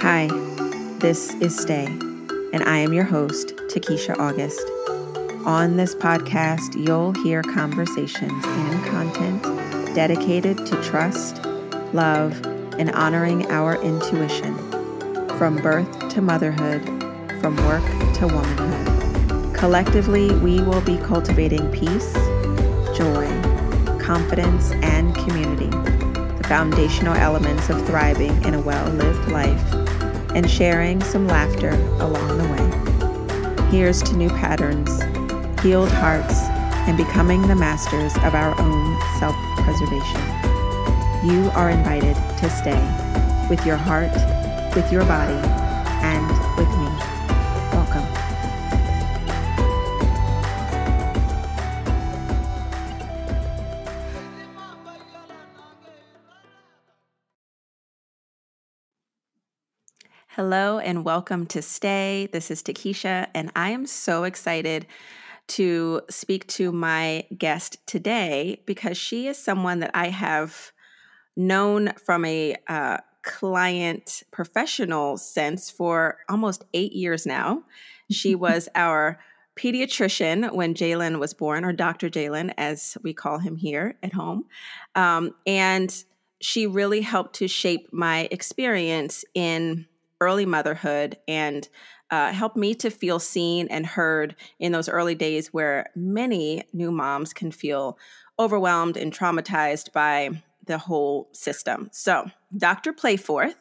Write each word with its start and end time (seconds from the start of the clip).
Hi, 0.00 0.28
this 0.98 1.32
is 1.34 1.58
Stay, 1.58 1.86
and 1.86 2.62
I 2.64 2.76
am 2.76 2.92
your 2.92 3.04
host, 3.04 3.56
Takesha 3.68 4.18
August. 4.18 4.60
On 5.46 5.78
this 5.78 5.94
podcast, 5.94 6.76
you'll 6.86 7.12
hear 7.22 7.42
conversations 7.42 8.44
and 8.44 8.84
content 8.84 9.42
dedicated 9.94 10.58
to 10.66 10.82
trust, 10.82 11.42
love, 11.94 12.38
and 12.78 12.90
honoring 12.90 13.50
our 13.50 13.82
intuition 13.82 14.54
from 15.38 15.56
birth 15.56 16.08
to 16.10 16.20
motherhood, 16.20 16.84
from 17.40 17.56
work 17.66 17.84
to 18.16 18.26
womanhood. 18.26 19.56
Collectively, 19.56 20.30
we 20.40 20.60
will 20.60 20.82
be 20.82 20.98
cultivating 20.98 21.72
peace, 21.72 22.12
joy, 22.94 23.26
confidence, 23.98 24.72
and 24.82 25.14
community, 25.14 25.70
the 26.36 26.44
foundational 26.46 27.14
elements 27.14 27.70
of 27.70 27.84
thriving 27.86 28.44
in 28.44 28.54
a 28.54 28.60
well 28.60 28.88
lived 28.92 29.28
life, 29.32 29.85
and 30.36 30.50
sharing 30.50 31.02
some 31.02 31.26
laughter 31.26 31.70
along 31.98 32.36
the 32.36 32.44
way. 32.44 33.70
Here's 33.70 34.02
to 34.02 34.14
new 34.14 34.28
patterns, 34.28 35.02
healed 35.62 35.88
hearts, 35.88 36.42
and 36.86 36.94
becoming 36.94 37.40
the 37.48 37.56
masters 37.56 38.14
of 38.18 38.34
our 38.34 38.52
own 38.60 39.00
self 39.18 39.34
preservation. 39.64 40.20
You 41.26 41.50
are 41.54 41.70
invited 41.70 42.16
to 42.38 42.50
stay 42.50 42.78
with 43.48 43.64
your 43.64 43.76
heart, 43.76 44.12
with 44.76 44.92
your 44.92 45.06
body, 45.06 45.65
Hello 60.36 60.78
and 60.78 61.02
welcome 61.02 61.46
to 61.46 61.62
Stay. 61.62 62.28
This 62.30 62.50
is 62.50 62.62
Takesha, 62.62 63.26
and 63.34 63.50
I 63.56 63.70
am 63.70 63.86
so 63.86 64.24
excited 64.24 64.86
to 65.46 66.02
speak 66.10 66.46
to 66.48 66.72
my 66.72 67.24
guest 67.38 67.78
today 67.86 68.60
because 68.66 68.98
she 68.98 69.28
is 69.28 69.38
someone 69.38 69.78
that 69.78 69.92
I 69.94 70.08
have 70.08 70.72
known 71.38 71.94
from 72.04 72.26
a 72.26 72.54
uh, 72.68 72.98
client 73.22 74.24
professional 74.30 75.16
sense 75.16 75.70
for 75.70 76.18
almost 76.28 76.66
eight 76.74 76.92
years 76.92 77.24
now. 77.24 77.62
She 78.10 78.34
was 78.44 78.68
our 78.74 79.18
pediatrician 79.58 80.52
when 80.52 80.74
Jalen 80.74 81.18
was 81.18 81.32
born, 81.32 81.64
or 81.64 81.72
Dr. 81.72 82.10
Jalen, 82.10 82.52
as 82.58 82.98
we 83.02 83.14
call 83.14 83.38
him 83.38 83.56
here 83.56 83.96
at 84.02 84.12
home. 84.12 84.44
Um, 84.94 85.34
and 85.46 86.04
she 86.42 86.66
really 86.66 87.00
helped 87.00 87.36
to 87.36 87.48
shape 87.48 87.88
my 87.90 88.28
experience 88.30 89.24
in 89.32 89.86
early 90.20 90.46
motherhood 90.46 91.16
and 91.28 91.68
uh, 92.10 92.32
helped 92.32 92.56
me 92.56 92.74
to 92.74 92.90
feel 92.90 93.18
seen 93.18 93.66
and 93.68 93.86
heard 93.86 94.36
in 94.58 94.72
those 94.72 94.88
early 94.88 95.14
days 95.14 95.52
where 95.52 95.90
many 95.94 96.62
new 96.72 96.90
moms 96.90 97.32
can 97.32 97.50
feel 97.50 97.98
overwhelmed 98.38 98.96
and 98.96 99.12
traumatized 99.12 99.92
by 99.92 100.30
the 100.66 100.78
whole 100.78 101.28
system. 101.32 101.88
So, 101.92 102.30
Dr. 102.56 102.92
Playforth 102.92 103.54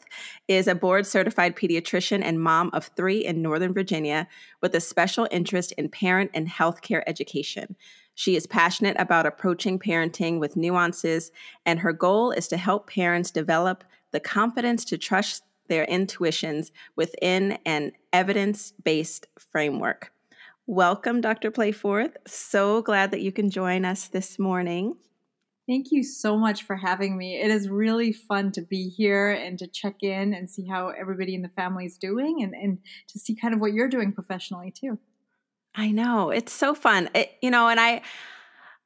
is 0.48 0.68
a 0.68 0.76
board 0.76 1.06
certified 1.06 1.56
pediatrician 1.56 2.22
and 2.24 2.42
mom 2.42 2.70
of 2.74 2.90
three 2.96 3.24
in 3.24 3.42
Northern 3.42 3.74
Virginia 3.74 4.28
with 4.62 4.74
a 4.76 4.82
special 4.82 5.28
interest 5.32 5.72
in 5.74 5.90
parent 5.90 6.32
and 6.34 6.48
healthcare 6.48 7.04
education. 7.06 7.76
She 8.16 8.36
is 8.36 8.48
passionate 8.48 8.96
about 8.98 9.26
approaching 9.26 9.78
parenting 9.78 10.40
with 10.40 10.56
nuances, 10.56 11.32
and 11.66 11.80
her 11.80 11.94
goal 11.94 12.32
is 12.32 12.48
to 12.48 12.58
help 12.58 12.90
parents 12.90 13.32
develop 13.32 13.84
the 14.12 14.20
confidence 14.20 14.86
to 14.86 14.98
trust 14.98 15.44
their 15.68 15.86
intuitions 15.86 16.72
within 16.96 17.58
an 17.66 17.94
evidence 18.14 18.74
based 18.84 19.28
framework. 19.38 20.12
Welcome, 20.68 21.22
Dr. 21.22 21.52
Playforth. 21.52 22.16
So 22.26 22.82
glad 22.82 23.12
that 23.12 23.22
you 23.22 23.32
can 23.32 23.50
join 23.50 23.86
us 23.86 24.08
this 24.08 24.40
morning. 24.40 24.96
Thank 25.68 25.92
you 25.92 26.04
so 26.04 26.38
much 26.38 26.64
for 26.64 26.76
having 26.76 27.18
me. 27.18 27.42
It 27.42 27.50
is 27.50 27.70
really 27.70 28.12
fun 28.12 28.52
to 28.52 28.62
be 28.62 28.90
here 28.90 29.32
and 29.32 29.58
to 29.60 29.68
check 29.68 30.04
in 30.04 30.34
and 30.34 30.50
see 30.50 30.68
how 30.68 30.90
everybody 30.90 31.34
in 31.34 31.42
the 31.42 31.50
family 31.50 31.86
is 31.86 31.98
doing 31.98 32.44
and, 32.44 32.54
and 32.54 32.78
to 33.10 33.20
see 33.20 33.36
kind 33.36 33.54
of 33.54 33.60
what 33.60 33.74
you're 33.74 33.90
doing 33.90 34.12
professionally 34.12 34.72
too. 34.72 35.00
I 35.76 35.92
know. 35.92 36.30
It's 36.30 36.54
so 36.54 36.74
fun. 36.74 37.10
It, 37.16 37.32
you 37.42 37.52
know, 37.52 37.68
and 37.68 37.80
I 37.80 38.02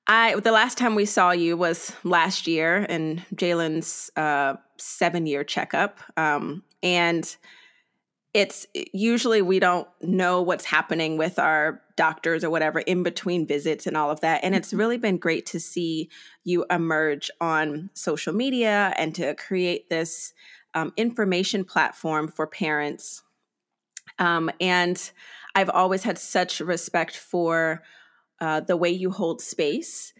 I 0.08 0.40
the 0.40 0.52
last 0.52 0.78
time 0.78 0.96
we 0.96 1.06
saw 1.06 1.32
you 1.32 1.56
was 1.56 1.94
last 2.04 2.48
year 2.48 2.78
in 2.90 3.24
Jalen's 3.36 4.10
uh, 4.16 4.56
seven 4.78 5.28
year 5.28 5.44
checkup, 5.44 6.00
um, 6.18 6.64
and 6.84 7.36
it's 8.34 8.68
usually 8.94 9.42
we 9.42 9.60
don't 9.60 9.88
know 10.02 10.42
what's 10.42 10.66
happening 10.66 11.18
with 11.18 11.40
our 11.40 11.82
doctors 11.96 12.44
or 12.44 12.50
whatever 12.50 12.80
in 12.80 13.02
between 13.02 13.48
visits 13.48 13.88
and 13.88 13.98
all 13.98 14.12
of 14.12 14.22
that. 14.22 14.44
And 14.44 14.54
it's 14.54 14.70
mm-hmm. 14.70 14.78
really 14.78 14.98
been 14.98 15.18
great 15.18 15.46
to 15.48 15.60
see 15.60 16.10
you 16.44 16.66
emerge 16.70 17.32
on 17.42 17.90
social 17.94 18.34
media 18.34 18.94
and 18.98 19.16
to 19.16 19.34
create 19.36 19.90
this 19.90 20.34
um, 20.76 20.94
information 20.96 21.64
platform 21.64 22.28
for 22.28 22.46
parents. 22.46 23.24
Um, 24.20 24.52
and 24.62 25.12
I've 25.56 25.70
always 25.70 26.04
had 26.04 26.20
such 26.20 26.60
respect 26.60 27.18
for 27.18 27.82
uh, 28.40 28.60
the 28.60 28.78
way 28.78 28.90
you 28.90 29.10
hold 29.10 29.42
space 29.42 30.14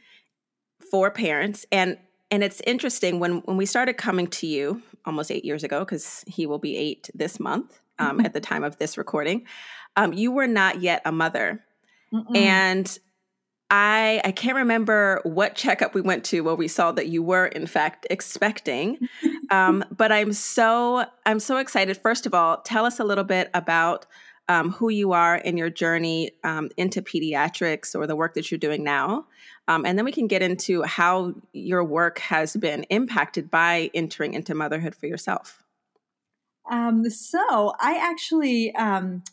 for 0.92 1.12
parents 1.12 1.66
and 1.72 1.98
and 2.32 2.44
it's 2.44 2.62
interesting 2.66 3.20
when 3.20 3.40
when 3.40 3.58
we 3.58 3.66
started 3.66 3.94
coming 3.94 4.28
to 4.28 4.48
you 4.48 4.82
almost 5.06 5.32
eight 5.32 5.46
years 5.46 5.64
ago 5.64 5.80
because 5.80 6.24
he 6.28 6.46
will 6.46 6.60
be 6.60 6.78
eight 6.78 7.10
this 7.14 7.40
month 7.40 7.80
um, 7.98 8.18
mm-hmm. 8.18 8.26
at 8.26 8.34
the 8.34 8.40
time 8.40 8.64
of 8.64 8.78
this 8.78 8.98
recording 8.98 9.46
um, 9.96 10.14
you 10.14 10.32
were 10.32 10.48
not 10.48 10.82
yet 10.82 11.02
a 11.06 11.12
mother 11.12 11.64
Mm-mm. 12.14 12.36
and 12.36 13.00
I 13.70 14.22
I 14.24 14.32
can't 14.32 14.58
remember 14.58 15.22
what 15.24 15.56
checkup 15.56 15.94
we 15.94 16.02
went 16.02 16.24
to 16.26 16.42
where 16.42 16.56
we 16.56 16.68
saw 16.68 16.92
that 16.94 17.08
you 17.08 17.22
were 17.22 17.46
in 17.46 17.68
fact 17.68 18.08
expecting, 18.10 18.98
um, 19.52 19.86
but 19.96 20.12
I'm 20.12 20.34
so 20.34 21.06
I'm 21.26 21.40
so 21.40 21.58
excited. 21.58 21.98
First 21.98 22.26
of 22.26 22.34
all, 22.34 22.62
tell 22.62 22.86
us 22.86 23.00
a 23.00 23.04
little 23.04 23.24
bit 23.24 23.50
about 23.54 24.06
um, 24.48 24.72
who 24.72 24.90
you 24.90 25.12
are 25.12 25.36
in 25.36 25.58
your 25.58 25.70
journey 25.70 26.32
um, 26.44 26.70
into 26.76 27.04
pediatrics 27.04 27.94
or 27.96 28.08
the 28.08 28.16
work 28.16 28.34
that 28.34 28.50
you're 28.50 28.58
doing 28.58 28.84
now. 28.84 29.28
Um, 29.70 29.86
and 29.86 29.96
then 30.00 30.04
we 30.04 30.12
can 30.12 30.26
get 30.26 30.42
into 30.42 30.82
how 30.82 31.36
your 31.54 31.84
work 31.84 32.18
has 32.18 32.58
been 32.58 32.84
impacted 32.90 33.52
by 33.52 33.92
entering 33.94 34.34
into 34.34 34.56
motherhood 34.56 34.96
for 34.96 35.06
yourself. 35.06 35.64
Um, 36.72 37.08
so 37.12 37.74
I 37.80 38.00
actually, 38.02 38.74
um, 38.74 39.24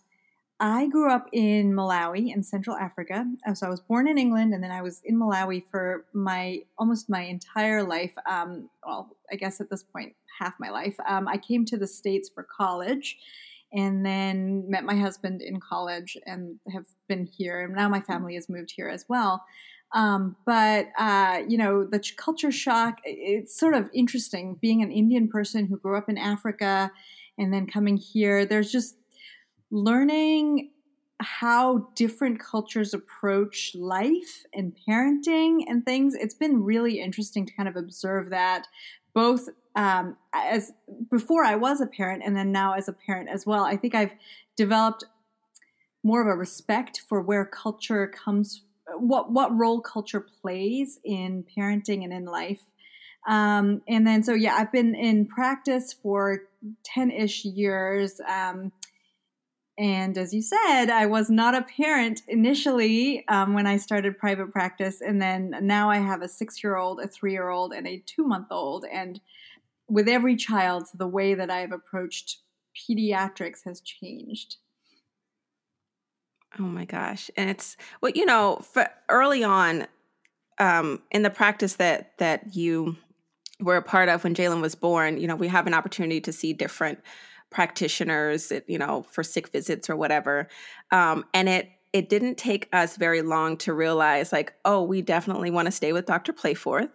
I 0.61 0.89
grew 0.89 1.11
up 1.11 1.31
in 1.33 1.73
Malawi 1.73 2.35
in 2.35 2.43
Central 2.43 2.77
Africa. 2.77 3.25
Uh, 3.47 3.55
so 3.55 3.67
I 3.67 3.71
was 3.71 3.81
born 3.81 4.07
in 4.07 4.19
England, 4.19 4.53
and 4.53 4.63
then 4.63 4.71
I 4.71 4.83
was 4.83 5.01
in 5.07 5.19
Malawi 5.19 5.63
for 5.71 6.05
my 6.13 6.61
almost 6.79 7.09
my 7.09 7.23
entire 7.23 7.83
life. 7.83 8.13
Um, 8.31 8.69
well, 8.87 9.17
I 9.33 9.37
guess 9.37 9.59
at 9.63 9.71
this 9.71 9.83
point, 9.83 10.15
half 10.39 10.55
my 10.61 10.69
life. 10.69 10.97
I 11.07 11.39
came 11.39 11.65
to 11.65 11.79
the 11.79 11.87
states 11.87 12.29
for 12.29 12.43
college, 12.43 13.17
and 13.73 14.05
then 14.05 14.69
met 14.69 14.85
my 14.85 14.97
husband 14.97 15.41
in 15.41 15.61
college 15.61 16.17
and 16.27 16.59
have 16.73 16.87
been 17.09 17.25
here. 17.27 17.63
And 17.63 17.75
now 17.75 17.89
my 17.89 18.01
family 18.01 18.35
has 18.35 18.49
moved 18.49 18.73
here 18.77 18.89
as 18.89 19.07
well. 19.09 19.45
Um, 19.95 20.37
but 20.45 20.89
uh, 20.99 21.43
you 21.49 21.59
know, 21.59 21.85
the 21.85 22.03
culture 22.17 22.53
shock. 22.53 22.99
It's 23.05 23.59
sort 23.59 23.75
of 23.75 23.89
interesting 23.95 24.59
being 24.61 24.83
an 24.83 24.91
Indian 24.91 25.29
person 25.29 25.67
who 25.67 25.79
grew 25.79 25.97
up 25.97 26.09
in 26.09 26.19
Africa 26.19 26.91
and 27.39 27.53
then 27.53 27.67
coming 27.67 27.97
here. 27.97 28.45
There's 28.45 28.71
just 28.71 28.97
learning 29.71 30.71
how 31.21 31.89
different 31.95 32.41
cultures 32.41 32.93
approach 32.93 33.75
life 33.75 34.45
and 34.53 34.77
parenting 34.87 35.65
and 35.67 35.85
things. 35.85 36.15
It's 36.15 36.35
been 36.35 36.63
really 36.63 37.01
interesting 37.01 37.47
to 37.47 37.53
kind 37.55 37.69
of 37.69 37.77
observe 37.77 38.31
that 38.31 38.67
both 39.15 39.49
um, 39.77 40.17
as 40.35 40.73
before 41.11 41.45
I 41.45 41.55
was 41.55 41.81
a 41.81 41.87
parent 41.87 42.23
and 42.25 42.37
then 42.37 42.53
now 42.53 42.75
as 42.75 42.89
a 42.89 42.93
parent 42.93 43.29
as 43.31 43.47
well. 43.47 43.65
I 43.65 43.77
think 43.77 43.95
I've 43.95 44.15
developed 44.57 45.05
more 46.03 46.23
of 46.23 46.29
a 46.29 46.39
respect 46.39 47.03
for 47.09 47.21
where 47.21 47.45
culture 47.45 48.07
comes, 48.07 48.63
what 48.95 49.33
what 49.33 49.57
role 49.57 49.81
culture 49.81 50.21
plays 50.21 50.99
in 51.05 51.45
parenting 51.57 52.05
and 52.05 52.13
in 52.13 52.25
life. 52.25 52.63
Um, 53.27 53.83
and 53.89 54.07
then 54.07 54.23
so 54.23 54.35
yeah, 54.35 54.55
I've 54.55 54.73
been 54.73 54.95
in 54.95 55.27
practice 55.27 55.93
for 55.93 56.43
ten 56.85 57.11
ish 57.11 57.45
years. 57.45 58.21
Um, 58.27 58.73
and 59.79 60.17
as 60.17 60.33
you 60.33 60.41
said, 60.41 60.87
I 60.89 61.05
was 61.05 61.29
not 61.29 61.55
a 61.55 61.63
parent 61.63 62.23
initially 62.29 63.27
um, 63.29 63.53
when 63.53 63.67
I 63.67 63.77
started 63.77 64.19
private 64.19 64.51
practice. 64.51 65.03
And 65.03 65.21
then 65.21 65.55
now 65.61 65.91
I 65.91 65.99
have 65.99 66.23
a 66.23 66.29
six 66.29 66.65
year 66.65 66.77
old, 66.77 66.99
a 67.01 67.07
three 67.07 67.33
year 67.33 67.51
old, 67.51 67.75
and 67.75 67.87
a 67.87 68.03
two 68.07 68.27
month 68.27 68.47
old. 68.51 68.87
And 68.91 69.21
with 69.89 70.09
every 70.09 70.35
child, 70.37 70.85
the 70.95 71.07
way 71.07 71.35
that 71.35 71.51
I've 71.51 71.73
approached 71.73 72.39
pediatrics 72.75 73.65
has 73.65 73.81
changed. 73.81 74.57
Oh 76.59 76.63
my 76.63 76.85
gosh. 76.85 77.31
And 77.37 77.51
it's 77.51 77.77
well, 78.01 78.13
you 78.15 78.25
know, 78.25 78.61
for 78.73 78.89
early 79.09 79.45
on, 79.45 79.87
um, 80.59 81.03
in 81.11 81.23
the 81.23 81.31
practice 81.31 81.75
that 81.77 82.17
that 82.19 82.55
you 82.57 82.97
were 83.61 83.77
a 83.77 83.83
part 83.83 84.09
of 84.09 84.25
when 84.25 84.35
Jalen 84.35 84.61
was 84.61 84.75
born, 84.75 85.19
you 85.19 85.27
know, 85.27 85.37
we 85.37 85.49
have 85.49 85.67
an 85.67 85.75
opportunity 85.75 86.21
to 86.23 86.33
see 86.33 86.53
different 86.53 86.99
practitioners, 87.51 88.53
you 88.67 88.79
know, 88.79 89.07
for 89.11 89.23
sick 89.23 89.49
visits 89.49 89.89
or 89.89 89.97
whatever. 89.97 90.49
Um, 90.91 91.25
and 91.33 91.49
it 91.49 91.71
it 91.93 92.11
didn't 92.11 92.37
take 92.37 92.69
us 92.75 92.97
very 92.99 93.23
long 93.23 93.57
to 93.57 93.73
realize 93.73 94.31
like 94.31 94.53
oh 94.67 94.83
we 94.83 95.01
definitely 95.01 95.51
want 95.51 95.67
to 95.67 95.73
stay 95.73 95.95
with 95.95 96.05
dr 96.05 96.31
playforth 96.35 96.91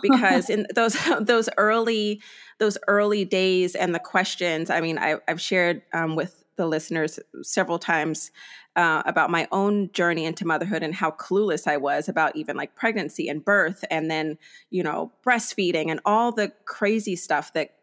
because 0.00 0.48
in 0.48 0.66
those 0.74 0.96
those 1.20 1.48
early 1.56 2.20
those 2.60 2.78
early 2.86 3.24
days 3.24 3.74
and 3.74 3.94
the 3.94 3.98
questions 3.98 4.70
i 4.70 4.80
mean 4.80 4.96
I, 4.98 5.16
have 5.26 5.40
shared 5.40 5.82
um, 5.92 6.14
with 6.14 6.44
the 6.56 6.66
listeners 6.66 7.18
several 7.42 7.80
times 7.80 8.30
uh, 8.76 9.02
about 9.06 9.30
my 9.30 9.46
own 9.52 9.90
journey 9.92 10.24
into 10.24 10.46
motherhood 10.46 10.82
and 10.82 10.94
how 10.94 11.10
clueless 11.10 11.66
I 11.66 11.76
was 11.76 12.08
about 12.08 12.36
even 12.36 12.56
like 12.56 12.74
pregnancy 12.74 13.28
and 13.28 13.44
birth, 13.44 13.84
and 13.90 14.10
then, 14.10 14.38
you 14.70 14.82
know, 14.82 15.12
breastfeeding 15.24 15.90
and 15.90 16.00
all 16.04 16.32
the 16.32 16.52
crazy 16.64 17.16
stuff 17.16 17.52
that 17.52 17.74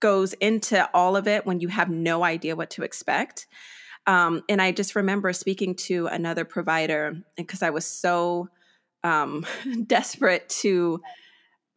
goes 0.00 0.32
into 0.34 0.88
all 0.94 1.16
of 1.16 1.28
it 1.28 1.46
when 1.46 1.60
you 1.60 1.68
have 1.68 1.90
no 1.90 2.24
idea 2.24 2.56
what 2.56 2.70
to 2.70 2.82
expect. 2.82 3.46
Um, 4.06 4.42
and 4.48 4.62
I 4.62 4.72
just 4.72 4.96
remember 4.96 5.32
speaking 5.32 5.74
to 5.76 6.06
another 6.06 6.44
provider 6.44 7.16
because 7.36 7.62
I 7.62 7.70
was 7.70 7.84
so 7.84 8.48
um, 9.04 9.46
desperate 9.86 10.48
to 10.60 11.00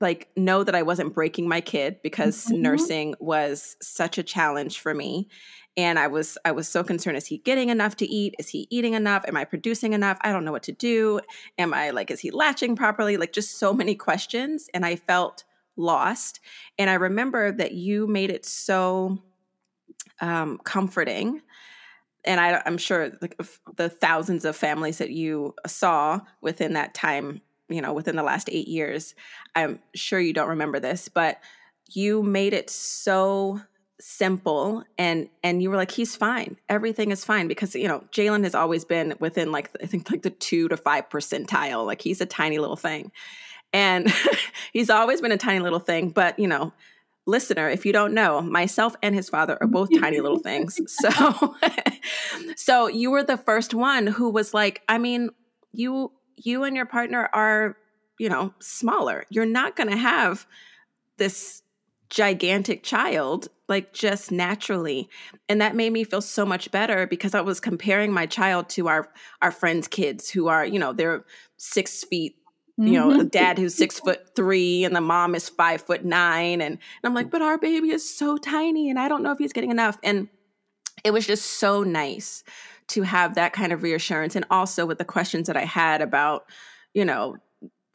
like 0.02 0.30
know 0.36 0.64
that 0.64 0.76
I 0.76 0.82
wasn't 0.82 1.14
breaking 1.14 1.48
my 1.48 1.62
kid 1.62 1.98
because 2.04 2.46
mm-hmm. 2.46 2.62
nursing 2.62 3.16
was 3.20 3.78
such 3.82 4.18
a 4.18 4.24
challenge 4.24 4.80
for 4.80 4.94
me 4.94 5.30
and 5.78 5.98
i 5.98 6.08
was 6.08 6.38
i 6.46 6.52
was 6.52 6.68
so 6.68 6.84
concerned 6.84 7.18
is 7.18 7.28
he 7.28 7.38
getting 7.40 7.70
enough 7.70 7.96
to 7.98 8.06
eat? 8.06 8.36
Is 8.40 8.50
he 8.50 8.68
eating 8.70 8.94
enough? 8.94 9.26
Am 9.28 9.38
i 9.38 9.46
producing 9.46 9.94
enough? 9.94 10.18
I 10.22 10.32
don't 10.32 10.46
know 10.46 10.52
what 10.52 10.64
to 10.64 10.72
do. 10.72 11.20
Am 11.58 11.74
i 11.74 11.90
like 11.92 12.12
is 12.12 12.20
he 12.20 12.32
latching 12.32 12.76
properly? 12.76 13.18
Like 13.18 13.34
just 13.34 13.58
so 13.58 13.74
many 13.74 13.96
questions 13.96 14.70
and 14.74 14.86
i 14.86 14.96
felt 14.96 15.44
lost. 15.76 16.40
And 16.78 16.90
i 16.90 16.94
remember 16.94 17.52
that 17.52 17.74
you 17.74 18.08
made 18.08 18.30
it 18.30 18.46
so 18.46 19.20
um, 20.22 20.60
comforting 20.64 21.42
and 22.26 22.40
I, 22.40 22.62
i'm 22.66 22.78
sure 22.78 23.12
like 23.22 23.36
the 23.76 23.90
thousands 23.90 24.46
of 24.46 24.56
families 24.56 25.00
that 25.00 25.10
you 25.10 25.56
saw 25.66 26.22
within 26.40 26.74
that 26.74 26.94
time 26.94 27.42
you 27.68 27.82
know 27.82 27.94
within 27.94 28.16
the 28.16 28.24
last 28.24 28.50
eight 28.52 28.68
years. 28.68 29.16
I'm 29.56 29.80
sure 29.96 30.20
you 30.20 30.34
don't 30.34 30.50
remember 30.50 30.80
this 30.80 31.10
but 31.10 31.40
you 31.90 32.24
made 32.24 32.54
it 32.54 32.70
so 32.70 33.62
simple 34.00 34.84
and 34.98 35.30
and 35.44 35.62
you 35.62 35.70
were 35.70 35.76
like 35.76 35.92
he's 35.92 36.16
fine. 36.16 36.58
Everything 36.70 37.12
is 37.12 37.24
fine. 37.24 37.48
Because 37.48 37.76
you 37.76 37.88
know 37.88 38.04
jalen 38.12 38.44
has 38.44 38.56
always 38.56 38.86
been 38.86 39.14
within 39.20 39.52
like 39.52 39.70
i 39.82 39.86
think 39.86 40.10
like 40.12 40.24
the 40.24 40.30
two 40.30 40.68
to 40.70 40.78
five 40.78 41.10
percentile. 41.10 41.86
Like 41.86 42.02
he's 42.02 42.22
a 42.22 42.26
tiny 42.26 42.60
little 42.60 42.76
thing. 42.76 43.12
And 43.72 44.12
he's 44.74 44.90
always 44.90 45.22
been 45.22 45.32
a 45.32 45.38
tiny 45.38 45.60
little 45.60 45.80
thing. 45.80 46.10
But 46.10 46.38
you 46.40 46.48
know 46.48 46.74
listener 47.26 47.70
if 47.70 47.86
you 47.86 47.94
don't 47.94 48.14
know 48.14 48.42
myself 48.42 48.98
and 49.02 49.16
his 49.16 49.30
father 49.30 49.58
are 49.62 49.68
both 49.68 49.90
tiny 50.00 50.20
little 50.20 50.40
things. 50.40 50.80
So 50.88 51.56
so 52.56 52.88
you 52.88 53.12
were 53.12 53.24
the 53.24 53.38
first 53.38 53.74
one 53.74 54.08
who 54.08 54.30
was 54.30 54.54
like 54.54 54.82
i 54.90 54.98
mean 54.98 55.30
you 55.72 56.12
you 56.36 56.64
and 56.64 56.76
your 56.76 56.86
partner 56.86 57.30
are 57.34 57.78
you 58.20 58.30
know 58.30 58.54
smaller. 58.60 59.26
You're 59.30 59.46
not 59.46 59.76
going 59.76 59.90
to 59.90 59.98
have 59.98 60.46
this 61.18 61.63
gigantic 62.14 62.84
child 62.84 63.48
like 63.68 63.92
just 63.92 64.32
naturally 64.32 65.10
and 65.50 65.60
that 65.60 65.76
made 65.76 65.92
me 65.92 66.04
feel 66.04 66.22
so 66.22 66.46
much 66.46 66.70
better 66.70 67.08
because 67.08 67.34
i 67.34 67.42
was 67.42 67.60
comparing 67.60 68.12
my 68.12 68.28
child 68.28 68.70
to 68.70 68.88
our 68.88 69.10
our 69.42 69.50
friends 69.50 69.88
kids 69.88 70.30
who 70.30 70.48
are 70.48 70.64
you 70.64 70.78
know 70.78 70.94
they're 70.94 71.26
six 71.58 72.04
feet 72.04 72.36
you 72.78 72.94
know, 72.94 73.10
mm-hmm. 73.10 73.20
a 73.20 73.24
dad 73.26 73.60
who's 73.60 73.76
six 73.76 74.00
foot 74.00 74.36
three 74.36 74.84
and 74.84 74.96
the 74.96 75.02
mom 75.02 75.36
is 75.36 75.48
five 75.48 75.82
foot 75.82 76.04
nine. 76.04 76.60
And, 76.60 76.74
and, 76.74 76.80
I'm 77.04 77.14
like, 77.14 77.30
but 77.30 77.44
our 77.44 77.60
baby 77.60 77.92
is 77.92 78.18
so 78.18 78.36
tiny 78.38 78.90
and 78.90 78.98
I 78.98 79.08
don't 79.08 79.22
know 79.22 79.32
if 79.32 79.38
he's 79.38 79.54
getting 79.54 79.70
enough. 79.70 80.00
And 80.02 80.28
it 81.04 81.12
was 81.12 81.28
just 81.28 81.60
so 81.60 81.84
nice 81.84 82.44
to 82.88 83.04
have 83.04 83.36
that 83.36 83.54
kind 83.54 83.74
of 83.74 83.84
reassurance. 83.84 84.36
And 84.36 84.46
also 84.50 84.88
with 84.88 84.98
the 84.98 85.06
questions 85.06 85.46
that 85.48 85.58
I 85.58 85.66
had 85.66 86.02
about, 86.02 86.46
you 86.96 87.06
know, 87.06 87.38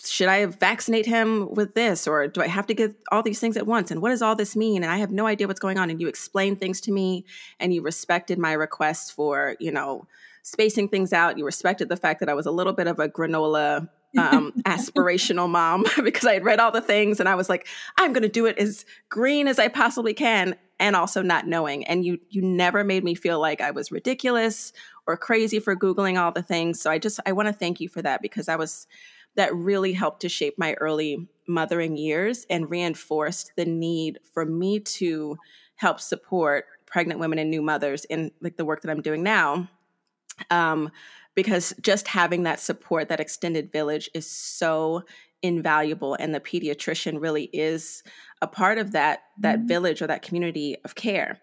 should 0.05 0.29
I 0.29 0.47
vaccinate 0.47 1.07
him 1.07 1.53
with 1.53 1.75
this 1.75 2.07
or 2.07 2.29
do 2.29 2.41
I 2.41 2.47
have 2.47 2.67
to 2.67 2.75
get 2.75 2.95
all 3.11 3.23
these 3.23 3.41
things 3.41 3.57
at 3.57 3.67
once? 3.67 3.91
And 3.91 4.01
what 4.01 4.11
does 4.11 4.23
all 4.23 4.37
this 4.37 4.55
mean? 4.55 4.83
And 4.83 4.93
I 4.93 4.99
have 4.99 5.11
no 5.11 5.27
idea 5.27 5.49
what's 5.49 5.61
going 5.61 5.79
on. 5.79 5.91
And 5.91 6.01
you 6.01 6.07
explained 6.09 6.61
things 6.61 6.81
to 6.83 6.93
me 6.93 7.25
and 7.59 7.75
you 7.75 7.83
respected 7.83 8.39
my 8.39 8.53
request 8.53 9.13
for, 9.13 9.57
you 9.59 9.73
know, 9.73 10.07
spacing 10.43 10.89
things 10.89 11.13
out. 11.13 11.37
You 11.37 11.45
respected 11.45 11.89
the 11.89 11.97
fact 11.97 12.21
that 12.21 12.29
I 12.29 12.35
was 12.35 12.47
a 12.47 12.53
little 12.53 12.73
bit 12.73 12.87
of 12.87 13.01
a 13.01 13.09
granola 13.09 13.89
um, 14.17 14.53
aspirational 14.65 15.49
mom 15.49 15.85
because 16.03 16.27
I 16.27 16.35
had 16.35 16.45
read 16.45 16.61
all 16.61 16.71
the 16.71 16.81
things 16.81 17.19
and 17.19 17.29
I 17.29 17.35
was 17.35 17.49
like, 17.49 17.67
I'm 17.97 18.13
going 18.13 18.23
to 18.23 18.29
do 18.29 18.47
it 18.47 18.57
as 18.57 18.85
green 19.09 19.49
as 19.49 19.59
I 19.59 19.69
possibly 19.69 20.15
can 20.15 20.55
and 20.79 20.95
also 20.95 21.23
not 21.23 21.47
knowing. 21.47 21.85
And 21.85 22.05
you 22.05 22.21
you 22.31 22.41
never 22.41 22.85
made 22.85 23.03
me 23.03 23.15
feel 23.17 23.41
like 23.41 23.61
I 23.61 23.73
was 23.73 23.91
ridiculous 23.91 24.73
or 25.07 25.17
crazy 25.17 25.59
for 25.59 25.75
googling 25.75 26.21
all 26.21 26.31
the 26.31 26.43
things. 26.43 26.81
So 26.81 26.91
I 26.91 26.99
just 26.99 27.19
I 27.27 27.33
want 27.33 27.49
to 27.49 27.53
thank 27.53 27.81
you 27.81 27.89
for 27.89 28.01
that 28.03 28.23
because 28.23 28.49
I 28.49 28.57
was 28.57 28.87
that 29.39 29.55
really 29.55 29.93
helped 29.93 30.23
to 30.23 30.29
shape 30.29 30.59
my 30.59 30.75
early 30.75 31.29
mothering 31.47 31.97
years 31.97 32.45
and 32.51 32.69
reinforced 32.69 33.53
the 33.57 33.65
need 33.65 34.19
for 34.35 34.45
me 34.45 34.81
to 34.81 35.39
help 35.77 36.01
support 36.01 36.65
pregnant 36.87 37.21
women 37.21 37.39
and 37.39 37.49
new 37.49 37.63
mothers 37.63 38.05
in 38.07 38.33
like 38.41 38.57
the 38.57 38.65
work 38.65 38.83
that 38.83 38.91
I'm 38.91 39.01
doing 39.01 39.23
now. 39.23 39.69
Um, 40.51 40.91
because 41.37 41.73
just 41.81 42.09
having 42.09 42.43
that 42.43 42.59
support, 42.59 43.11
that 43.11 43.21
extended 43.21 43.71
village 43.71 44.11
is 44.13 44.29
so 44.29 45.05
invaluable 45.41 46.15
and 46.15 46.35
the 46.35 46.41
pediatrician 46.41 47.21
really 47.21 47.45
is 47.53 48.03
a 48.43 48.49
part 48.49 48.77
of 48.77 48.91
that 48.91 49.21
that 49.39 49.59
mm-hmm. 49.59 49.69
village 49.69 50.03
or 50.03 50.09
that 50.09 50.23
community 50.23 50.77
of 50.85 50.97
care. 50.97 51.39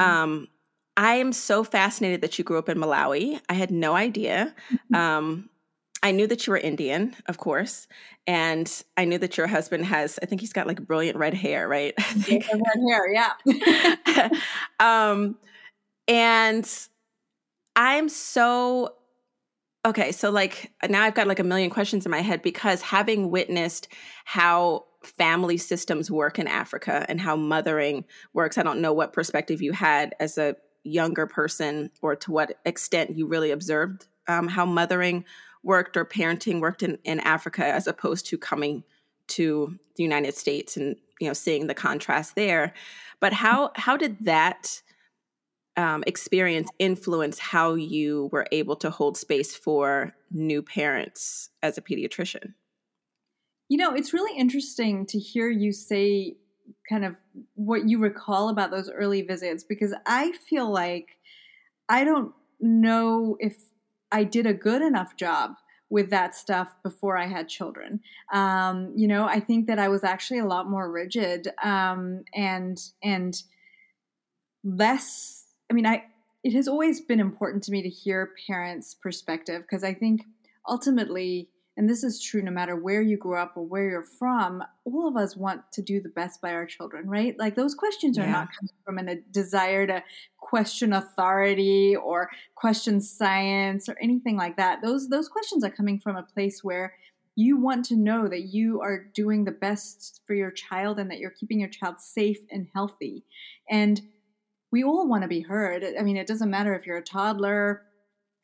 Mm-hmm. 0.00 0.10
Um, 0.10 0.48
I 0.96 1.16
am 1.16 1.34
so 1.34 1.64
fascinated 1.64 2.22
that 2.22 2.38
you 2.38 2.44
grew 2.44 2.56
up 2.56 2.70
in 2.70 2.78
Malawi. 2.78 3.38
I 3.50 3.52
had 3.52 3.70
no 3.70 3.94
idea. 3.94 4.54
Mm-hmm. 4.70 4.94
Um, 4.94 5.50
I 6.06 6.12
knew 6.12 6.28
that 6.28 6.46
you 6.46 6.52
were 6.52 6.58
Indian, 6.58 7.16
of 7.26 7.38
course, 7.38 7.88
and 8.28 8.72
I 8.96 9.04
knew 9.06 9.18
that 9.18 9.36
your 9.36 9.48
husband 9.48 9.86
has. 9.86 10.20
I 10.22 10.26
think 10.26 10.40
he's 10.40 10.52
got 10.52 10.68
like 10.68 10.86
brilliant 10.86 11.18
red 11.18 11.34
hair, 11.34 11.66
right? 11.66 11.94
I 11.98 12.02
think 12.02 12.46
red 12.48 12.78
hair, 12.88 13.12
yeah. 13.12 14.28
um, 14.78 15.36
and 16.06 16.70
I'm 17.74 18.08
so 18.08 18.94
okay. 19.84 20.12
So 20.12 20.30
like 20.30 20.70
now 20.88 21.02
I've 21.02 21.16
got 21.16 21.26
like 21.26 21.40
a 21.40 21.44
million 21.44 21.70
questions 21.70 22.06
in 22.06 22.10
my 22.12 22.20
head 22.20 22.40
because 22.40 22.82
having 22.82 23.32
witnessed 23.32 23.88
how 24.24 24.84
family 25.02 25.56
systems 25.56 26.08
work 26.08 26.38
in 26.38 26.46
Africa 26.46 27.04
and 27.08 27.20
how 27.20 27.34
mothering 27.34 28.04
works, 28.32 28.58
I 28.58 28.62
don't 28.62 28.80
know 28.80 28.92
what 28.92 29.12
perspective 29.12 29.60
you 29.60 29.72
had 29.72 30.14
as 30.20 30.38
a 30.38 30.54
younger 30.84 31.26
person 31.26 31.90
or 32.00 32.14
to 32.14 32.30
what 32.30 32.60
extent 32.64 33.16
you 33.16 33.26
really 33.26 33.50
observed 33.50 34.06
um, 34.28 34.48
how 34.48 34.64
mothering 34.64 35.24
worked 35.66 35.96
or 35.96 36.04
parenting 36.04 36.60
worked 36.60 36.82
in, 36.82 36.96
in 37.04 37.20
Africa 37.20 37.66
as 37.66 37.86
opposed 37.86 38.26
to 38.26 38.38
coming 38.38 38.84
to 39.26 39.76
the 39.96 40.02
United 40.04 40.34
States 40.34 40.76
and 40.76 40.96
you 41.20 41.26
know 41.26 41.32
seeing 41.34 41.66
the 41.66 41.74
contrast 41.74 42.36
there. 42.36 42.72
But 43.20 43.32
how 43.32 43.72
how 43.74 43.96
did 43.96 44.24
that 44.24 44.82
um, 45.76 46.04
experience 46.06 46.70
influence 46.78 47.38
how 47.38 47.74
you 47.74 48.30
were 48.32 48.46
able 48.52 48.76
to 48.76 48.90
hold 48.90 49.16
space 49.16 49.54
for 49.54 50.14
new 50.30 50.62
parents 50.62 51.50
as 51.62 51.76
a 51.76 51.82
pediatrician? 51.82 52.54
You 53.68 53.78
know, 53.78 53.94
it's 53.94 54.14
really 54.14 54.38
interesting 54.38 55.06
to 55.06 55.18
hear 55.18 55.50
you 55.50 55.72
say 55.72 56.36
kind 56.88 57.04
of 57.04 57.16
what 57.54 57.88
you 57.88 57.98
recall 57.98 58.48
about 58.48 58.70
those 58.70 58.88
early 58.88 59.22
visits 59.22 59.64
because 59.64 59.92
I 60.06 60.32
feel 60.48 60.70
like 60.70 61.18
I 61.88 62.04
don't 62.04 62.32
know 62.60 63.36
if 63.40 63.56
I 64.16 64.24
did 64.24 64.46
a 64.46 64.54
good 64.54 64.80
enough 64.80 65.14
job 65.16 65.56
with 65.90 66.08
that 66.08 66.34
stuff 66.34 66.74
before 66.82 67.18
I 67.18 67.26
had 67.26 67.50
children. 67.50 68.00
Um, 68.32 68.94
you 68.96 69.06
know, 69.06 69.26
I 69.26 69.40
think 69.40 69.66
that 69.66 69.78
I 69.78 69.88
was 69.88 70.04
actually 70.04 70.38
a 70.38 70.46
lot 70.46 70.70
more 70.70 70.90
rigid 70.90 71.48
um, 71.62 72.24
and 72.34 72.78
and 73.02 73.42
less. 74.64 75.44
I 75.70 75.74
mean, 75.74 75.84
I 75.84 76.04
it 76.42 76.54
has 76.54 76.66
always 76.66 76.98
been 77.02 77.20
important 77.20 77.62
to 77.64 77.72
me 77.72 77.82
to 77.82 77.90
hear 77.90 78.32
parents' 78.46 78.94
perspective 78.94 79.62
because 79.62 79.84
I 79.84 79.92
think 79.92 80.22
ultimately 80.66 81.50
and 81.76 81.88
this 81.88 82.02
is 82.02 82.22
true 82.22 82.40
no 82.40 82.50
matter 82.50 82.74
where 82.74 83.02
you 83.02 83.18
grew 83.18 83.36
up 83.36 83.56
or 83.56 83.64
where 83.64 83.88
you're 83.88 84.02
from, 84.02 84.62
all 84.84 85.06
of 85.06 85.16
us 85.16 85.36
want 85.36 85.60
to 85.72 85.82
do 85.82 86.00
the 86.00 86.08
best 86.08 86.40
by 86.40 86.52
our 86.52 86.64
children, 86.64 87.08
right? 87.08 87.38
Like 87.38 87.54
those 87.54 87.74
questions 87.74 88.18
are 88.18 88.22
yeah. 88.22 88.32
not 88.32 88.48
coming 88.58 88.72
from 88.84 88.98
a 88.98 89.16
desire 89.30 89.86
to 89.86 90.02
question 90.38 90.94
authority 90.94 91.94
or 91.94 92.30
question 92.54 93.00
science 93.00 93.88
or 93.88 93.96
anything 94.00 94.36
like 94.36 94.56
that. 94.56 94.80
Those 94.82 95.08
those 95.08 95.28
questions 95.28 95.64
are 95.64 95.70
coming 95.70 96.00
from 96.00 96.16
a 96.16 96.22
place 96.22 96.64
where 96.64 96.94
you 97.36 97.58
want 97.58 97.84
to 97.84 97.96
know 97.96 98.26
that 98.26 98.44
you 98.44 98.80
are 98.80 99.04
doing 99.12 99.44
the 99.44 99.52
best 99.52 100.22
for 100.26 100.34
your 100.34 100.50
child 100.50 100.98
and 100.98 101.10
that 101.10 101.18
you're 101.18 101.30
keeping 101.30 101.60
your 101.60 101.68
child 101.68 102.00
safe 102.00 102.38
and 102.50 102.66
healthy. 102.74 103.24
And 103.68 104.00
we 104.72 104.82
all 104.82 105.06
want 105.06 105.22
to 105.22 105.28
be 105.28 105.42
heard. 105.42 105.84
I 105.98 106.02
mean, 106.02 106.16
it 106.16 106.26
doesn't 106.26 106.50
matter 106.50 106.74
if 106.74 106.86
you're 106.86 106.96
a 106.96 107.02
toddler, 107.02 107.82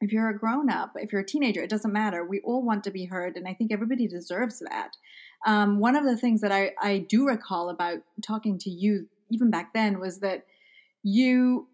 if 0.02 0.12
you're 0.12 0.28
a 0.28 0.36
grown 0.36 0.68
up, 0.68 0.92
if 0.96 1.12
you're 1.12 1.20
a 1.20 1.26
teenager, 1.26 1.62
it 1.62 1.70
doesn't 1.70 1.92
matter. 1.92 2.24
We 2.24 2.40
all 2.40 2.62
want 2.62 2.82
to 2.84 2.90
be 2.90 3.04
heard, 3.04 3.36
and 3.36 3.46
I 3.46 3.54
think 3.54 3.72
everybody 3.72 4.08
deserves 4.08 4.58
that. 4.68 4.96
Um, 5.46 5.78
one 5.78 5.94
of 5.94 6.04
the 6.04 6.16
things 6.16 6.40
that 6.40 6.50
I, 6.50 6.72
I 6.82 6.98
do 6.98 7.26
recall 7.26 7.70
about 7.70 7.98
talking 8.20 8.58
to 8.58 8.70
you, 8.70 9.08
even 9.30 9.50
back 9.50 9.72
then, 9.72 10.00
was 10.00 10.18
that 10.18 10.44
you 11.04 11.68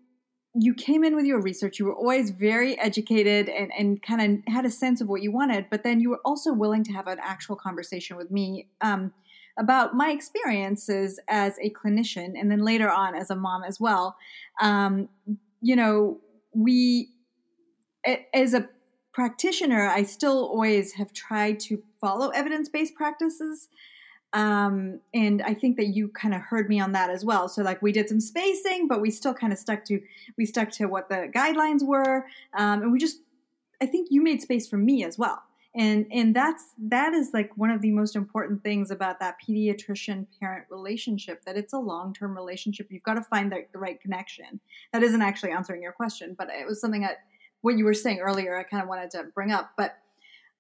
you 0.55 0.75
came 0.75 1.05
in 1.05 1.15
with 1.15 1.27
your 1.27 1.41
research 1.41 1.79
you 1.79 1.85
were 1.85 1.95
always 1.95 2.31
very 2.31 2.77
educated 2.81 3.51
and, 3.51 3.71
and 3.79 4.03
kind 4.03 4.23
of 4.47 4.53
had 4.53 4.65
a 4.65 4.71
sense 4.71 5.03
of 5.03 5.07
what 5.07 5.21
you 5.21 5.31
wanted 5.31 5.67
but 5.71 5.85
then 5.85 6.01
you 6.01 6.09
were 6.09 6.21
also 6.25 6.55
willing 6.55 6.83
to 6.83 6.91
have 6.91 7.07
an 7.07 7.19
actual 7.23 7.55
conversation 7.55 8.17
with 8.17 8.31
me 8.31 8.67
um, 8.81 9.13
about 9.59 9.95
my 9.95 10.11
experiences 10.11 11.21
as 11.29 11.59
a 11.61 11.71
clinician 11.71 12.33
and 12.35 12.51
then 12.51 12.61
later 12.61 12.91
on 12.91 13.15
as 13.15 13.29
a 13.29 13.37
mom 13.37 13.63
as 13.63 13.79
well 13.79 14.17
um, 14.63 15.07
you 15.61 15.77
know 15.77 16.19
we 16.55 17.11
as 18.35 18.55
a 18.55 18.69
practitioner 19.13 19.89
i 19.89 20.03
still 20.03 20.47
always 20.47 20.93
have 20.93 21.13
tried 21.13 21.59
to 21.59 21.83
follow 22.01 22.29
evidence-based 22.31 22.95
practices 22.95 23.69
um, 24.33 25.01
and 25.15 25.43
I 25.43 25.55
think 25.55 25.77
that 25.79 25.87
you 25.87 26.09
kind 26.09 26.35
of 26.35 26.43
heard 26.43 26.69
me 26.69 26.81
on 26.81 26.93
that 26.93 27.11
as 27.11 27.25
well. 27.25 27.49
So 27.49 27.63
like 27.63 27.81
we 27.81 27.93
did 27.93 28.09
some 28.09 28.21
spacing, 28.21 28.87
but 28.87 29.01
we 29.01 29.11
still 29.11 29.33
kind 29.33 29.53
of 29.53 29.59
stuck 29.59 29.85
to 29.87 30.01
we 30.37 30.45
stuck 30.45 30.71
to 30.73 30.87
what 30.87 31.09
the 31.09 31.31
guidelines 31.35 31.83
were, 31.83 32.27
um, 32.55 32.83
and 32.83 32.93
we 32.93 32.99
just 32.99 33.21
I 33.81 33.87
think 33.87 34.09
you 34.11 34.23
made 34.23 34.43
space 34.43 34.69
for 34.69 34.77
me 34.77 35.05
as 35.05 35.19
well. 35.19 35.43
And 35.75 36.07
and 36.13 36.37
that's 36.37 36.65
that 36.89 37.15
is 37.15 37.31
like 37.33 37.57
one 37.57 37.71
of 37.71 37.81
the 37.81 37.91
most 37.91 38.17
important 38.17 38.63
things 38.63 38.91
about 38.91 39.19
that 39.21 39.37
pediatrician 39.41 40.27
parent 40.41 40.67
relationship 40.71 41.43
that 41.45 41.57
it's 41.57 41.73
a 41.73 41.79
long 41.79 42.13
term 42.13 42.37
relationship. 42.37 42.89
You've 42.91 43.03
got 43.05 43.15
to 43.15 43.23
find 43.23 43.51
the, 43.51 43.65
the 43.73 43.79
right 43.79 44.01
connection. 44.01 44.61
That 44.93 45.03
isn't 45.03 45.23
actually 45.23 45.53
answering 45.53 45.83
your 45.83 45.93
question, 45.93 46.35
but 46.39 46.49
it 46.51 46.67
was 46.67 46.81
something 46.83 47.01
that 47.03 47.19
what 47.63 47.77
you 47.77 47.85
were 47.85 47.95
saying 47.95 48.21
earlier. 48.21 48.57
I 48.57 48.63
kind 48.63 48.83
of 48.83 48.89
wanted 48.89 49.11
to 49.13 49.25
bring 49.35 49.53
up, 49.53 49.73
but 49.77 49.99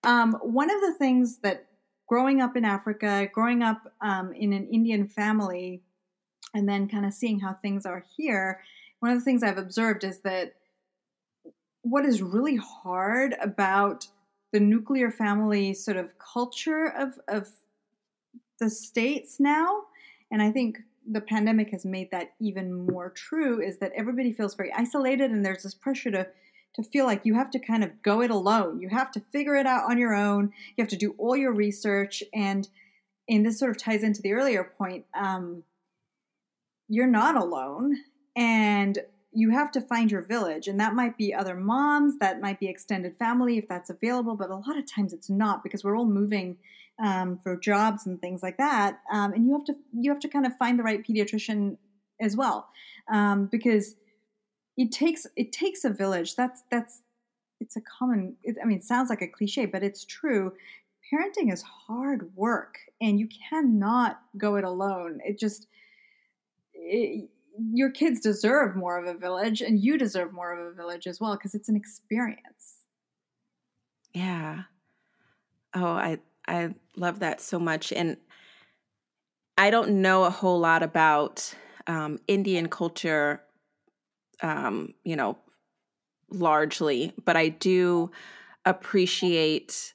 um, 0.05 0.35
one 0.43 0.71
of 0.71 0.81
the 0.81 0.95
things 0.95 1.39
that 1.39 1.67
growing 2.09 2.41
up 2.41 2.57
in 2.57 2.65
Africa, 2.65 3.29
growing 3.33 3.63
up 3.63 3.93
um, 4.01 4.33
in 4.33 4.53
an 4.53 4.67
Indian 4.69 5.07
family, 5.07 5.83
and 6.55 6.69
then 6.69 6.89
kind 6.89 7.05
of 7.05 7.13
seeing 7.13 7.41
how 7.41 7.53
things 7.53 7.85
are 7.85 8.05
here, 8.17 8.61
one 9.01 9.13
of 9.13 9.19
the 9.19 9.25
things 9.25 9.43
I've 9.43 9.59
observed 9.59 10.03
is 10.03 10.21
that 10.21 10.55
what 11.83 12.05
is 12.05 12.23
really 12.23 12.57
hard 12.57 13.35
about 13.41 14.09
the 14.53 14.61
nuclear 14.61 15.11
family 15.11 15.75
sort 15.75 15.97
of 15.97 16.19
culture 16.19 16.87
of, 16.87 17.19
of 17.29 17.49
the 18.61 18.71
states 18.71 19.39
now, 19.39 19.83
and 20.31 20.43
I 20.43 20.51
think 20.51 20.79
the 21.11 21.21
pandemic 21.21 21.71
has 21.71 21.85
made 21.85 22.11
that 22.11 22.33
even 22.41 22.87
more 22.87 23.11
true, 23.11 23.63
is 23.63 23.79
that 23.79 23.93
everybody 23.95 24.33
feels 24.33 24.55
very 24.55 24.73
isolated 24.73 25.31
and 25.31 25.45
there's 25.45 25.63
this 25.63 25.75
pressure 25.75 26.11
to 26.11 26.27
to 26.79 26.89
feel 26.91 27.05
like 27.05 27.23
you 27.25 27.35
have 27.35 27.51
to 27.51 27.59
kind 27.59 27.85
of 27.85 28.03
go 28.03 28.23
it 28.23 28.31
alone. 28.31 28.81
You 28.81 28.89
have 28.89 29.11
to 29.13 29.21
figure 29.33 29.57
it 29.57 29.67
out 29.67 29.91
on 29.91 29.99
your 29.99 30.15
own. 30.15 30.53
You 30.77 30.83
have 30.83 30.91
to 30.91 30.97
do 30.97 31.15
all 31.19 31.37
your 31.37 31.53
research. 31.53 32.23
And 32.33 32.69
and 33.29 33.45
this 33.45 33.59
sort 33.59 33.71
of 33.71 33.77
ties 33.77 34.03
into 34.03 34.23
the 34.23 34.33
earlier 34.33 34.65
point. 34.65 35.05
Um, 35.15 35.65
you're 36.89 37.07
not 37.07 37.37
alone, 37.37 37.97
and 38.35 38.99
you 39.33 39.51
have 39.51 39.71
to 39.73 39.81
find 39.81 40.11
your 40.11 40.23
village, 40.23 40.69
and 40.69 40.81
that 40.81 40.95
might 40.95 41.19
be 41.19 41.35
other 41.35 41.55
moms, 41.55 42.19
that 42.19 42.41
might 42.41 42.59
be 42.59 42.69
extended 42.69 43.19
family 43.19 43.59
if 43.59 43.69
that's 43.69 43.91
available. 43.91 44.35
But 44.37 44.49
a 44.51 44.57
lot 44.57 44.79
of 44.79 44.91
times 44.91 45.13
it's 45.13 45.29
not 45.29 45.63
because 45.63 45.85
we're 45.85 45.99
all 45.99 46.07
moving 46.07 46.57
um, 46.99 47.39
for 47.43 47.57
jobs 47.57 48.07
and 48.07 48.19
things 48.21 48.43
like 48.43 48.57
that, 48.57 49.01
um, 49.13 49.35
and 49.35 49.47
you 49.47 49.53
have 49.53 49.65
to 49.65 49.75
you 49.93 50.11
have 50.11 50.21
to 50.21 50.29
kind 50.29 50.47
of 50.47 50.57
find 50.57 50.79
the 50.79 50.83
right 50.83 51.07
pediatrician 51.07 51.77
as 52.21 52.37
well 52.37 52.69
um, 53.09 53.47
because 53.47 53.95
it 54.79 54.93
takes 54.93 55.27
it 55.37 55.53
takes 55.53 55.85
a 55.85 55.91
village. 55.91 56.37
That's 56.37 56.63
that's 56.71 57.03
it's 57.61 57.77
a 57.77 57.81
common. 57.81 58.37
It, 58.45 58.57
I 58.63 58.65
mean, 58.65 58.79
it 58.79 58.85
sounds 58.85 59.11
like 59.11 59.21
a 59.21 59.27
cliche, 59.27 59.67
but 59.67 59.83
it's 59.83 60.05
true. 60.05 60.53
Parenting 61.13 61.53
is 61.53 61.63
hard 61.63 62.31
work, 62.37 62.79
and 63.01 63.19
you 63.19 63.29
cannot 63.51 64.21
go 64.39 64.55
it 64.55 64.65
alone. 64.65 65.19
It 65.25 65.39
just 65.39 65.67
it, 66.73 67.29
your 67.75 67.91
kids 67.91 68.21
deserve 68.21 68.77
more 68.77 68.99
of 68.99 69.07
a 69.13 69.19
village, 69.19 69.61
and 69.61 69.83
you 69.83 69.99
deserve 69.99 70.33
more 70.33 70.53
of 70.53 70.65
a 70.65 70.77
village 70.77 71.09
as 71.09 71.21
well 71.21 71.35
because 71.35 71.55
it's 71.55 71.69
an 71.69 71.77
experience. 71.77 72.85
Yeah. 74.15 74.63
Oh, 75.75 75.87
I 75.87 76.21
I 76.47 76.75
love 76.95 77.19
that 77.19 77.41
so 77.41 77.59
much, 77.59 77.93
and 77.93 78.17
I 79.57 79.71
don't 79.71 80.03
know 80.03 80.23
a 80.23 80.31
whole 80.31 80.61
lot 80.61 80.85
about 80.85 81.53
um, 81.89 82.21
Indian 82.29 82.69
culture 82.69 83.43
um, 84.43 84.95
you 85.05 85.17
know, 85.17 85.39
largely, 86.31 87.13
but 87.25 87.37
I 87.37 87.49
do 87.49 88.11
appreciate 88.65 89.95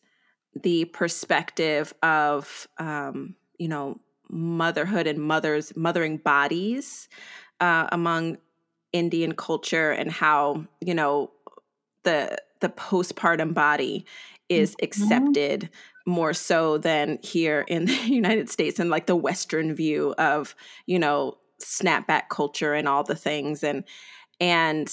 the 0.61 0.85
perspective 0.85 1.93
of, 2.01 2.67
um, 2.77 3.35
you 3.57 3.67
know, 3.67 3.99
motherhood 4.29 5.07
and 5.07 5.19
mothers, 5.19 5.75
mothering 5.75 6.17
bodies 6.17 7.07
uh, 7.59 7.87
among 7.91 8.37
Indian 8.91 9.33
culture 9.33 9.91
and 9.91 10.11
how, 10.11 10.65
you 10.81 10.93
know, 10.93 11.31
the 12.03 12.37
the 12.59 12.69
postpartum 12.69 13.53
body 13.53 14.05
is 14.49 14.71
mm-hmm. 14.71 14.85
accepted 14.85 15.69
more 16.05 16.33
so 16.33 16.77
than 16.77 17.19
here 17.21 17.65
in 17.67 17.85
the 17.85 17.93
United 18.05 18.49
States 18.49 18.79
and 18.79 18.89
like 18.89 19.05
the 19.05 19.15
Western 19.15 19.73
view 19.73 20.13
of, 20.17 20.55
you 20.85 20.99
know, 20.99 21.37
snapback 21.61 22.29
culture 22.29 22.73
and 22.73 22.87
all 22.87 23.03
the 23.03 23.15
things. 23.15 23.63
And 23.63 23.83
and 24.39 24.91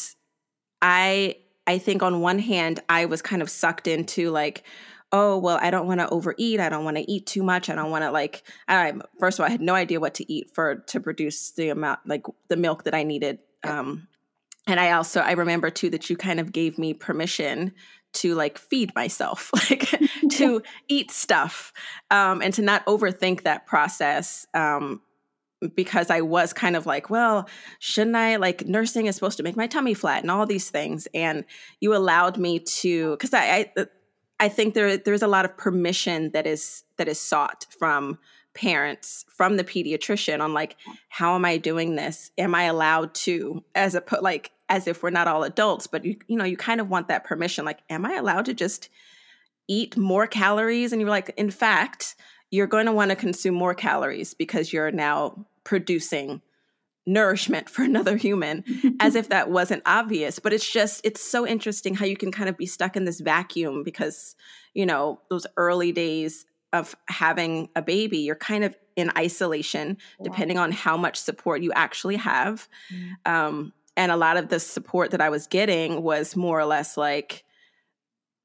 I 0.82 1.36
I 1.66 1.78
think 1.78 2.02
on 2.02 2.20
one 2.20 2.38
hand 2.38 2.80
I 2.88 3.04
was 3.04 3.22
kind 3.22 3.42
of 3.42 3.50
sucked 3.50 3.86
into 3.86 4.30
like 4.30 4.64
oh 5.12 5.36
well 5.36 5.58
i 5.60 5.70
don't 5.70 5.86
want 5.86 6.00
to 6.00 6.08
overeat 6.10 6.60
i 6.60 6.68
don't 6.68 6.84
want 6.84 6.96
to 6.96 7.10
eat 7.10 7.26
too 7.26 7.42
much 7.42 7.68
i 7.68 7.74
don't 7.74 7.90
want 7.90 8.04
to 8.04 8.10
like 8.10 8.42
i 8.68 8.92
first 9.18 9.38
of 9.38 9.42
all 9.42 9.48
i 9.48 9.50
had 9.50 9.60
no 9.60 9.74
idea 9.74 9.98
what 9.98 10.14
to 10.14 10.32
eat 10.32 10.48
for 10.54 10.76
to 10.86 11.00
produce 11.00 11.50
the 11.52 11.68
amount 11.68 12.00
like 12.06 12.24
the 12.48 12.56
milk 12.56 12.84
that 12.84 12.94
i 12.94 13.02
needed. 13.02 13.38
Um 13.64 14.08
and 14.66 14.78
i 14.78 14.92
also 14.92 15.20
i 15.20 15.32
remember 15.32 15.70
too 15.70 15.90
that 15.90 16.08
you 16.08 16.16
kind 16.16 16.40
of 16.40 16.52
gave 16.52 16.78
me 16.78 16.94
permission 16.94 17.72
to 18.12 18.34
like 18.34 18.58
feed 18.58 18.94
myself 18.94 19.50
like 19.70 19.88
to 20.30 20.62
eat 20.88 21.10
stuff. 21.10 21.72
Um 22.10 22.42
and 22.42 22.54
to 22.54 22.62
not 22.62 22.84
overthink 22.86 23.42
that 23.42 23.66
process 23.66 24.46
um 24.54 25.00
because 25.74 26.10
I 26.10 26.20
was 26.20 26.52
kind 26.52 26.76
of 26.76 26.86
like, 26.86 27.10
well, 27.10 27.48
shouldn't 27.78 28.16
I 28.16 28.36
like 28.36 28.66
nursing 28.66 29.06
is 29.06 29.14
supposed 29.14 29.36
to 29.36 29.42
make 29.42 29.56
my 29.56 29.66
tummy 29.66 29.94
flat 29.94 30.22
and 30.22 30.30
all 30.30 30.46
these 30.46 30.70
things. 30.70 31.06
And 31.14 31.44
you 31.80 31.94
allowed 31.94 32.38
me 32.38 32.60
to 32.60 33.10
because 33.12 33.34
I, 33.34 33.70
I 33.76 33.86
I 34.38 34.48
think 34.48 34.74
there 34.74 34.96
there's 34.96 35.22
a 35.22 35.28
lot 35.28 35.44
of 35.44 35.56
permission 35.56 36.30
that 36.30 36.46
is 36.46 36.84
that 36.96 37.08
is 37.08 37.20
sought 37.20 37.66
from 37.78 38.18
parents 38.54 39.24
from 39.28 39.56
the 39.56 39.64
pediatrician 39.64 40.40
on 40.40 40.52
like 40.54 40.76
how 41.08 41.34
am 41.34 41.44
I 41.44 41.58
doing 41.58 41.94
this? 41.94 42.30
Am 42.38 42.54
I 42.54 42.64
allowed 42.64 43.14
to 43.14 43.62
as 43.74 43.94
a 43.94 44.02
like 44.20 44.52
as 44.68 44.86
if 44.86 45.02
we're 45.02 45.10
not 45.10 45.28
all 45.28 45.44
adults, 45.44 45.86
but 45.86 46.04
you 46.04 46.16
you 46.26 46.36
know 46.36 46.44
you 46.44 46.56
kind 46.56 46.80
of 46.80 46.88
want 46.88 47.08
that 47.08 47.24
permission 47.24 47.64
like 47.64 47.80
am 47.90 48.06
I 48.06 48.14
allowed 48.14 48.46
to 48.46 48.54
just 48.54 48.88
eat 49.68 49.96
more 49.96 50.26
calories 50.26 50.92
and 50.92 51.00
you're 51.00 51.10
like 51.10 51.32
in 51.36 51.50
fact 51.50 52.16
you're 52.50 52.66
going 52.66 52.86
to 52.86 52.92
want 52.92 53.10
to 53.10 53.16
consume 53.16 53.54
more 53.54 53.74
calories 53.74 54.34
because 54.34 54.72
you're 54.72 54.90
now 54.90 55.46
producing 55.64 56.42
nourishment 57.06 57.68
for 57.68 57.82
another 57.90 58.16
human 58.16 58.64
as 59.00 59.14
if 59.14 59.28
that 59.28 59.50
wasn't 59.50 59.82
obvious. 59.86 60.38
But 60.38 60.52
it's 60.52 60.70
just 60.70 61.00
it's 61.04 61.22
so 61.22 61.46
interesting 61.46 61.94
how 61.94 62.06
you 62.06 62.16
can 62.16 62.32
kind 62.32 62.48
of 62.48 62.56
be 62.56 62.66
stuck 62.66 62.96
in 62.96 63.04
this 63.04 63.20
vacuum 63.20 63.82
because 63.82 64.36
you 64.74 64.86
know 64.86 65.20
those 65.30 65.46
early 65.56 65.92
days 65.92 66.46
of 66.72 66.94
having 67.08 67.68
a 67.74 67.82
baby 67.82 68.18
you're 68.18 68.36
kind 68.36 68.62
of 68.62 68.76
in 68.94 69.10
isolation 69.18 69.96
depending 70.22 70.56
on 70.56 70.70
how 70.70 70.96
much 70.96 71.16
support 71.16 71.62
you 71.62 71.72
actually 71.72 72.16
have. 72.16 72.68
Mm. 72.92 73.30
um, 73.30 73.72
and 73.96 74.12
a 74.12 74.16
lot 74.16 74.36
of 74.36 74.48
the 74.48 74.60
support 74.60 75.10
that 75.10 75.20
i 75.20 75.28
was 75.28 75.48
getting 75.48 76.02
was 76.02 76.36
more 76.36 76.58
or 76.58 76.64
less 76.64 76.96
like 76.96 77.44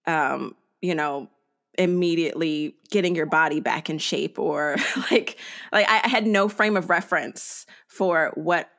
um, 0.07 0.55
you 0.81 0.95
know 0.95 1.29
immediately 1.77 2.75
getting 2.89 3.15
your 3.15 3.25
body 3.25 3.59
back 3.59 3.89
in 3.89 3.97
shape 3.97 4.39
or 4.39 4.75
like 5.11 5.37
like 5.71 5.87
I, 5.87 6.07
had 6.07 6.27
no 6.27 6.47
frame 6.49 6.77
of 6.77 6.89
reference 6.89 7.65
for 7.87 8.31
what 8.35 8.69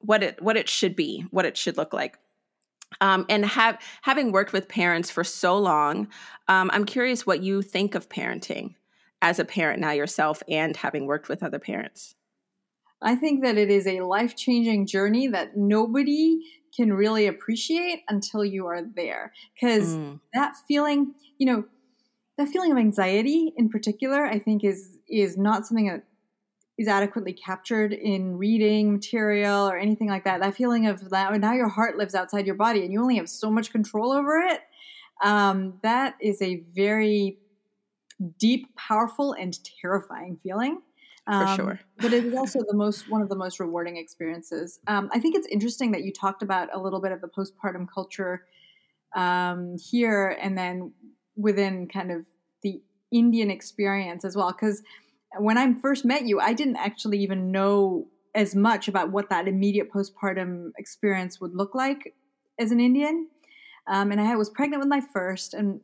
what 0.00 0.22
it 0.22 0.42
what 0.42 0.56
it 0.56 0.68
should 0.68 0.96
be 0.96 1.24
what 1.30 1.44
it 1.44 1.56
should 1.56 1.76
look 1.76 1.92
like. 1.92 2.18
Um, 3.00 3.26
and 3.28 3.44
have 3.44 3.80
having 4.02 4.30
worked 4.30 4.52
with 4.52 4.68
parents 4.68 5.10
for 5.10 5.24
so 5.24 5.58
long 5.58 6.06
um, 6.46 6.70
i'm 6.72 6.84
curious 6.84 7.26
what 7.26 7.42
you 7.42 7.60
think 7.60 7.96
of 7.96 8.08
parenting 8.08 8.76
as 9.24 9.38
a 9.38 9.44
parent 9.44 9.80
now 9.80 9.90
yourself 9.90 10.42
and 10.48 10.76
having 10.76 11.06
worked 11.06 11.30
with 11.30 11.42
other 11.42 11.58
parents. 11.58 12.14
I 13.00 13.16
think 13.16 13.42
that 13.42 13.56
it 13.56 13.70
is 13.70 13.86
a 13.86 14.02
life-changing 14.02 14.86
journey 14.86 15.28
that 15.28 15.56
nobody 15.56 16.40
can 16.76 16.92
really 16.92 17.26
appreciate 17.26 18.02
until 18.06 18.44
you 18.44 18.66
are 18.66 18.82
there. 18.82 19.32
Because 19.54 19.96
mm. 19.96 20.20
that 20.34 20.54
feeling 20.68 21.14
you 21.38 21.46
know 21.46 21.64
that 22.36 22.48
feeling 22.48 22.72
of 22.72 22.78
anxiety 22.78 23.52
in 23.56 23.68
particular, 23.68 24.24
I 24.24 24.38
think 24.38 24.64
is 24.64 24.98
is 25.08 25.36
not 25.36 25.66
something 25.66 25.88
that 25.88 26.04
is 26.76 26.88
adequately 26.88 27.32
captured 27.32 27.92
in 27.92 28.36
reading 28.36 28.92
material 28.92 29.68
or 29.68 29.78
anything 29.78 30.08
like 30.08 30.24
that. 30.24 30.40
That 30.40 30.56
feeling 30.56 30.86
of 30.86 31.10
that 31.10 31.32
now 31.40 31.52
your 31.52 31.68
heart 31.68 31.96
lives 31.96 32.14
outside 32.14 32.46
your 32.46 32.56
body 32.56 32.82
and 32.82 32.92
you 32.92 33.00
only 33.00 33.16
have 33.16 33.28
so 33.28 33.50
much 33.50 33.70
control 33.70 34.12
over 34.12 34.38
it. 34.38 34.60
Um, 35.22 35.74
that 35.82 36.16
is 36.20 36.42
a 36.42 36.64
very 36.74 37.38
deep, 38.38 38.74
powerful, 38.76 39.32
and 39.32 39.56
terrifying 39.80 40.36
feeling. 40.42 40.82
Um, 41.26 41.46
For 41.46 41.54
sure. 41.54 41.80
but 41.98 42.12
it 42.12 42.24
is 42.24 42.34
also 42.34 42.60
the 42.66 42.76
most 42.76 43.08
one 43.08 43.22
of 43.22 43.28
the 43.28 43.36
most 43.36 43.60
rewarding 43.60 43.96
experiences. 43.96 44.80
Um, 44.88 45.08
I 45.12 45.20
think 45.20 45.36
it's 45.36 45.46
interesting 45.46 45.92
that 45.92 46.02
you 46.02 46.12
talked 46.12 46.42
about 46.42 46.68
a 46.74 46.78
little 46.78 47.00
bit 47.00 47.12
of 47.12 47.20
the 47.20 47.28
postpartum 47.28 47.86
culture 47.92 48.46
um, 49.14 49.76
here, 49.78 50.36
and 50.40 50.58
then 50.58 50.92
within 51.36 51.88
kind 51.88 52.10
of 52.10 52.26
the 52.62 52.82
Indian 53.12 53.50
experience 53.50 54.24
as 54.24 54.36
well. 54.36 54.52
Because 54.52 54.82
when 55.38 55.58
I 55.58 55.72
first 55.80 56.04
met 56.04 56.26
you, 56.26 56.40
I 56.40 56.52
didn't 56.52 56.76
actually 56.76 57.18
even 57.18 57.50
know 57.50 58.08
as 58.34 58.54
much 58.54 58.88
about 58.88 59.12
what 59.12 59.30
that 59.30 59.46
immediate 59.46 59.92
postpartum 59.92 60.70
experience 60.76 61.40
would 61.40 61.54
look 61.54 61.74
like 61.74 62.14
as 62.58 62.72
an 62.72 62.80
Indian. 62.80 63.28
Um, 63.86 64.10
and 64.10 64.20
I 64.20 64.34
was 64.36 64.50
pregnant 64.50 64.80
with 64.80 64.88
my 64.88 65.02
first, 65.12 65.54
and 65.54 65.80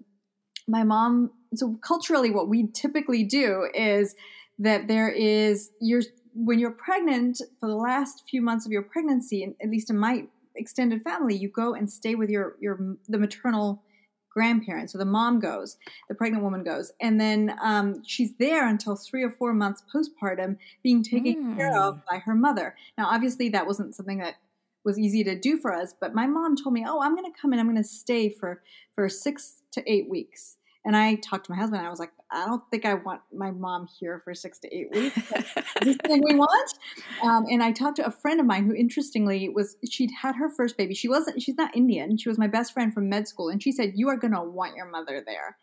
my 0.67 0.85
mom. 0.85 1.31
So 1.55 1.79
culturally, 1.83 2.31
what 2.31 2.49
we 2.49 2.69
typically 2.73 3.25
do 3.25 3.69
is 3.75 4.15
that 4.59 4.89
there 4.89 5.11
is 5.11 5.71
you're 5.81 6.03
when 6.33 6.59
you're 6.59 6.71
pregnant 6.71 7.39
for 7.59 7.69
the 7.69 7.75
last 7.75 8.23
few 8.31 8.41
months 8.41 8.65
of 8.67 8.73
your 8.73 8.83
pregnancy, 8.83 9.43
and 9.43 9.55
at 9.63 9.69
least 9.69 9.91
in 9.91 9.99
my 9.99 10.25
extended 10.55 11.03
family, 11.03 11.37
you 11.37 11.49
go 11.49 11.75
and 11.75 11.91
stay 11.91 12.15
with 12.15 12.31
your 12.31 12.57
your 12.61 12.97
the 13.09 13.19
maternal 13.19 13.83
grandparents. 14.31 14.93
So 14.93 14.99
the 14.99 15.05
mom 15.05 15.41
goes, 15.41 15.77
the 16.09 16.15
pregnant 16.15 16.43
woman 16.43 16.63
goes, 16.63 16.93
and 17.01 17.21
then 17.21 17.55
um, 17.63 18.03
she's 18.07 18.35
there 18.37 18.67
until 18.69 18.97
three 18.97 19.23
or 19.23 19.31
four 19.31 19.53
months 19.53 19.83
postpartum, 19.93 20.57
being 20.83 21.03
taken 21.03 21.55
mm. 21.55 21.57
care 21.57 21.77
of 21.77 21.97
mm. 21.97 22.03
by 22.11 22.19
her 22.19 22.35
mother. 22.35 22.77
Now, 22.97 23.09
obviously, 23.11 23.49
that 23.51 23.67
wasn't 23.67 23.95
something 23.95 24.19
that 24.19 24.37
was 24.85 24.99
easy 24.99 25.23
to 25.25 25.39
do 25.39 25.59
for 25.59 25.75
us, 25.75 25.95
but 26.01 26.15
my 26.15 26.27
mom 26.27 26.57
told 26.57 26.73
me, 26.73 26.85
"Oh, 26.89 27.01
I'm 27.03 27.15
going 27.15 27.31
to 27.31 27.39
come 27.39 27.53
and 27.53 27.61
I'm 27.61 27.67
going 27.67 27.77
to 27.77 27.85
stay 27.85 28.31
for 28.31 28.63
for 28.95 29.09
six 29.09 29.63
to 29.73 29.91
eight 29.91 30.09
weeks." 30.09 30.57
And 30.85 30.97
I 30.97 31.17
talked 31.17 31.47
to 31.47 31.53
my 31.53 31.59
husband. 31.59 31.85
I 31.85 31.91
was 31.91 31.99
like, 31.99 32.13
I 32.33 32.47
don't 32.47 32.63
think 32.71 32.85
I 32.85 32.95
want 32.95 33.23
my 33.33 33.51
mom 33.51 33.89
here 33.99 34.21
for 34.25 34.35
six 34.35 34.59
to 34.61 34.75
eight 34.75 34.91
weeks. 34.93 35.15
this 35.83 35.97
thing 35.97 36.23
we 36.25 36.35
want. 36.35 36.75
Um, 37.23 37.47
and 37.51 37.63
I 37.63 37.73
talked 37.73 37.97
to 37.97 38.07
a 38.07 38.11
friend 38.11 38.39
of 38.39 38.47
mine 38.47 38.67
who, 38.67 38.75
interestingly, 38.75 39.49
was 39.49 39.77
she'd 39.89 40.11
had 40.11 40.37
her 40.37 40.49
first 40.49 40.77
baby. 40.77 40.95
She 40.95 41.09
wasn't. 41.09 41.43
She's 41.43 41.57
not 41.57 41.77
Indian. 41.77 42.17
She 42.17 42.29
was 42.29 42.39
my 42.39 42.47
best 42.47 42.73
friend 42.73 42.95
from 42.95 43.09
med 43.09 43.27
school, 43.27 43.49
and 43.49 43.63
she 43.63 43.73
said, 43.73 43.93
"You 43.95 44.09
are 44.09 44.17
going 44.17 44.33
to 44.33 44.43
want 44.43 44.77
your 44.77 44.87
mother 44.87 45.23
there." 45.25 45.57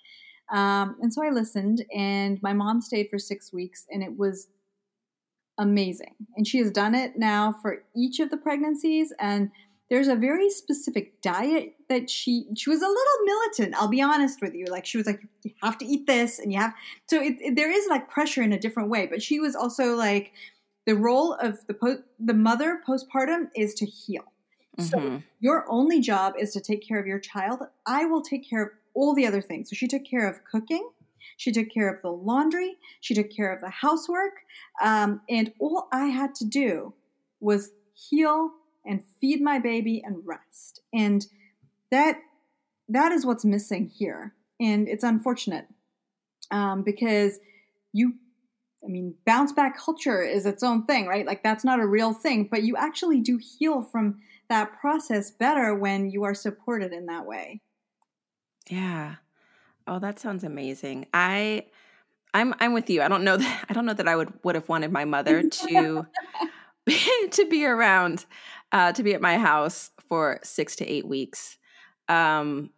Um, 0.49 0.97
and 1.01 1.13
so 1.13 1.23
I 1.23 1.29
listened, 1.29 1.85
and 1.95 2.41
my 2.41 2.53
mom 2.53 2.81
stayed 2.81 3.09
for 3.09 3.19
six 3.19 3.53
weeks, 3.53 3.85
and 3.89 4.03
it 4.03 4.17
was 4.17 4.47
amazing. 5.57 6.15
And 6.35 6.47
she 6.47 6.59
has 6.59 6.71
done 6.71 6.95
it 6.95 7.17
now 7.17 7.53
for 7.61 7.83
each 7.95 8.19
of 8.19 8.29
the 8.29 8.37
pregnancies, 8.37 9.13
and 9.19 9.51
there's 9.89 10.07
a 10.07 10.15
very 10.15 10.49
specific 10.49 11.21
diet 11.21 11.75
that 11.89 12.09
she 12.09 12.45
she 12.55 12.69
was 12.69 12.81
a 12.81 12.87
little 12.87 13.25
militant 13.25 13.75
i'll 13.75 13.87
be 13.87 14.01
honest 14.01 14.41
with 14.41 14.53
you. 14.53 14.65
Like 14.65 14.85
she 14.85 14.97
was 14.97 15.07
like 15.07 15.21
you 15.43 15.51
have 15.63 15.77
to 15.79 15.85
eat 15.85 16.07
this 16.07 16.39
and 16.39 16.51
you 16.51 16.59
have 16.59 16.73
so 17.07 17.21
it, 17.21 17.35
it, 17.39 17.55
there 17.55 17.71
is 17.71 17.87
like 17.89 18.09
pressure 18.09 18.41
in 18.41 18.53
a 18.53 18.59
different 18.59 18.89
way 18.89 19.07
but 19.07 19.21
she 19.21 19.39
was 19.39 19.55
also 19.55 19.95
like 19.95 20.33
the 20.85 20.95
role 20.95 21.33
of 21.33 21.65
the 21.67 21.73
po- 21.73 22.03
the 22.19 22.33
mother 22.33 22.81
postpartum 22.87 23.49
is 23.55 23.73
to 23.75 23.85
heal. 23.85 24.23
Mm-hmm. 24.79 24.89
so 24.89 25.23
your 25.39 25.65
only 25.69 25.99
job 25.99 26.35
is 26.37 26.53
to 26.53 26.61
take 26.61 26.87
care 26.87 26.99
of 26.99 27.07
your 27.07 27.19
child. 27.19 27.61
I 27.87 28.05
will 28.05 28.21
take 28.21 28.47
care 28.47 28.63
of 28.63 28.69
all 28.93 29.15
the 29.15 29.25
other 29.25 29.41
things. 29.41 29.69
So 29.69 29.75
she 29.75 29.87
took 29.87 30.05
care 30.05 30.27
of 30.29 30.43
cooking. 30.43 30.87
She 31.35 31.51
took 31.51 31.69
care 31.69 31.91
of 31.91 32.01
the 32.03 32.11
laundry. 32.11 32.77
She 33.01 33.15
took 33.15 33.31
care 33.31 33.51
of 33.51 33.59
the 33.59 33.69
housework. 33.69 34.33
Um, 34.81 35.21
and 35.29 35.51
all 35.59 35.87
i 35.91 36.05
had 36.05 36.35
to 36.35 36.45
do 36.45 36.93
was 37.39 37.71
heal 37.93 38.51
and 38.87 39.03
feed 39.19 39.41
my 39.41 39.59
baby 39.59 40.01
and 40.05 40.21
rest. 40.25 40.81
And 40.93 41.25
that 41.91 42.19
that 42.89 43.11
is 43.11 43.25
what's 43.25 43.45
missing 43.45 43.87
here. 43.87 44.33
And 44.59 44.87
it's 44.87 45.03
unfortunate 45.03 45.67
um, 46.51 46.83
because 46.83 47.39
you, 47.93 48.13
I 48.83 48.87
mean, 48.87 49.15
bounce 49.25 49.51
back 49.51 49.77
culture 49.77 50.21
is 50.21 50.45
its 50.45 50.63
own 50.63 50.85
thing, 50.85 51.07
right? 51.07 51.25
Like 51.25 51.43
that's 51.43 51.63
not 51.63 51.79
a 51.79 51.85
real 51.85 52.13
thing, 52.13 52.47
but 52.49 52.63
you 52.63 52.75
actually 52.77 53.19
do 53.19 53.37
heal 53.37 53.81
from 53.81 54.19
that 54.49 54.79
process 54.79 55.31
better 55.31 55.75
when 55.75 56.09
you 56.09 56.23
are 56.23 56.33
supported 56.33 56.93
in 56.93 57.07
that 57.07 57.25
way. 57.25 57.61
Yeah. 58.69 59.15
Oh, 59.85 59.99
that 59.99 60.19
sounds 60.19 60.43
amazing. 60.43 61.07
I 61.13 61.65
I'm 62.33 62.53
I'm 62.59 62.73
with 62.73 62.89
you. 62.89 63.01
I 63.01 63.07
don't 63.07 63.23
know 63.23 63.37
that 63.37 63.65
I 63.69 63.73
don't 63.73 63.85
know 63.85 63.93
that 63.93 64.07
I 64.07 64.15
would 64.15 64.33
would 64.43 64.55
have 64.55 64.69
wanted 64.69 64.91
my 64.91 65.05
mother 65.05 65.43
to 65.43 66.05
to 67.31 67.45
be 67.49 67.65
around 67.65 68.25
uh, 68.71 68.91
to 68.93 69.03
be 69.03 69.13
at 69.13 69.21
my 69.21 69.37
house 69.37 69.91
for 70.07 70.39
six 70.43 70.75
to 70.77 70.85
eight 70.85 71.07
weeks. 71.07 71.57
Um, 72.07 72.71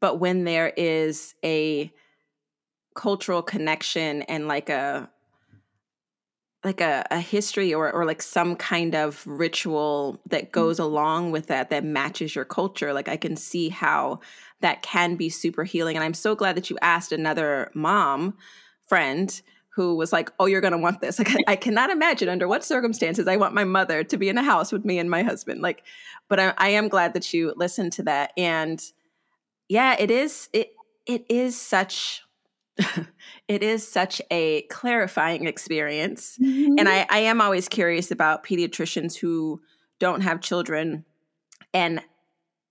but 0.00 0.16
when 0.16 0.44
there 0.44 0.72
is 0.76 1.34
a 1.44 1.92
cultural 2.94 3.42
connection 3.42 4.22
and 4.22 4.48
like 4.48 4.68
a 4.68 5.08
like 6.64 6.80
a, 6.80 7.06
a 7.12 7.20
history 7.20 7.72
or, 7.72 7.90
or 7.92 8.04
like 8.04 8.20
some 8.20 8.56
kind 8.56 8.94
of 8.94 9.24
ritual 9.26 10.20
that 10.28 10.44
mm-hmm. 10.44 10.50
goes 10.50 10.80
along 10.80 11.30
with 11.30 11.46
that 11.46 11.70
that 11.70 11.84
matches 11.84 12.34
your 12.34 12.44
culture 12.44 12.92
like 12.92 13.08
i 13.08 13.16
can 13.16 13.36
see 13.36 13.68
how 13.68 14.18
that 14.60 14.82
can 14.82 15.14
be 15.14 15.28
super 15.28 15.62
healing 15.62 15.96
and 15.96 16.04
i'm 16.04 16.14
so 16.14 16.34
glad 16.34 16.56
that 16.56 16.68
you 16.68 16.76
asked 16.82 17.12
another 17.12 17.70
mom 17.74 18.36
friend 18.88 19.42
who 19.78 19.94
was 19.94 20.12
like, 20.12 20.32
"Oh, 20.40 20.46
you're 20.46 20.60
going 20.60 20.72
to 20.72 20.78
want 20.78 21.00
this." 21.00 21.20
Like 21.20 21.30
I, 21.46 21.54
cannot 21.54 21.90
imagine 21.90 22.28
under 22.28 22.48
what 22.48 22.64
circumstances 22.64 23.28
I 23.28 23.36
want 23.36 23.54
my 23.54 23.62
mother 23.62 24.02
to 24.02 24.16
be 24.16 24.28
in 24.28 24.36
a 24.36 24.42
house 24.42 24.72
with 24.72 24.84
me 24.84 24.98
and 24.98 25.08
my 25.08 25.22
husband. 25.22 25.62
Like, 25.62 25.84
but 26.28 26.40
I, 26.40 26.52
I 26.58 26.68
am 26.70 26.88
glad 26.88 27.14
that 27.14 27.32
you 27.32 27.54
listened 27.56 27.92
to 27.92 28.02
that. 28.02 28.32
And 28.36 28.82
yeah, 29.68 29.94
it 29.96 30.10
is 30.10 30.48
it 30.52 30.72
it 31.06 31.24
is 31.28 31.56
such 31.56 32.22
it 33.48 33.62
is 33.62 33.86
such 33.86 34.20
a 34.32 34.62
clarifying 34.62 35.46
experience. 35.46 36.36
Mm-hmm. 36.42 36.74
And 36.76 36.88
I, 36.88 37.06
I 37.08 37.18
am 37.20 37.40
always 37.40 37.68
curious 37.68 38.10
about 38.10 38.44
pediatricians 38.44 39.16
who 39.16 39.60
don't 40.00 40.22
have 40.22 40.40
children 40.40 41.04
and 41.72 42.00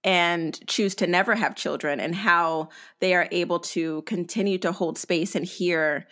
and 0.04 0.60
choose 0.67 0.93
to 0.96 1.08
never 1.08 1.36
have 1.36 1.56
children 1.56 2.02
and 2.02 2.13
how 2.13 2.67
they 3.00 3.13
are 3.15 3.30
able 3.32 3.60
to 3.60 4.02
continue 4.02 4.58
to 4.58 4.74
hold 4.74 4.98
space 4.98 5.36
and 5.36 5.46
hear 5.46 6.06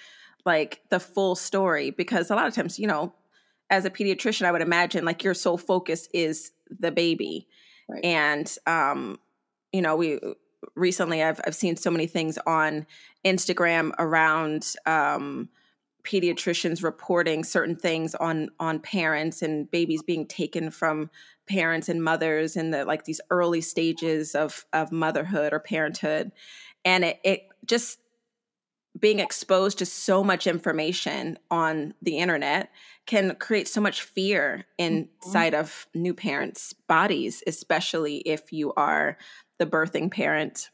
like 0.46 0.82
the 0.90 1.00
full 1.00 1.36
story 1.36 1.90
because 1.90 2.30
a 2.30 2.36
lot 2.36 2.48
of 2.48 2.54
times, 2.54 2.80
you 2.80 2.88
know, 2.88 3.14
as 3.70 3.86
a 3.86 3.90
pediatrician, 3.90 4.46
I 4.46 4.52
would 4.52 4.62
imagine 4.62 5.06
like 5.06 5.24
your 5.24 5.34
sole 5.34 5.58
focus 5.58 6.08
is 6.14 6.52
the 6.70 6.92
baby. 6.92 7.48
Right. 7.90 8.04
And 8.06 8.58
um, 8.68 9.20
you 9.72 9.82
know, 9.82 9.96
we 9.96 10.20
recently 10.76 11.24
I've 11.24 11.42
I've 11.46 11.56
seen 11.56 11.76
so 11.76 11.92
many 11.92 12.08
things 12.08 12.38
on 12.46 12.86
Instagram 13.26 13.92
around 14.00 14.76
um 14.86 15.50
pediatricians 16.04 16.84
reporting 16.84 17.44
certain 17.44 17.76
things 17.76 18.16
on 18.16 18.50
on 18.60 18.80
parents 18.80 19.42
and 19.42 19.70
babies 19.72 20.04
being 20.04 20.28
taken 20.28 20.70
from 20.70 21.10
parents 21.48 21.90
and 21.90 22.04
mothers 22.04 22.56
in 22.56 22.72
the 22.72 22.86
like 22.86 23.06
these 23.06 23.22
early 23.30 23.62
stages 23.62 24.36
of 24.36 24.66
of 24.72 24.92
motherhood 24.92 25.52
or 25.52 25.60
parenthood 25.60 26.32
and 26.84 27.04
it, 27.04 27.20
it 27.24 27.48
just 27.66 28.00
being 29.00 29.20
exposed 29.20 29.78
to 29.80 29.86
so 29.86 30.24
much 30.24 30.48
information 30.48 31.38
on 31.52 31.94
the 32.02 32.18
internet 32.18 32.72
can 33.06 33.36
create 33.36 33.68
so 33.68 33.82
much 33.82 34.02
fear 34.02 34.66
mm-hmm. 34.80 35.04
inside 35.24 35.54
mm-hmm. 35.54 35.62
of 35.62 35.88
new 35.94 36.14
parents' 36.14 36.74
bodies, 36.88 37.44
especially 37.46 38.18
if 38.18 38.54
you 38.54 38.74
are 38.74 39.18
the 39.60 39.66
birthing 39.66 40.12
parent 40.12 40.70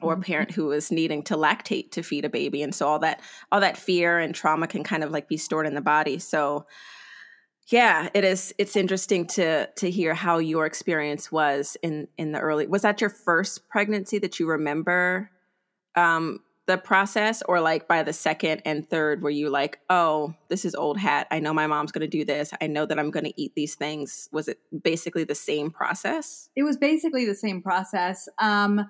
or 0.00 0.14
mm-hmm. 0.14 0.22
parent 0.22 0.52
who 0.52 0.70
is 0.72 0.90
needing 0.90 1.22
to 1.22 1.36
lactate 1.36 1.90
to 1.92 2.02
feed 2.02 2.24
a 2.24 2.30
baby 2.30 2.62
and 2.62 2.74
so 2.74 2.86
all 2.88 2.98
that 2.98 3.20
all 3.52 3.60
that 3.60 3.76
fear 3.76 4.18
and 4.18 4.34
trauma 4.34 4.66
can 4.66 4.82
kind 4.82 5.04
of 5.04 5.10
like 5.10 5.28
be 5.28 5.36
stored 5.36 5.66
in 5.66 5.74
the 5.74 5.80
body 5.80 6.18
so 6.18 6.66
yeah 7.68 8.08
it 8.12 8.24
is 8.24 8.52
it's 8.58 8.76
interesting 8.76 9.24
to 9.24 9.66
to 9.76 9.88
hear 9.90 10.12
how 10.12 10.38
your 10.38 10.66
experience 10.66 11.30
was 11.30 11.76
in 11.80 12.08
in 12.18 12.32
the 12.32 12.40
early 12.40 12.66
was 12.66 12.82
that 12.82 13.00
your 13.00 13.08
first 13.08 13.68
pregnancy 13.68 14.18
that 14.18 14.40
you 14.40 14.48
remember 14.48 15.30
um 15.94 16.40
the 16.66 16.78
process 16.78 17.42
or 17.42 17.60
like 17.60 17.86
by 17.86 18.02
the 18.02 18.12
second 18.12 18.62
and 18.64 18.88
third 18.88 19.22
were 19.22 19.30
you 19.30 19.50
like 19.50 19.80
oh 19.90 20.34
this 20.48 20.64
is 20.64 20.74
old 20.74 20.98
hat. 20.98 21.26
I 21.30 21.40
know 21.40 21.52
my 21.52 21.66
mom's 21.66 21.92
going 21.92 22.08
to 22.08 22.18
do 22.18 22.24
this. 22.24 22.52
I 22.60 22.66
know 22.66 22.86
that 22.86 22.98
i'm 22.98 23.10
going 23.10 23.24
to 23.24 23.40
eat 23.40 23.52
these 23.54 23.74
things. 23.74 24.28
Was 24.32 24.48
it 24.48 24.58
basically 24.82 25.24
the 25.24 25.34
same 25.34 25.70
process? 25.70 26.48
It 26.56 26.62
was 26.62 26.76
basically 26.76 27.26
the 27.26 27.34
same 27.34 27.62
process. 27.62 28.28
Um 28.38 28.88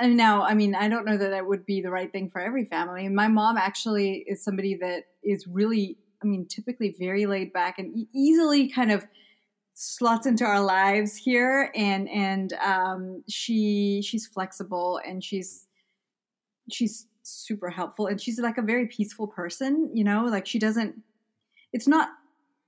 and 0.00 0.16
now 0.16 0.42
i 0.42 0.54
mean 0.54 0.74
i 0.74 0.88
don't 0.88 1.04
know 1.04 1.16
that 1.16 1.30
that 1.30 1.46
would 1.46 1.66
be 1.66 1.80
the 1.80 1.90
right 1.90 2.10
thing 2.10 2.30
for 2.30 2.40
every 2.40 2.64
family. 2.64 3.06
And 3.06 3.14
my 3.14 3.28
mom 3.28 3.56
actually 3.56 4.24
is 4.26 4.42
somebody 4.42 4.76
that 4.80 5.04
is 5.22 5.46
really 5.46 5.98
i 6.22 6.26
mean 6.26 6.46
typically 6.46 6.96
very 6.98 7.26
laid 7.26 7.52
back 7.52 7.78
and 7.78 7.96
e- 7.96 8.08
easily 8.12 8.68
kind 8.68 8.90
of 8.90 9.06
slots 9.74 10.26
into 10.26 10.44
our 10.44 10.60
lives 10.60 11.14
here 11.14 11.70
and 11.76 12.08
and 12.08 12.52
um 12.54 13.22
she 13.28 14.02
she's 14.04 14.26
flexible 14.26 15.00
and 15.06 15.22
she's 15.22 15.67
she's 16.70 17.06
super 17.22 17.70
helpful 17.70 18.06
and 18.06 18.20
she's 18.20 18.38
like 18.38 18.58
a 18.58 18.62
very 18.62 18.86
peaceful 18.86 19.26
person, 19.26 19.90
you 19.92 20.04
know, 20.04 20.24
like 20.24 20.46
she 20.46 20.58
doesn't 20.58 20.94
it's 21.72 21.86
not 21.86 22.08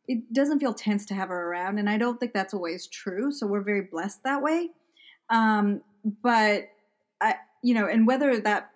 it 0.07 0.33
doesn't 0.33 0.59
feel 0.59 0.75
tense 0.75 1.07
to 1.07 1.15
have 1.15 1.29
her 1.29 1.51
around 1.51 1.79
and 1.79 1.89
I 1.89 1.97
don't 1.97 2.19
think 2.19 2.33
that's 2.33 2.55
always 2.55 2.87
true, 2.87 3.33
so 3.33 3.47
we're 3.47 3.63
very 3.63 3.83
blessed 3.83 4.23
that 4.25 4.43
way. 4.43 4.71
Um 5.31 5.83
but 6.23 6.69
I 7.21 7.37
you 7.63 7.75
know, 7.75 7.87
and 7.87 8.07
whether 8.07 8.41
that 8.41 8.71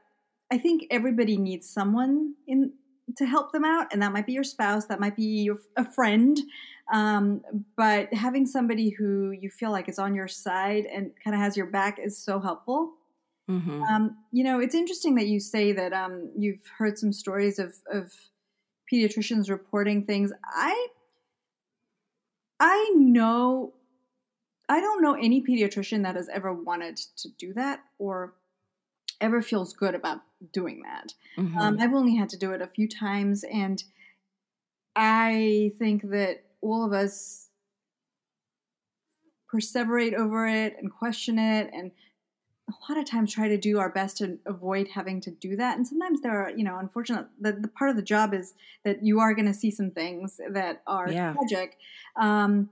I 0.51 0.59
think 0.59 0.87
everybody 0.91 1.37
needs 1.37 1.69
someone 1.69 2.35
in 2.47 2.73
to 3.17 3.27
help 3.27 3.53
them 3.53 3.65
out, 3.65 3.93
and 3.93 4.03
that 4.03 4.13
might 4.13 4.27
be 4.27 4.33
your 4.33 4.45
spouse, 4.45 4.87
that 4.87 5.01
might 5.01 5.17
be 5.17 5.43
your, 5.43 5.59
a 5.77 5.85
friend. 5.85 6.39
Um, 6.93 7.43
but 7.77 8.13
having 8.13 8.47
somebody 8.47 8.91
who 8.91 9.31
you 9.31 9.51
feel 9.51 9.71
like 9.71 9.89
is 9.89 9.99
on 9.99 10.15
your 10.15 10.29
side 10.29 10.87
and 10.87 11.13
kind 11.23 11.35
of 11.35 11.41
has 11.41 11.57
your 11.57 11.67
back 11.67 11.99
is 11.99 12.17
so 12.17 12.41
helpful. 12.41 12.95
Mm-hmm. 13.51 13.83
Um, 13.83 14.17
you 14.33 14.43
know, 14.43 14.61
it's 14.61 14.75
interesting 14.75 15.17
that 15.17 15.27
you 15.27 15.39
say 15.39 15.73
that 15.73 15.93
um, 15.93 16.31
you've 16.37 16.63
heard 16.79 16.99
some 16.99 17.13
stories 17.13 17.59
of, 17.59 17.75
of 17.93 18.13
pediatricians 18.93 19.51
reporting 19.51 20.05
things. 20.05 20.33
I 20.45 20.89
I 22.61 22.93
know 22.97 23.75
I 24.69 24.81
don't 24.81 25.03
know 25.03 25.15
any 25.15 25.43
pediatrician 25.43 26.05
that 26.05 26.17
has 26.17 26.29
ever 26.29 26.53
wanted 26.53 26.97
to 26.97 27.29
do 27.39 27.53
that 27.55 27.81
or 27.99 28.35
ever 29.21 29.43
feels 29.43 29.73
good 29.75 29.95
about 29.95 30.21
doing 30.53 30.83
that. 30.85 31.13
Mm-hmm. 31.37 31.59
Um, 31.59 31.79
I've 31.81 31.93
only 31.93 32.17
had 32.17 32.31
to 32.31 32.39
do 32.39 32.53
it 32.53 32.63
a 32.63 32.67
few 32.67 32.89
times, 32.89 33.45
and 33.45 33.83
I 34.97 35.73
think 35.79 36.11
that 36.11 36.45
all 36.63 36.85
of 36.85 36.93
us 36.93 37.49
perseverate 39.53 40.15
over 40.15 40.47
it 40.47 40.77
and 40.79 40.91
question 40.91 41.39
it 41.39 41.71
and 41.73 41.93
a 42.69 42.93
lot 42.93 42.99
of 42.99 43.09
times 43.09 43.33
try 43.33 43.49
to 43.49 43.59
do 43.59 43.79
our 43.79 43.91
best 43.91 44.17
to 44.19 44.39
avoid 44.47 44.89
having 44.89 45.21
to 45.21 45.31
do 45.31 45.57
that 45.57 45.77
and 45.77 45.87
sometimes 45.87 46.21
there 46.23 46.45
are 46.45 46.51
you 46.51 46.65
know 46.65 46.79
unfortunately 46.79 47.29
the, 47.41 47.53
the 47.53 47.69
part 47.69 47.91
of 47.91 47.97
the 47.97 48.03
job 48.03 48.33
is 48.33 48.55
that 48.85 49.05
you 49.05 49.21
are 49.21 49.35
going 49.35 49.47
to 49.47 49.55
see 49.55 49.71
some 49.71 49.91
things 49.91 50.41
that 50.51 50.83
are 50.87 51.11
yeah. 51.11 51.35
tragic 51.35 51.77
um, 52.17 52.71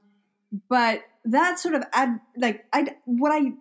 but 0.69 1.03
that 1.25 1.59
sort 1.59 1.75
of 1.75 1.85
add 1.93 2.21
like 2.37 2.65
i 2.73 2.95
what 3.05 3.33
i 3.33 3.53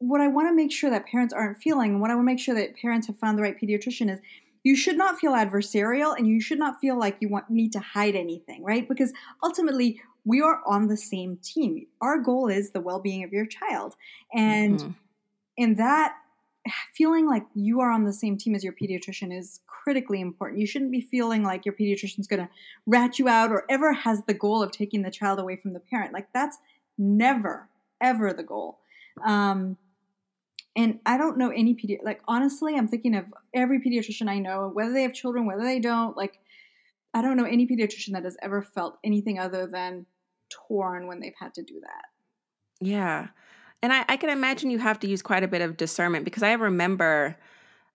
what 0.00 0.22
I 0.22 0.28
want 0.28 0.48
to 0.48 0.54
make 0.54 0.72
sure 0.72 0.90
that 0.90 1.06
parents 1.06 1.32
aren't 1.32 1.58
feeling, 1.58 1.92
and 1.92 2.00
what 2.00 2.10
I 2.10 2.14
want 2.14 2.24
to 2.24 2.32
make 2.32 2.40
sure 2.40 2.54
that 2.54 2.74
parents 2.76 3.06
have 3.06 3.18
found 3.18 3.38
the 3.38 3.42
right 3.42 3.56
pediatrician 3.60 4.10
is 4.10 4.18
you 4.62 4.74
should 4.74 4.96
not 4.96 5.18
feel 5.18 5.32
adversarial 5.32 6.16
and 6.16 6.26
you 6.26 6.40
should 6.40 6.58
not 6.58 6.80
feel 6.80 6.98
like 6.98 7.18
you 7.20 7.28
want 7.28 7.48
need 7.50 7.72
to 7.72 7.80
hide 7.80 8.16
anything, 8.16 8.64
right? 8.64 8.88
Because 8.88 9.12
ultimately 9.42 10.00
we 10.24 10.40
are 10.40 10.60
on 10.66 10.88
the 10.88 10.96
same 10.96 11.38
team. 11.42 11.86
Our 12.00 12.18
goal 12.18 12.48
is 12.48 12.70
the 12.70 12.80
well-being 12.80 13.24
of 13.24 13.32
your 13.32 13.46
child. 13.46 13.94
And 14.34 14.78
mm-hmm. 14.78 14.90
In 15.60 15.74
that 15.74 16.16
feeling 16.94 17.26
like 17.26 17.44
you 17.54 17.80
are 17.80 17.90
on 17.90 18.04
the 18.04 18.12
same 18.12 18.36
team 18.36 18.54
as 18.54 18.62
your 18.62 18.72
pediatrician 18.72 19.36
is 19.36 19.60
critically 19.66 20.20
important. 20.20 20.60
You 20.60 20.66
shouldn't 20.66 20.92
be 20.92 21.00
feeling 21.00 21.42
like 21.42 21.64
your 21.64 21.74
pediatrician's 21.74 22.26
going 22.26 22.40
to 22.40 22.48
rat 22.86 23.18
you 23.18 23.28
out 23.28 23.50
or 23.50 23.64
ever 23.70 23.92
has 23.92 24.22
the 24.26 24.34
goal 24.34 24.62
of 24.62 24.70
taking 24.70 25.02
the 25.02 25.10
child 25.10 25.38
away 25.38 25.56
from 25.56 25.72
the 25.72 25.80
parent. 25.80 26.12
Like 26.12 26.28
that's 26.32 26.58
never 26.98 27.68
ever 28.00 28.32
the 28.32 28.42
goal. 28.42 28.78
Um, 29.24 29.76
and 30.76 31.00
I 31.04 31.18
don't 31.18 31.36
know 31.36 31.50
any 31.50 31.74
pedi 31.74 31.98
like 32.02 32.20
honestly, 32.28 32.76
I'm 32.76 32.88
thinking 32.88 33.14
of 33.14 33.26
every 33.54 33.80
pediatrician 33.80 34.28
I 34.28 34.38
know, 34.38 34.70
whether 34.72 34.92
they 34.92 35.02
have 35.02 35.12
children, 35.12 35.46
whether 35.46 35.64
they 35.64 35.80
don't. 35.80 36.16
Like, 36.16 36.38
I 37.12 37.22
don't 37.22 37.36
know 37.36 37.44
any 37.44 37.66
pediatrician 37.66 38.12
that 38.12 38.24
has 38.24 38.36
ever 38.42 38.62
felt 38.62 38.98
anything 39.04 39.38
other 39.38 39.66
than 39.66 40.06
torn 40.48 41.06
when 41.06 41.20
they've 41.20 41.34
had 41.38 41.54
to 41.54 41.62
do 41.62 41.80
that. 41.80 42.04
Yeah. 42.80 43.28
And 43.82 43.92
I, 43.92 44.04
I 44.08 44.16
can 44.16 44.30
imagine 44.30 44.70
you 44.70 44.78
have 44.78 45.00
to 45.00 45.08
use 45.08 45.22
quite 45.22 45.42
a 45.42 45.48
bit 45.48 45.62
of 45.62 45.76
discernment 45.76 46.24
because 46.24 46.42
I 46.42 46.52
remember 46.52 47.36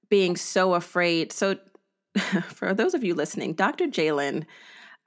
being 0.09 0.35
so 0.35 0.73
afraid. 0.73 1.31
So, 1.31 1.57
for 2.47 2.73
those 2.73 2.93
of 2.93 3.03
you 3.03 3.13
listening, 3.13 3.53
Dr. 3.53 3.87
Jalen, 3.87 4.45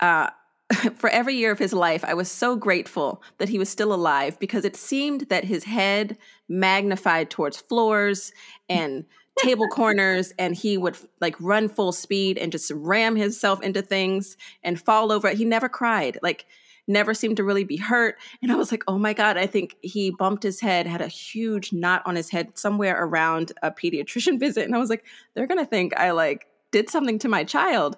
uh, 0.00 0.28
for 0.96 1.08
every 1.10 1.34
year 1.34 1.50
of 1.50 1.58
his 1.58 1.72
life, 1.72 2.04
I 2.04 2.14
was 2.14 2.30
so 2.30 2.56
grateful 2.56 3.22
that 3.38 3.48
he 3.48 3.58
was 3.58 3.68
still 3.68 3.92
alive 3.92 4.38
because 4.38 4.64
it 4.64 4.76
seemed 4.76 5.22
that 5.30 5.44
his 5.44 5.64
head 5.64 6.18
magnified 6.48 7.30
towards 7.30 7.60
floors 7.60 8.32
and 8.68 9.04
table 9.38 9.68
corners 9.68 10.32
and 10.38 10.54
he 10.54 10.76
would 10.76 10.96
like 11.20 11.36
run 11.40 11.68
full 11.68 11.92
speed 11.92 12.36
and 12.36 12.52
just 12.52 12.70
ram 12.74 13.16
himself 13.16 13.62
into 13.62 13.80
things 13.80 14.36
and 14.62 14.80
fall 14.80 15.12
over. 15.12 15.30
He 15.30 15.44
never 15.44 15.68
cried. 15.68 16.18
Like 16.22 16.46
never 16.88 17.14
seemed 17.14 17.36
to 17.36 17.44
really 17.44 17.64
be 17.64 17.76
hurt. 17.76 18.18
And 18.42 18.50
I 18.50 18.56
was 18.56 18.70
like, 18.70 18.82
oh 18.88 18.98
my 18.98 19.12
God, 19.12 19.36
I 19.36 19.46
think 19.46 19.76
he 19.82 20.10
bumped 20.10 20.42
his 20.42 20.60
head, 20.60 20.86
had 20.86 21.00
a 21.00 21.08
huge 21.08 21.72
knot 21.72 22.02
on 22.06 22.16
his 22.16 22.30
head 22.30 22.58
somewhere 22.58 23.02
around 23.02 23.52
a 23.62 23.70
pediatrician 23.70 24.40
visit. 24.40 24.64
And 24.64 24.74
I 24.74 24.78
was 24.78 24.90
like, 24.90 25.04
they're 25.34 25.46
going 25.46 25.58
to 25.58 25.66
think 25.66 25.96
I 25.96 26.12
like 26.12 26.46
did 26.70 26.90
something 26.90 27.18
to 27.20 27.28
my 27.28 27.44
child. 27.44 27.96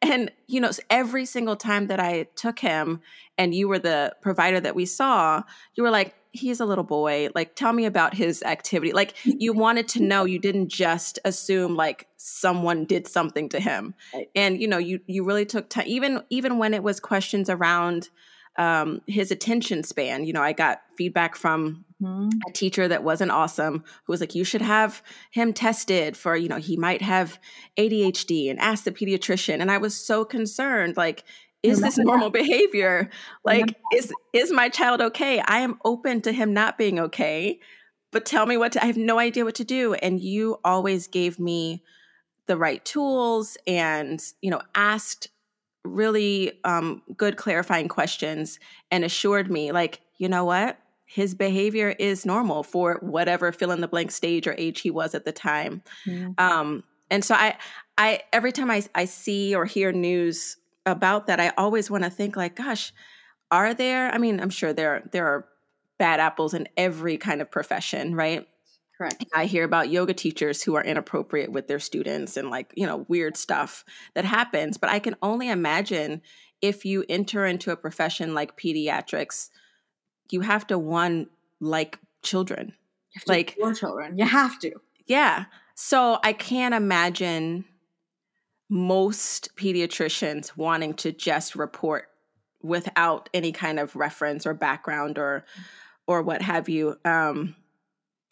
And, 0.00 0.32
you 0.48 0.60
know, 0.60 0.70
every 0.90 1.24
single 1.24 1.54
time 1.54 1.86
that 1.86 2.00
I 2.00 2.24
took 2.34 2.58
him 2.58 3.00
and 3.38 3.54
you 3.54 3.68
were 3.68 3.78
the 3.78 4.14
provider 4.20 4.58
that 4.58 4.74
we 4.74 4.84
saw, 4.84 5.44
you 5.74 5.84
were 5.84 5.90
like, 5.90 6.16
he's 6.32 6.60
a 6.60 6.64
little 6.64 6.84
boy. 6.84 7.28
Like, 7.34 7.54
tell 7.54 7.72
me 7.72 7.84
about 7.84 8.14
his 8.14 8.42
activity. 8.42 8.92
Like, 8.92 9.14
you 9.24 9.52
wanted 9.52 9.86
to 9.88 10.02
know. 10.02 10.24
You 10.24 10.40
didn't 10.40 10.68
just 10.68 11.18
assume 11.24 11.76
like 11.76 12.08
someone 12.16 12.84
did 12.84 13.06
something 13.06 13.48
to 13.50 13.60
him. 13.60 13.94
And, 14.34 14.60
you 14.60 14.66
know, 14.66 14.78
you 14.78 15.00
you 15.06 15.24
really 15.24 15.46
took 15.46 15.68
time. 15.68 15.84
Even 15.86 16.22
even 16.30 16.58
when 16.58 16.74
it 16.74 16.82
was 16.82 16.98
questions 16.98 17.48
around 17.48 18.08
um, 18.56 19.00
his 19.06 19.30
attention 19.30 19.82
span. 19.82 20.24
You 20.24 20.32
know, 20.32 20.42
I 20.42 20.52
got 20.52 20.82
feedback 20.96 21.36
from 21.36 21.84
mm-hmm. 22.02 22.28
a 22.46 22.52
teacher 22.52 22.88
that 22.88 23.04
wasn't 23.04 23.30
awesome 23.30 23.84
who 24.04 24.12
was 24.12 24.20
like, 24.20 24.34
you 24.34 24.44
should 24.44 24.62
have 24.62 25.02
him 25.30 25.52
tested 25.52 26.16
for, 26.16 26.36
you 26.36 26.48
know, 26.48 26.56
he 26.56 26.76
might 26.76 27.02
have 27.02 27.38
ADHD 27.78 28.50
and 28.50 28.58
ask 28.60 28.84
the 28.84 28.92
pediatrician. 28.92 29.60
And 29.60 29.70
I 29.70 29.78
was 29.78 29.96
so 29.96 30.24
concerned, 30.24 30.96
like, 30.96 31.24
is 31.62 31.80
this 31.80 31.96
normal 31.96 32.30
behavior? 32.30 33.08
Like, 33.44 33.76
is 33.94 34.12
is 34.32 34.50
my 34.52 34.68
child 34.68 35.00
okay? 35.00 35.40
I 35.46 35.58
am 35.58 35.78
open 35.84 36.20
to 36.22 36.32
him 36.32 36.52
not 36.52 36.76
being 36.76 36.98
okay, 36.98 37.60
but 38.10 38.26
tell 38.26 38.46
me 38.46 38.56
what 38.56 38.72
to, 38.72 38.82
I 38.82 38.86
have 38.86 38.96
no 38.96 39.18
idea 39.20 39.44
what 39.44 39.54
to 39.56 39.64
do. 39.64 39.94
And 39.94 40.20
you 40.20 40.58
always 40.64 41.06
gave 41.06 41.38
me 41.38 41.84
the 42.46 42.56
right 42.56 42.84
tools 42.84 43.56
and, 43.66 44.20
you 44.40 44.50
know, 44.50 44.60
asked 44.74 45.28
really 45.84 46.52
um, 46.64 47.02
good 47.16 47.36
clarifying 47.36 47.88
questions 47.88 48.58
and 48.90 49.04
assured 49.04 49.50
me, 49.50 49.72
like, 49.72 50.00
you 50.18 50.28
know 50.28 50.44
what? 50.44 50.78
His 51.04 51.34
behavior 51.34 51.94
is 51.98 52.24
normal 52.24 52.62
for 52.62 52.98
whatever 53.02 53.52
fill 53.52 53.70
in 53.70 53.80
the 53.80 53.88
blank 53.88 54.10
stage 54.10 54.46
or 54.46 54.54
age 54.56 54.80
he 54.80 54.90
was 54.90 55.14
at 55.14 55.24
the 55.24 55.32
time. 55.32 55.82
Mm-hmm. 56.06 56.32
Um, 56.38 56.84
and 57.10 57.24
so 57.24 57.34
I, 57.34 57.56
I 57.98 58.22
every 58.32 58.52
time 58.52 58.70
I, 58.70 58.82
I 58.94 59.04
see 59.04 59.54
or 59.54 59.66
hear 59.66 59.92
news 59.92 60.56
about 60.86 61.26
that, 61.26 61.40
I 61.40 61.52
always 61.58 61.90
want 61.90 62.04
to 62.04 62.10
think 62.10 62.36
like, 62.36 62.56
gosh, 62.56 62.92
are 63.50 63.74
there? 63.74 64.10
I 64.10 64.18
mean, 64.18 64.40
I'm 64.40 64.50
sure 64.50 64.72
there 64.72 65.08
there 65.12 65.26
are 65.26 65.46
bad 65.98 66.18
apples 66.18 66.54
in 66.54 66.66
every 66.76 67.18
kind 67.18 67.42
of 67.42 67.50
profession, 67.50 68.14
right? 68.14 68.48
Correct. 69.02 69.24
I 69.34 69.46
hear 69.46 69.64
about 69.64 69.90
yoga 69.90 70.14
teachers 70.14 70.62
who 70.62 70.76
are 70.76 70.84
inappropriate 70.84 71.50
with 71.50 71.66
their 71.66 71.80
students 71.80 72.36
and 72.36 72.50
like, 72.50 72.72
you 72.76 72.86
know, 72.86 73.04
weird 73.08 73.36
stuff 73.36 73.84
that 74.14 74.24
happens. 74.24 74.78
But 74.78 74.90
I 74.90 75.00
can 75.00 75.16
only 75.22 75.48
imagine 75.48 76.22
if 76.60 76.84
you 76.84 77.04
enter 77.08 77.44
into 77.44 77.72
a 77.72 77.76
profession 77.76 78.32
like 78.32 78.56
pediatrics, 78.56 79.50
you 80.30 80.42
have 80.42 80.68
to 80.68 80.78
one 80.78 81.26
like 81.58 81.98
children. 82.22 82.74
like 83.26 83.56
your 83.58 83.74
children. 83.74 84.16
You 84.16 84.24
have 84.24 84.60
to. 84.60 84.70
Yeah. 85.06 85.46
So 85.74 86.20
I 86.22 86.32
can't 86.32 86.72
imagine 86.72 87.64
most 88.68 89.50
pediatricians 89.56 90.56
wanting 90.56 90.94
to 90.94 91.10
just 91.10 91.56
report 91.56 92.08
without 92.62 93.28
any 93.34 93.50
kind 93.50 93.80
of 93.80 93.96
reference 93.96 94.46
or 94.46 94.54
background 94.54 95.18
or 95.18 95.44
or 96.06 96.22
what 96.22 96.40
have 96.42 96.68
you. 96.68 96.96
Um, 97.04 97.56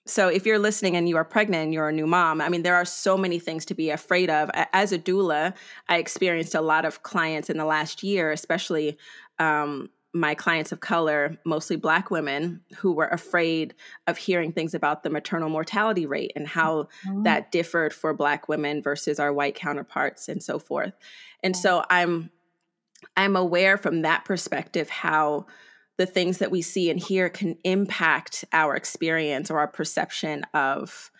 so 0.07 0.29
if 0.29 0.47
you're 0.47 0.59
listening 0.59 0.97
and 0.97 1.09
you 1.09 1.17
are 1.17 1.25
pregnant 1.25 1.65
and 1.65 1.75
you're 1.75 1.89
a 1.89 1.93
new 1.93 2.07
mom, 2.07 2.41
I 2.41 2.49
mean, 2.49 2.63
there 2.63 2.75
are 2.75 2.85
so 2.85 3.17
many 3.17 3.39
things 3.39 3.65
to 3.67 3.75
be 3.75 3.91
afraid 3.91 4.31
of. 4.31 4.51
As 4.73 4.93
a 4.93 4.99
doula, 4.99 5.55
I 5.89 5.99
experienced 5.99 6.55
a 6.55 6.61
lot 6.61 6.85
of 6.85 7.03
clients 7.03 7.51
in 7.51 7.59
the 7.59 7.65
last 7.65 8.03
year, 8.03 8.33
especially 8.33 8.99
um, 9.39 9.91
my 10.13 10.35
clients 10.35 10.73
of 10.73 10.81
color, 10.81 11.37
mostly 11.45 11.77
Black 11.77 12.11
women, 12.11 12.63
who 12.79 12.93
were 12.93 13.09
afraid 13.09 13.75
of 14.07 14.17
hearing 14.17 14.53
things 14.53 14.75
about 14.75 15.03
the 15.03 15.11
maternal 15.11 15.49
mortality 15.49 16.07
rate 16.07 16.33
and 16.35 16.49
how 16.49 16.89
mm-hmm. 17.07 17.23
that 17.23 17.53
differed 17.53 17.93
for 17.93 18.13
Black 18.13 18.49
women 18.49 18.83
versus 18.83 19.21
our 19.21 19.33
white 19.33 19.55
counterparts 19.55 20.29
and 20.29 20.43
so 20.43 20.59
forth. 20.59 20.95
And 21.43 21.57
so 21.57 21.85
I'm 21.89 22.31
I'm 23.17 23.37
aware 23.37 23.79
from 23.79 24.03
that 24.03 24.25
perspective 24.25 24.91
how 24.91 25.47
the 26.01 26.07
things 26.07 26.39
that 26.39 26.51
we 26.51 26.63
see 26.63 26.89
and 26.89 26.99
hear 26.99 27.29
can 27.29 27.59
impact 27.63 28.43
our 28.55 28.75
experience 28.75 29.51
or 29.51 29.59
our 29.59 29.69
perception 29.69 30.45
of 30.55 31.11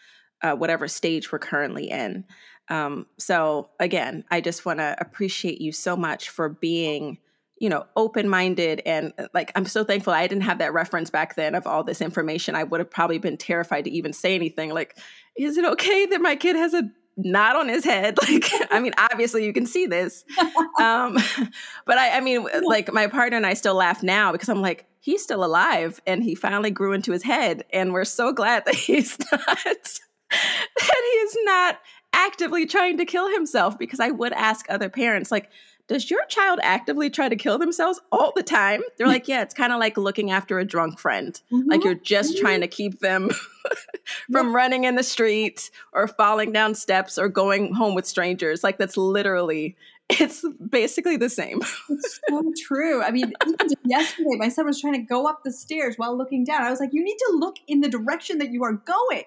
uh, 0.41 0.53
whatever 0.53 0.89
stage 0.89 1.31
we're 1.31 1.39
currently 1.39 1.91
in. 1.91 2.25
Um, 2.71 3.05
so 3.19 3.69
again, 3.79 4.25
I 4.31 4.41
just 4.41 4.65
want 4.65 4.79
to 4.79 4.97
appreciate 4.99 5.61
you 5.61 5.71
so 5.71 5.99
much 5.99 6.31
for 6.31 6.49
being, 6.49 7.19
you 7.59 7.69
know, 7.69 7.85
open-minded 7.95 8.81
and 8.87 9.13
uh, 9.19 9.27
like 9.35 9.53
I'm 9.55 9.67
so 9.67 9.85
thankful 9.85 10.15
I 10.15 10.27
didn't 10.27 10.45
have 10.45 10.61
that 10.61 10.73
reference 10.73 11.11
back 11.11 11.35
then 11.35 11.55
of 11.55 11.67
all 11.67 11.85
this 11.85 12.01
information. 12.01 12.55
I 12.55 12.65
would 12.65 12.81
have 12.81 12.91
probably 12.91 13.19
been 13.19 13.37
terrified 13.37 13.85
to 13.85 13.91
even 13.91 14.15
say 14.15 14.35
anything 14.35 14.71
like, 14.71 14.97
"Is 15.37 15.59
it 15.59 15.67
okay 15.67 16.07
that 16.07 16.23
my 16.23 16.37
kid 16.37 16.57
has 16.57 16.73
a 16.73 16.91
knot 17.25 17.57
on 17.57 17.69
his 17.69 17.85
head. 17.85 18.19
Like, 18.31 18.45
I 18.71 18.81
mean, 18.81 18.93
obviously 18.97 19.45
you 19.45 19.53
can 19.53 19.67
see 19.67 19.87
this. 19.87 20.25
Um, 20.81 21.19
but 21.85 21.99
I, 21.99 22.17
I 22.17 22.21
mean, 22.21 22.47
like 22.63 22.91
my 22.91 23.07
partner 23.07 23.37
and 23.37 23.45
I 23.45 23.53
still 23.53 23.75
laugh 23.75 24.03
now 24.03 24.33
because 24.33 24.49
I'm 24.49 24.63
like, 24.63 24.87
he's 25.01 25.23
still 25.23 25.45
alive 25.45 26.01
and 26.07 26.23
he 26.23 26.35
finally 26.35 26.71
grew 26.71 26.95
into 26.95 27.13
his 27.13 27.23
head. 27.23 27.65
And 27.71 27.93
we're 27.93 28.07
so 28.07 28.33
glad 28.33 28.65
that 28.65 28.75
he's 28.75 29.19
not, 29.31 29.41
that 29.65 30.01
he 30.31 31.19
is 31.19 31.37
not 31.43 31.81
actively 32.15 32.65
trying 32.65 32.97
to 32.97 33.05
kill 33.05 33.31
himself 33.31 33.79
because 33.79 34.01
I 34.01 34.11
would 34.11 34.33
ask 34.33 34.65
other 34.71 34.89
parents, 34.89 35.31
like, 35.31 35.51
does 35.91 36.09
your 36.09 36.25
child 36.27 36.61
actively 36.63 37.11
try 37.11 37.29
to 37.29 37.35
kill 37.35 37.59
themselves 37.59 38.01
all 38.13 38.33
the 38.37 38.45
time? 38.45 38.81
They're 38.97 39.09
like, 39.09 39.27
yeah, 39.27 39.43
it's 39.43 39.53
kind 39.53 39.73
of 39.73 39.81
like 39.81 39.97
looking 39.97 40.31
after 40.31 40.61
a 40.61 40.65
drunk 40.65 41.01
friend. 41.01 41.35
Mm-hmm. 41.51 41.69
Like 41.69 41.83
you're 41.83 41.97
just 41.97 42.35
mm-hmm. 42.35 42.43
trying 42.43 42.61
to 42.61 42.69
keep 42.69 43.01
them 43.01 43.31
from 44.31 44.51
yeah. 44.51 44.55
running 44.55 44.85
in 44.85 44.95
the 44.95 45.03
street 45.03 45.73
or 45.93 46.07
falling 46.07 46.53
down 46.53 46.77
steps 46.77 47.19
or 47.19 47.29
going 47.29 47.75
home 47.75 47.97
with 47.97 48.07
strangers. 48.07 48.63
Like 48.63 48.79
that's 48.79 48.97
literally 48.97 49.77
it's 50.09 50.45
basically 50.69 51.17
the 51.17 51.29
same. 51.29 51.61
it's 51.89 52.21
so 52.29 52.53
true. 52.65 53.03
I 53.03 53.11
mean, 53.11 53.33
yesterday, 53.85 54.37
my 54.37 54.49
son 54.49 54.67
was 54.67 54.81
trying 54.81 54.95
to 54.95 55.03
go 55.03 55.27
up 55.27 55.43
the 55.45 55.53
stairs 55.53 55.97
while 55.97 56.17
looking 56.17 56.45
down. 56.45 56.63
I 56.63 56.71
was 56.71 56.79
like, 56.79 56.91
you 56.93 57.03
need 57.03 57.19
to 57.19 57.33
look 57.37 57.57
in 57.67 57.81
the 57.81 57.89
direction 57.89 58.39
that 58.39 58.53
you 58.53 58.63
are 58.63 58.75
going. 58.75 59.25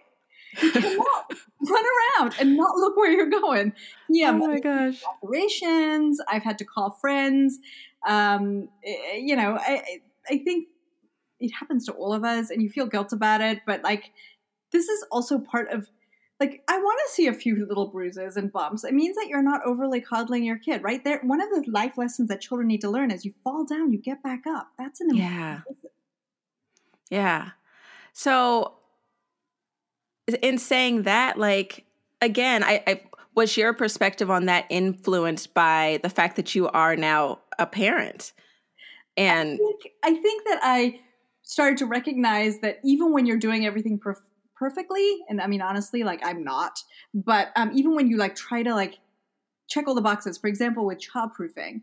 You 0.61 0.71
cannot 0.71 1.33
run 1.69 1.85
around 2.19 2.35
and 2.39 2.55
not 2.57 2.75
look 2.75 2.95
where 2.97 3.11
you're 3.11 3.29
going. 3.29 3.73
Yeah. 4.09 4.31
Oh 4.31 4.47
my 4.47 4.59
gosh. 4.59 5.01
Operations. 5.03 6.19
I've 6.27 6.43
had 6.43 6.57
to 6.59 6.65
call 6.65 6.91
friends. 6.91 7.59
Um, 8.07 8.69
eh, 8.85 8.95
eh, 9.13 9.17
you 9.17 9.35
know, 9.35 9.57
I, 9.59 10.01
I 10.29 10.37
think 10.39 10.67
it 11.39 11.51
happens 11.51 11.85
to 11.85 11.93
all 11.93 12.13
of 12.13 12.23
us 12.23 12.49
and 12.49 12.61
you 12.61 12.69
feel 12.69 12.85
guilt 12.85 13.13
about 13.13 13.41
it. 13.41 13.61
But 13.65 13.83
like, 13.83 14.11
this 14.71 14.87
is 14.87 15.05
also 15.11 15.39
part 15.39 15.71
of 15.71 15.87
like 16.39 16.61
I 16.67 16.77
want 16.77 16.99
to 17.05 17.13
see 17.13 17.27
a 17.27 17.33
few 17.33 17.65
little 17.65 17.87
bruises 17.87 18.37
and 18.37 18.51
bumps. 18.51 18.83
It 18.83 18.93
means 18.93 19.15
that 19.15 19.27
you're 19.29 19.43
not 19.43 19.61
overly 19.65 20.01
coddling 20.01 20.43
your 20.43 20.57
kid, 20.57 20.83
right? 20.83 21.03
There, 21.03 21.19
one 21.23 21.41
of 21.41 21.49
the 21.49 21.63
life 21.69 21.97
lessons 21.97 22.27
that 22.29 22.41
children 22.41 22.67
need 22.67 22.81
to 22.81 22.89
learn 22.89 23.11
is 23.11 23.23
you 23.23 23.33
fall 23.43 23.65
down, 23.65 23.91
you 23.91 23.99
get 23.99 24.21
back 24.23 24.45
up. 24.47 24.69
That's 24.77 24.99
an 24.99 25.15
yeah, 25.15 25.61
yeah. 27.09 27.51
So 28.13 28.73
in 30.27 30.57
saying 30.57 31.03
that, 31.03 31.37
like 31.37 31.85
again, 32.21 32.63
I, 32.63 32.83
I 32.87 33.01
was 33.35 33.57
your 33.57 33.73
perspective 33.73 34.29
on 34.29 34.45
that 34.45 34.65
influenced 34.69 35.53
by 35.53 35.99
the 36.03 36.09
fact 36.09 36.35
that 36.35 36.55
you 36.55 36.69
are 36.69 36.95
now 36.95 37.39
a 37.59 37.65
parent, 37.65 38.33
and 39.17 39.53
I 39.53 39.57
think, 39.57 39.81
I 40.03 40.13
think 40.15 40.43
that 40.47 40.59
I 40.63 40.99
started 41.43 41.77
to 41.79 41.85
recognize 41.85 42.59
that 42.59 42.79
even 42.83 43.11
when 43.11 43.25
you're 43.25 43.37
doing 43.37 43.65
everything 43.65 43.99
per- 43.99 44.21
perfectly, 44.55 45.19
and 45.29 45.41
I 45.41 45.47
mean 45.47 45.61
honestly, 45.61 46.03
like 46.03 46.25
I'm 46.25 46.43
not, 46.43 46.79
but 47.13 47.49
um, 47.55 47.71
even 47.73 47.95
when 47.95 48.07
you 48.07 48.17
like 48.17 48.35
try 48.35 48.63
to 48.63 48.73
like 48.73 48.99
check 49.67 49.87
all 49.87 49.95
the 49.95 50.01
boxes, 50.01 50.37
for 50.37 50.47
example, 50.47 50.85
with 50.85 50.99
childproofing, 50.99 51.81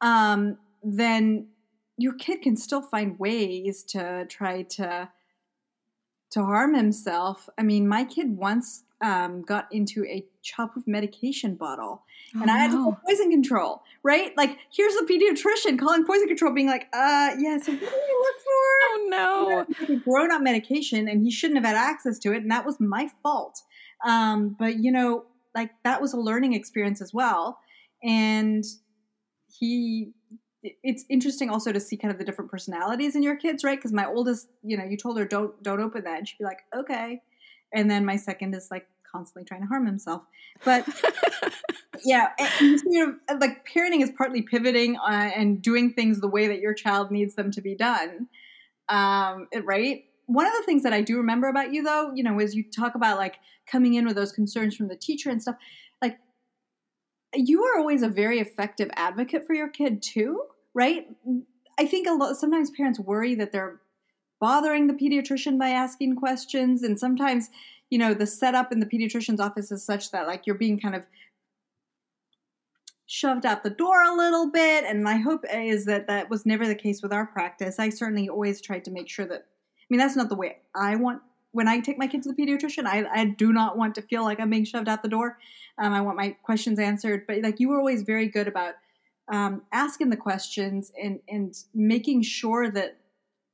um, 0.00 0.58
then 0.82 1.48
your 1.96 2.14
kid 2.14 2.42
can 2.42 2.56
still 2.56 2.82
find 2.82 3.18
ways 3.18 3.84
to 3.84 4.26
try 4.28 4.62
to 4.62 5.08
to 6.30 6.44
harm 6.44 6.74
himself. 6.74 7.48
I 7.58 7.62
mean, 7.62 7.88
my 7.88 8.04
kid 8.04 8.36
once 8.36 8.84
um, 9.00 9.42
got 9.42 9.66
into 9.72 10.04
a 10.04 10.24
childproof 10.44 10.86
medication 10.86 11.54
bottle, 11.54 12.02
oh, 12.36 12.40
and 12.40 12.50
I 12.50 12.58
had 12.58 12.70
to 12.70 12.76
call 12.76 13.00
poison 13.06 13.30
control. 13.30 13.82
Right? 14.02 14.34
Like, 14.36 14.58
here's 14.72 14.94
the 14.94 15.04
pediatrician 15.04 15.78
calling 15.78 16.04
poison 16.06 16.28
control, 16.28 16.52
being 16.54 16.66
like, 16.66 16.86
"Uh, 16.92 17.30
yeah, 17.38 17.58
so 17.58 17.72
what 17.72 17.80
do 17.80 17.86
you 17.86 18.24
look 18.24 18.36
for?" 18.36 18.70
Oh 18.82 19.06
no, 19.08 19.66
you 19.88 19.94
know, 19.96 20.00
grown 20.02 20.30
up 20.30 20.42
medication, 20.42 21.08
and 21.08 21.22
he 21.22 21.30
shouldn't 21.30 21.64
have 21.64 21.66
had 21.66 21.76
access 21.76 22.18
to 22.20 22.32
it, 22.32 22.42
and 22.42 22.50
that 22.50 22.64
was 22.64 22.78
my 22.80 23.08
fault. 23.22 23.62
Um, 24.06 24.56
but 24.58 24.78
you 24.78 24.92
know, 24.92 25.24
like 25.54 25.70
that 25.84 26.00
was 26.00 26.12
a 26.12 26.18
learning 26.18 26.54
experience 26.54 27.00
as 27.00 27.12
well, 27.12 27.58
and 28.02 28.64
he 29.58 30.12
it's 30.62 31.04
interesting 31.08 31.50
also 31.50 31.72
to 31.72 31.80
see 31.80 31.96
kind 31.96 32.12
of 32.12 32.18
the 32.18 32.24
different 32.24 32.50
personalities 32.50 33.16
in 33.16 33.22
your 33.22 33.36
kids, 33.36 33.64
right? 33.64 33.78
Because 33.78 33.92
my 33.92 34.06
oldest, 34.06 34.48
you 34.62 34.76
know, 34.76 34.84
you 34.84 34.96
told 34.96 35.18
her 35.18 35.24
don't 35.24 35.62
don't 35.62 35.80
open 35.80 36.04
that, 36.04 36.18
and 36.18 36.28
she'd 36.28 36.38
be 36.38 36.44
like, 36.44 36.60
okay, 36.76 37.22
and 37.72 37.90
then 37.90 38.04
my 38.04 38.16
second 38.16 38.54
is 38.54 38.68
like 38.70 38.86
constantly 39.10 39.44
trying 39.46 39.62
to 39.62 39.66
harm 39.66 39.86
himself. 39.86 40.22
But 40.64 40.86
yeah, 42.04 42.28
and, 42.38 42.80
you 42.86 43.06
know, 43.06 43.36
like 43.40 43.66
parenting 43.66 44.02
is 44.02 44.10
partly 44.16 44.42
pivoting 44.42 44.96
uh, 44.96 45.30
and 45.34 45.60
doing 45.60 45.92
things 45.92 46.20
the 46.20 46.28
way 46.28 46.46
that 46.48 46.60
your 46.60 46.74
child 46.74 47.10
needs 47.10 47.34
them 47.34 47.50
to 47.52 47.60
be 47.60 47.74
done, 47.74 48.28
um, 48.88 49.48
right? 49.64 50.04
One 50.26 50.46
of 50.46 50.52
the 50.52 50.62
things 50.64 50.84
that 50.84 50.92
I 50.92 51.00
do 51.00 51.16
remember 51.16 51.48
about 51.48 51.72
you, 51.72 51.82
though, 51.82 52.12
you 52.14 52.22
know, 52.22 52.38
is 52.38 52.54
you 52.54 52.64
talk 52.70 52.94
about 52.94 53.18
like 53.18 53.36
coming 53.66 53.94
in 53.94 54.06
with 54.06 54.16
those 54.16 54.32
concerns 54.32 54.76
from 54.76 54.88
the 54.88 54.96
teacher 54.96 55.30
and 55.30 55.42
stuff. 55.42 55.56
You 57.34 57.64
are 57.64 57.78
always 57.78 58.02
a 58.02 58.08
very 58.08 58.40
effective 58.40 58.90
advocate 58.94 59.46
for 59.46 59.54
your 59.54 59.68
kid 59.68 60.02
too 60.02 60.42
right? 60.74 61.06
I 61.78 61.86
think 61.86 62.06
a 62.06 62.12
lot 62.12 62.36
sometimes 62.36 62.70
parents 62.70 63.00
worry 63.00 63.34
that 63.36 63.52
they're 63.52 63.80
bothering 64.40 64.86
the 64.86 64.94
pediatrician 64.94 65.58
by 65.58 65.70
asking 65.70 66.16
questions 66.16 66.82
and 66.82 66.98
sometimes 66.98 67.50
you 67.90 67.98
know 67.98 68.14
the 68.14 68.26
setup 68.26 68.72
in 68.72 68.80
the 68.80 68.86
pediatrician's 68.86 69.40
office 69.40 69.70
is 69.70 69.84
such 69.84 70.10
that 70.12 70.26
like 70.26 70.46
you're 70.46 70.56
being 70.56 70.80
kind 70.80 70.94
of 70.94 71.04
shoved 73.04 73.44
out 73.44 73.62
the 73.62 73.70
door 73.70 74.02
a 74.02 74.14
little 74.14 74.50
bit 74.50 74.84
and 74.84 75.04
my 75.04 75.16
hope 75.16 75.44
is 75.52 75.84
that 75.84 76.06
that 76.06 76.30
was 76.30 76.46
never 76.46 76.66
the 76.66 76.74
case 76.74 77.02
with 77.02 77.12
our 77.12 77.26
practice 77.26 77.78
i 77.78 77.90
certainly 77.90 78.30
always 78.30 78.62
tried 78.62 78.82
to 78.82 78.90
make 78.90 79.10
sure 79.10 79.26
that 79.26 79.40
i 79.40 79.86
mean 79.90 79.98
that's 79.98 80.16
not 80.16 80.30
the 80.30 80.34
way 80.34 80.56
i 80.74 80.96
want 80.96 81.20
when 81.50 81.68
i 81.68 81.78
take 81.78 81.98
my 81.98 82.06
kid 82.06 82.22
to 82.22 82.32
the 82.32 82.42
pediatrician 82.42 82.86
i, 82.86 83.04
I 83.12 83.26
do 83.26 83.52
not 83.52 83.76
want 83.76 83.94
to 83.96 84.02
feel 84.02 84.24
like 84.24 84.40
i'm 84.40 84.48
being 84.48 84.64
shoved 84.64 84.88
out 84.88 85.02
the 85.02 85.08
door 85.08 85.36
um, 85.80 85.92
i 85.92 86.00
want 86.00 86.16
my 86.16 86.30
questions 86.42 86.78
answered 86.78 87.26
but 87.26 87.42
like 87.42 87.58
you 87.58 87.68
were 87.68 87.78
always 87.78 88.02
very 88.02 88.28
good 88.28 88.46
about 88.46 88.74
um, 89.32 89.62
asking 89.72 90.10
the 90.10 90.16
questions 90.16 90.92
and 91.00 91.20
and 91.28 91.54
making 91.74 92.22
sure 92.22 92.70
that 92.70 93.00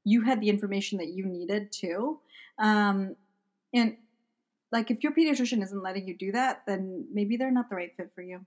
you 0.07 0.23
had 0.23 0.41
the 0.41 0.49
information 0.49 0.99
that 0.99 1.09
you 1.09 1.27
needed 1.27 1.73
too. 1.73 2.21
Um, 2.59 3.17
and 3.75 3.97
like 4.71 4.91
if 4.91 5.03
your 5.03 5.13
pediatrician 5.13 5.63
isn't 5.63 5.83
letting 5.83 6.07
you 6.07 6.17
do 6.17 6.31
that, 6.33 6.63
then 6.67 7.07
maybe 7.13 7.37
they're 7.37 7.51
not 7.51 7.69
the 7.69 7.75
right 7.75 7.91
fit 7.97 8.13
for 8.15 8.23
you. 8.23 8.47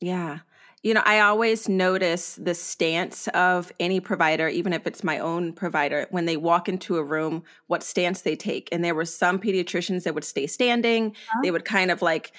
Yeah. 0.00 0.38
You 0.82 0.94
know, 0.94 1.02
I 1.04 1.20
always 1.20 1.68
notice 1.68 2.36
the 2.36 2.54
stance 2.54 3.28
of 3.28 3.72
any 3.80 3.98
provider, 3.98 4.48
even 4.48 4.72
if 4.72 4.86
it's 4.86 5.04
my 5.04 5.18
own 5.18 5.52
provider, 5.52 6.06
when 6.10 6.26
they 6.26 6.36
walk 6.36 6.68
into 6.68 6.96
a 6.96 7.04
room, 7.04 7.42
what 7.66 7.82
stance 7.82 8.20
they 8.20 8.36
take. 8.36 8.68
And 8.70 8.84
there 8.84 8.94
were 8.94 9.04
some 9.04 9.40
pediatricians 9.40 10.04
that 10.04 10.14
would 10.14 10.24
stay 10.24 10.46
standing. 10.46 11.08
Uh-huh. 11.08 11.40
They 11.42 11.50
would 11.50 11.64
kind 11.64 11.90
of 11.90 12.00
like 12.00 12.32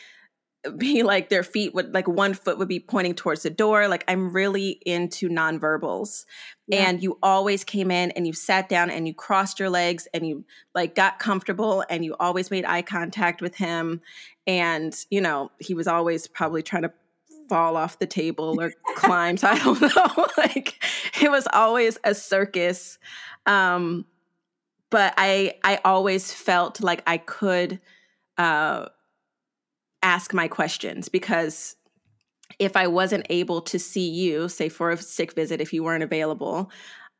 be 0.77 1.03
like 1.03 1.29
their 1.29 1.43
feet 1.43 1.73
would 1.73 1.93
like 1.93 2.07
one 2.07 2.33
foot 2.33 2.57
would 2.57 2.67
be 2.67 2.79
pointing 2.79 3.13
towards 3.13 3.43
the 3.43 3.49
door. 3.49 3.87
Like 3.87 4.03
i'm 4.07 4.31
really 4.31 4.79
into 4.85 5.29
nonverbals. 5.29 6.25
Yeah. 6.67 6.87
and 6.87 7.03
you 7.03 7.19
always 7.21 7.65
came 7.65 7.91
in 7.91 8.11
and 8.11 8.25
you 8.25 8.31
sat 8.31 8.69
down 8.69 8.89
and 8.89 9.05
you 9.05 9.13
crossed 9.13 9.59
your 9.59 9.69
legs 9.69 10.07
and 10.13 10.25
you 10.25 10.45
like 10.73 10.95
got 10.95 11.19
comfortable 11.19 11.83
and 11.89 12.05
you 12.05 12.15
always 12.19 12.49
made 12.49 12.63
eye 12.65 12.81
contact 12.81 13.41
with 13.41 13.55
him. 13.55 14.01
And 14.47 14.95
you 15.09 15.21
know 15.21 15.51
he 15.59 15.73
was 15.73 15.87
always 15.87 16.27
probably 16.27 16.63
trying 16.63 16.83
to 16.83 16.93
fall 17.49 17.75
off 17.75 17.99
the 17.99 18.07
table 18.07 18.55
or 18.59 18.71
climb 18.95 19.35
so 19.35 19.47
i 19.49 19.59
don't 19.59 19.81
know. 19.81 20.27
Like 20.37 20.81
it 21.21 21.29
was 21.29 21.47
always 21.51 21.97
a 22.03 22.15
circus. 22.15 22.97
Um 23.45 24.05
but 24.89 25.13
i 25.17 25.55
i 25.63 25.79
always 25.83 26.31
felt 26.31 26.81
like 26.81 27.01
i 27.07 27.17
could 27.17 27.81
uh 28.37 28.85
ask 30.03 30.33
my 30.33 30.47
questions 30.47 31.09
because 31.09 31.75
if 32.59 32.77
I 32.77 32.87
wasn't 32.87 33.25
able 33.29 33.61
to 33.61 33.79
see 33.79 34.07
you, 34.07 34.47
say 34.47 34.69
for 34.69 34.91
a 34.91 34.97
sick 34.97 35.33
visit, 35.33 35.61
if 35.61 35.73
you 35.73 35.83
weren't 35.83 36.03
available, 36.03 36.69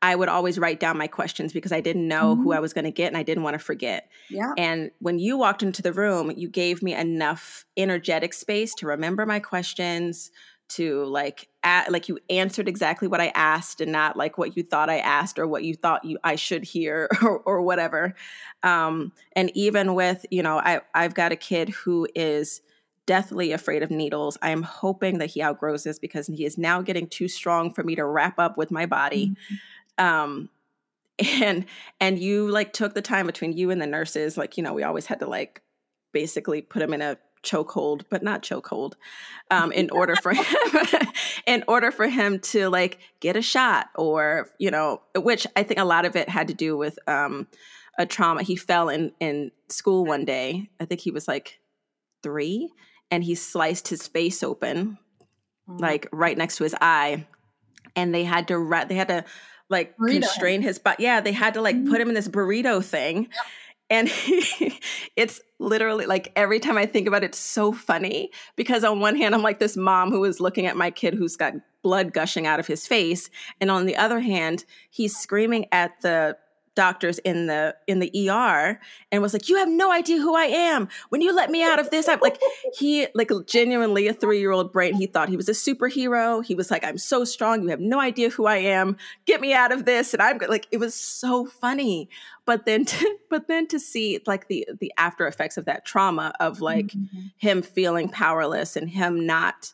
I 0.02 0.14
would 0.14 0.28
always 0.28 0.58
write 0.58 0.80
down 0.80 0.98
my 0.98 1.06
questions 1.06 1.52
because 1.52 1.72
I 1.72 1.80
didn't 1.80 2.06
know 2.06 2.34
mm-hmm. 2.34 2.42
who 2.42 2.52
I 2.52 2.60
was 2.60 2.74
going 2.74 2.84
to 2.84 2.90
get 2.90 3.08
and 3.08 3.16
I 3.16 3.22
didn't 3.22 3.42
want 3.42 3.54
to 3.54 3.58
forget. 3.58 4.10
Yeah. 4.28 4.52
And 4.58 4.90
when 4.98 5.18
you 5.18 5.38
walked 5.38 5.62
into 5.62 5.80
the 5.80 5.94
room, 5.94 6.30
you 6.36 6.48
gave 6.48 6.82
me 6.82 6.94
enough 6.94 7.64
energetic 7.76 8.34
space 8.34 8.74
to 8.76 8.86
remember 8.86 9.24
my 9.24 9.40
questions, 9.40 10.30
to 10.66 11.04
like 11.04 11.48
at, 11.62 11.90
like 11.90 12.08
you 12.08 12.18
answered 12.28 12.68
exactly 12.68 13.08
what 13.08 13.20
I 13.20 13.32
asked 13.34 13.80
and 13.80 13.92
not 13.92 14.16
like 14.16 14.36
what 14.36 14.56
you 14.56 14.62
thought 14.62 14.90
I 14.90 14.98
asked 14.98 15.38
or 15.38 15.46
what 15.46 15.64
you 15.64 15.74
thought 15.74 16.04
you 16.04 16.18
I 16.22 16.36
should 16.36 16.64
hear 16.64 17.08
or, 17.22 17.38
or 17.40 17.62
whatever. 17.62 18.14
Um, 18.62 19.12
and 19.34 19.50
even 19.54 19.94
with 19.94 20.26
you 20.30 20.42
know 20.42 20.58
I 20.58 20.80
I've 20.94 21.14
got 21.14 21.32
a 21.32 21.36
kid 21.36 21.70
who 21.70 22.08
is 22.14 22.60
deathly 23.06 23.52
afraid 23.52 23.82
of 23.82 23.90
needles. 23.90 24.38
I 24.42 24.50
am 24.50 24.62
hoping 24.62 25.18
that 25.18 25.30
he 25.30 25.42
outgrows 25.42 25.84
this 25.84 25.98
because 25.98 26.26
he 26.26 26.44
is 26.44 26.56
now 26.56 26.82
getting 26.82 27.06
too 27.06 27.28
strong 27.28 27.72
for 27.72 27.82
me 27.82 27.94
to 27.96 28.04
wrap 28.04 28.38
up 28.38 28.56
with 28.56 28.70
my 28.70 28.86
body. 28.86 29.34
Mm-hmm. 29.98 30.04
Um, 30.04 30.48
and 31.18 31.66
and 32.00 32.18
you 32.18 32.50
like 32.50 32.72
took 32.72 32.94
the 32.94 33.02
time 33.02 33.26
between 33.26 33.52
you 33.52 33.70
and 33.70 33.80
the 33.80 33.86
nurses, 33.86 34.36
like 34.36 34.56
you 34.56 34.62
know, 34.62 34.72
we 34.72 34.82
always 34.82 35.06
had 35.06 35.20
to 35.20 35.26
like 35.26 35.62
basically 36.12 36.60
put 36.62 36.82
him 36.82 36.92
in 36.92 37.02
a 37.02 37.18
chokehold, 37.42 38.02
but 38.08 38.22
not 38.22 38.42
chokehold, 38.42 38.94
um, 39.50 39.70
in 39.70 39.90
order 39.92 40.16
for 40.16 40.32
him, 40.32 40.44
in 41.46 41.62
order 41.68 41.90
for 41.90 42.08
him 42.08 42.40
to 42.40 42.68
like 42.68 42.98
get 43.20 43.36
a 43.36 43.42
shot, 43.42 43.90
or 43.94 44.48
you 44.58 44.70
know, 44.70 45.02
which 45.16 45.46
I 45.54 45.62
think 45.62 45.78
a 45.78 45.84
lot 45.84 46.04
of 46.04 46.16
it 46.16 46.28
had 46.28 46.48
to 46.48 46.54
do 46.54 46.76
with 46.76 46.98
um, 47.06 47.46
a 47.98 48.06
trauma. 48.06 48.42
He 48.42 48.56
fell 48.56 48.88
in 48.88 49.12
in 49.20 49.52
school 49.68 50.04
one 50.04 50.24
day. 50.24 50.70
I 50.80 50.84
think 50.84 51.00
he 51.00 51.10
was 51.12 51.28
like 51.28 51.60
three, 52.22 52.70
and 53.10 53.24
he 53.24 53.34
sliced 53.34 53.88
his 53.88 54.06
face 54.06 54.42
open, 54.42 54.98
mm. 55.68 55.80
like 55.80 56.08
right 56.12 56.36
next 56.36 56.56
to 56.56 56.64
his 56.64 56.74
eye. 56.80 57.26
And 57.96 58.14
they 58.14 58.24
had 58.24 58.48
to 58.48 58.84
they 58.88 58.94
had 58.94 59.08
to 59.08 59.24
like 59.68 59.96
burrito. 59.96 60.20
constrain 60.20 60.62
his 60.62 60.78
but 60.78 61.00
yeah, 61.00 61.20
they 61.20 61.32
had 61.32 61.54
to 61.54 61.60
like 61.60 61.76
mm. 61.76 61.88
put 61.88 62.00
him 62.00 62.08
in 62.08 62.14
this 62.14 62.28
burrito 62.28 62.84
thing. 62.84 63.22
Yep. 63.22 63.30
and 63.90 64.10
it's 65.16 65.40
literally 65.58 66.06
like 66.06 66.32
every 66.36 66.60
time 66.60 66.76
I 66.76 66.86
think 66.86 67.06
about 67.06 67.22
it, 67.22 67.26
it's 67.26 67.38
so 67.38 67.72
funny 67.72 68.30
because 68.56 68.84
on 68.84 69.00
one 69.00 69.16
hand, 69.16 69.34
I'm 69.34 69.42
like 69.42 69.58
this 69.58 69.76
mom 69.76 70.10
who 70.10 70.24
is 70.24 70.40
looking 70.40 70.66
at 70.66 70.76
my 70.76 70.90
kid 70.90 71.14
who's 71.14 71.36
got 71.36 71.54
blood 71.82 72.12
gushing 72.12 72.46
out 72.46 72.60
of 72.60 72.66
his 72.66 72.86
face, 72.86 73.30
and 73.60 73.70
on 73.70 73.86
the 73.86 73.96
other 73.96 74.20
hand, 74.20 74.64
he's 74.90 75.16
screaming 75.16 75.66
at 75.70 76.00
the 76.00 76.36
doctors 76.74 77.18
in 77.20 77.46
the 77.46 77.74
in 77.86 78.00
the 78.00 78.30
ER 78.30 78.80
and 79.10 79.22
was 79.22 79.32
like, 79.32 79.48
"You 79.48 79.56
have 79.56 79.68
no 79.68 79.92
idea 79.92 80.18
who 80.18 80.34
I 80.34 80.44
am. 80.44 80.88
When 81.08 81.20
you 81.20 81.34
let 81.34 81.50
me 81.50 81.62
out 81.62 81.78
of 81.78 81.90
this, 81.90 82.08
I'm 82.08 82.20
like 82.20 82.40
he 82.78 83.06
like 83.14 83.30
genuinely 83.46 84.08
a 84.08 84.12
three 84.12 84.40
year 84.40 84.50
old 84.50 84.72
brain. 84.72 84.94
He 84.94 85.06
thought 85.06 85.28
he 85.28 85.36
was 85.36 85.48
a 85.48 85.52
superhero. 85.52 86.44
He 86.44 86.54
was 86.54 86.70
like, 86.70 86.84
"I'm 86.84 86.98
so 86.98 87.24
strong. 87.24 87.62
You 87.62 87.68
have 87.68 87.80
no 87.80 88.00
idea 88.00 88.30
who 88.30 88.46
I 88.46 88.56
am. 88.56 88.96
Get 89.26 89.40
me 89.40 89.54
out 89.54 89.72
of 89.72 89.84
this." 89.84 90.14
And 90.14 90.22
I'm 90.22 90.38
like, 90.48 90.66
it 90.70 90.78
was 90.78 90.94
so 90.94 91.46
funny. 91.46 92.08
But 92.46 92.66
then, 92.66 92.84
to, 92.86 93.18
but 93.30 93.48
then 93.48 93.66
to 93.68 93.78
see 93.78 94.20
like 94.26 94.48
the 94.48 94.68
the 94.80 94.92
after 94.98 95.26
effects 95.26 95.56
of 95.56 95.64
that 95.66 95.84
trauma 95.84 96.32
of 96.40 96.60
like 96.60 96.86
mm-hmm. 96.86 97.26
him 97.36 97.62
feeling 97.62 98.08
powerless 98.08 98.76
and 98.76 98.88
him 98.88 99.26
not 99.26 99.72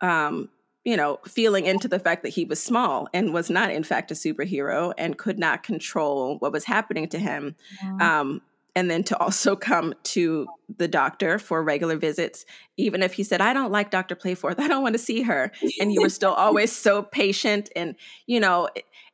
um 0.00 0.48
you 0.84 0.96
know, 0.96 1.18
feeling 1.26 1.66
into 1.66 1.88
the 1.88 1.98
fact 1.98 2.22
that 2.22 2.30
he 2.30 2.44
was 2.44 2.62
small 2.62 3.08
and 3.12 3.34
was 3.34 3.50
not, 3.50 3.70
in 3.70 3.84
fact, 3.84 4.10
a 4.10 4.14
superhero 4.14 4.92
and 4.96 5.18
could 5.18 5.38
not 5.38 5.62
control 5.62 6.38
what 6.38 6.52
was 6.52 6.64
happening 6.64 7.08
to 7.08 7.18
him. 7.18 7.54
Yeah. 7.82 8.20
Um, 8.20 8.42
and 8.76 8.90
then 8.90 9.02
to 9.04 9.18
also 9.18 9.56
come 9.56 9.94
to 10.04 10.46
the 10.78 10.88
doctor 10.88 11.38
for 11.38 11.62
regular 11.62 11.96
visits, 11.96 12.46
even 12.76 13.02
if 13.02 13.14
he 13.14 13.24
said, 13.24 13.40
I 13.40 13.52
don't 13.52 13.72
like 13.72 13.90
Dr. 13.90 14.14
Playforth, 14.14 14.58
I 14.58 14.68
don't 14.68 14.82
want 14.82 14.94
to 14.94 14.98
see 14.98 15.22
her. 15.22 15.50
And 15.80 15.92
you 15.92 16.00
were 16.00 16.08
still 16.08 16.32
always 16.32 16.72
so 16.72 17.02
patient 17.02 17.68
and, 17.74 17.96
you 18.26 18.40
know, 18.40 18.68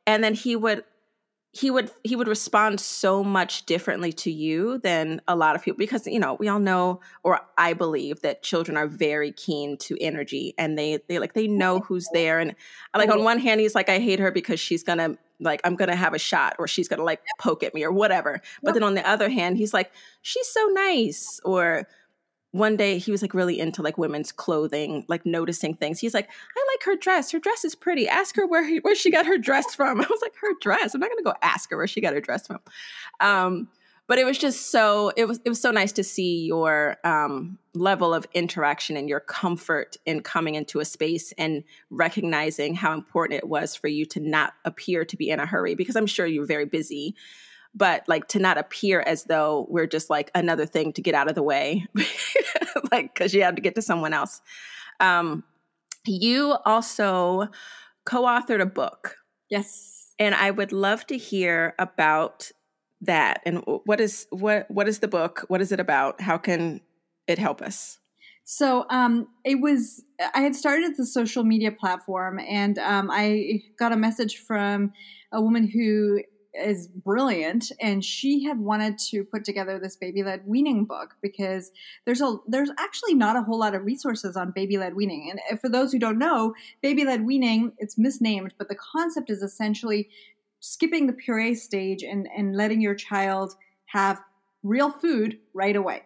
and 0.05 0.23
then 0.23 0.35
he 0.35 0.55
would 0.55 0.83
he 1.51 1.71
would 1.71 1.89
he 2.03 2.15
would 2.15 2.27
respond 2.27 2.79
so 2.79 3.23
much 3.23 3.65
differently 3.65 4.11
to 4.11 4.31
you 4.31 4.77
than 4.79 5.21
a 5.27 5.35
lot 5.35 5.55
of 5.55 5.63
people 5.63 5.77
because 5.77 6.05
you 6.05 6.19
know 6.19 6.35
we 6.35 6.47
all 6.47 6.59
know 6.59 6.99
or 7.23 7.39
i 7.57 7.73
believe 7.73 8.21
that 8.21 8.43
children 8.43 8.77
are 8.77 8.87
very 8.87 9.31
keen 9.31 9.77
to 9.77 9.97
energy 10.01 10.53
and 10.57 10.77
they 10.77 10.99
they 11.07 11.19
like 11.19 11.33
they 11.33 11.47
know 11.47 11.79
who's 11.79 12.07
there. 12.13 12.39
And 12.39 12.55
like 12.95 13.09
on 13.09 13.23
one 13.23 13.39
hand 13.39 13.61
he's 13.61 13.75
like 13.75 13.89
i 13.89 13.99
hate 13.99 14.19
her 14.19 14.31
because 14.31 14.59
she's 14.59 14.83
gonna 14.83 15.17
like 15.39 15.61
i'm 15.63 15.75
gonna 15.75 15.95
have 15.95 16.13
a 16.13 16.19
shot 16.19 16.55
or 16.59 16.67
she's 16.67 16.87
gonna 16.87 17.03
like 17.03 17.21
poke 17.39 17.63
at 17.63 17.73
me 17.73 17.83
or 17.83 17.91
whatever. 17.91 18.41
But 18.61 18.73
then 18.73 18.83
on 18.83 18.93
the 18.93 19.07
other 19.07 19.29
hand 19.29 19.57
he's 19.57 19.73
like 19.73 19.91
she's 20.21 20.47
so 20.47 20.65
nice 20.67 21.39
or 21.43 21.87
one 22.51 22.77
day 22.77 22.97
he 22.97 23.11
was 23.11 23.21
like 23.21 23.33
really 23.33 23.59
into 23.59 23.81
like 23.81 23.97
women's 23.97 24.31
clothing, 24.31 25.05
like 25.07 25.25
noticing 25.25 25.75
things. 25.75 25.99
He's 25.99 26.13
like, 26.13 26.29
I 26.29 26.65
like 26.73 26.83
her 26.85 26.95
dress. 26.95 27.31
Her 27.31 27.39
dress 27.39 27.65
is 27.65 27.75
pretty. 27.75 28.07
Ask 28.07 28.35
her 28.35 28.47
where 28.47 28.65
he, 28.65 28.77
where 28.77 28.95
she 28.95 29.11
got 29.11 29.25
her 29.25 29.37
dress 29.37 29.75
from. 29.75 30.01
I 30.01 30.07
was 30.09 30.21
like, 30.21 30.35
her 30.41 30.53
dress. 30.61 30.93
I'm 30.93 31.01
not 31.01 31.09
gonna 31.09 31.23
go 31.23 31.33
ask 31.41 31.69
her 31.71 31.77
where 31.77 31.87
she 31.87 32.01
got 32.01 32.13
her 32.13 32.21
dress 32.21 32.47
from. 32.47 32.59
Um, 33.19 33.67
but 34.07 34.17
it 34.17 34.25
was 34.25 34.37
just 34.37 34.71
so 34.71 35.11
it 35.17 35.25
was 35.25 35.39
it 35.43 35.49
was 35.49 35.59
so 35.59 35.69
nice 35.69 35.91
to 35.93 36.03
see 36.03 36.45
your 36.45 36.97
um, 37.03 37.59
level 37.73 38.13
of 38.13 38.25
interaction 38.33 38.95
and 38.95 39.09
your 39.09 39.19
comfort 39.19 39.97
in 40.05 40.21
coming 40.21 40.55
into 40.55 40.79
a 40.79 40.85
space 40.85 41.33
and 41.37 41.63
recognizing 41.89 42.73
how 42.73 42.93
important 42.93 43.37
it 43.37 43.49
was 43.49 43.75
for 43.75 43.89
you 43.89 44.05
to 44.05 44.21
not 44.21 44.53
appear 44.63 45.03
to 45.03 45.17
be 45.17 45.29
in 45.29 45.41
a 45.41 45.45
hurry 45.45 45.75
because 45.75 45.97
I'm 45.97 46.07
sure 46.07 46.25
you're 46.25 46.45
very 46.45 46.65
busy 46.65 47.15
but 47.77 48.03
like 48.07 48.27
to 48.29 48.39
not 48.39 48.57
appear 48.57 49.01
as 49.01 49.25
though 49.25 49.67
we're 49.69 49.87
just 49.87 50.09
like 50.09 50.31
another 50.33 50.65
thing 50.65 50.91
to 50.93 51.01
get 51.01 51.13
out 51.13 51.29
of 51.29 51.35
the 51.35 51.43
way, 51.43 51.85
like 52.91 53.13
because 53.13 53.33
you 53.33 53.43
have 53.43 53.55
to 53.55 53.61
get 53.61 53.75
to 53.75 53.81
someone 53.81 54.13
else. 54.13 54.41
Um, 54.99 55.43
you 56.05 56.55
also 56.65 57.49
co-authored 58.05 58.61
a 58.61 58.65
book. 58.65 59.17
Yes. 59.49 60.13
And 60.17 60.33
I 60.33 60.49
would 60.49 60.71
love 60.71 61.05
to 61.07 61.17
hear 61.17 61.75
about 61.77 62.51
that. 63.01 63.41
And 63.45 63.63
what 63.85 64.01
is 64.01 64.25
what 64.31 64.69
what 64.71 64.87
is 64.87 64.99
the 64.99 65.07
book? 65.07 65.45
What 65.47 65.61
is 65.61 65.71
it 65.71 65.79
about? 65.79 66.21
How 66.21 66.37
can 66.37 66.81
it 67.27 67.37
help 67.37 67.61
us? 67.61 67.99
So 68.49 68.85
um, 68.89 69.27
it 69.43 69.59
was 69.61 70.03
I 70.33 70.39
had 70.39 70.55
started 70.55 70.95
the 70.97 71.05
social 71.05 71.43
media 71.43 71.71
platform, 71.71 72.39
and 72.39 72.79
um, 72.79 73.09
I 73.11 73.61
got 73.77 73.91
a 73.91 73.97
message 73.97 74.37
from 74.37 74.93
a 75.31 75.41
woman 75.41 75.67
who 75.67 76.23
is 76.57 76.87
brilliant 76.87 77.71
and 77.79 78.03
she 78.03 78.43
had 78.43 78.59
wanted 78.59 78.97
to 78.97 79.23
put 79.23 79.43
together 79.43 79.79
this 79.79 79.95
baby 79.95 80.23
led 80.23 80.45
weaning 80.45 80.85
book 80.85 81.15
because 81.21 81.71
there's 82.05 82.21
a 82.21 82.37
there's 82.47 82.71
actually 82.77 83.13
not 83.13 83.35
a 83.35 83.41
whole 83.41 83.59
lot 83.59 83.75
of 83.75 83.83
resources 83.85 84.35
on 84.35 84.51
baby 84.51 84.77
led 84.77 84.95
weaning 84.95 85.31
and 85.49 85.59
for 85.59 85.69
those 85.69 85.91
who 85.91 85.99
don't 85.99 86.17
know 86.17 86.53
baby 86.81 87.05
led 87.05 87.25
weaning 87.25 87.71
it's 87.77 87.97
misnamed 87.97 88.53
but 88.57 88.69
the 88.69 88.75
concept 88.75 89.29
is 89.29 89.41
essentially 89.41 90.09
skipping 90.59 91.07
the 91.07 91.13
puree 91.13 91.55
stage 91.55 92.03
and 92.03 92.27
and 92.35 92.55
letting 92.55 92.81
your 92.81 92.95
child 92.95 93.55
have 93.85 94.21
real 94.63 94.89
food 94.89 95.37
right 95.53 95.75
away 95.75 96.03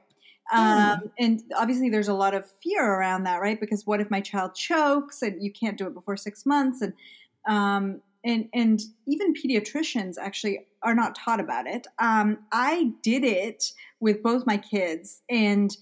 mm. 0.54 0.58
um, 0.58 1.12
and 1.18 1.42
obviously, 1.56 1.90
there's 1.90 2.10
a 2.10 2.14
lot 2.14 2.34
of 2.34 2.46
fear 2.62 2.86
around 2.86 3.24
that, 3.24 3.42
right? 3.42 3.60
Because 3.60 3.88
what 3.88 4.02
if 4.02 4.12
my 4.12 4.20
child 4.20 4.54
chokes 4.54 5.22
and 5.22 5.42
you 5.42 5.52
can't 5.52 5.78
do 5.78 5.88
it 5.88 5.94
before 5.94 6.18
six 6.18 6.46
months? 6.46 6.82
And 6.82 6.94
um, 7.48 8.02
and 8.24 8.48
and 8.54 8.82
even 9.08 9.34
pediatricians 9.34 10.18
actually 10.20 10.60
are 10.84 10.96
not 10.96 11.16
taught 11.16 11.40
about 11.40 11.68
it. 11.68 11.88
Um, 12.00 12.40
I 12.52 12.92
did 13.02 13.24
it 13.24 13.72
with 14.00 14.24
both 14.24 14.46
my 14.46 14.58
kids, 14.58 15.22
and 15.30 15.76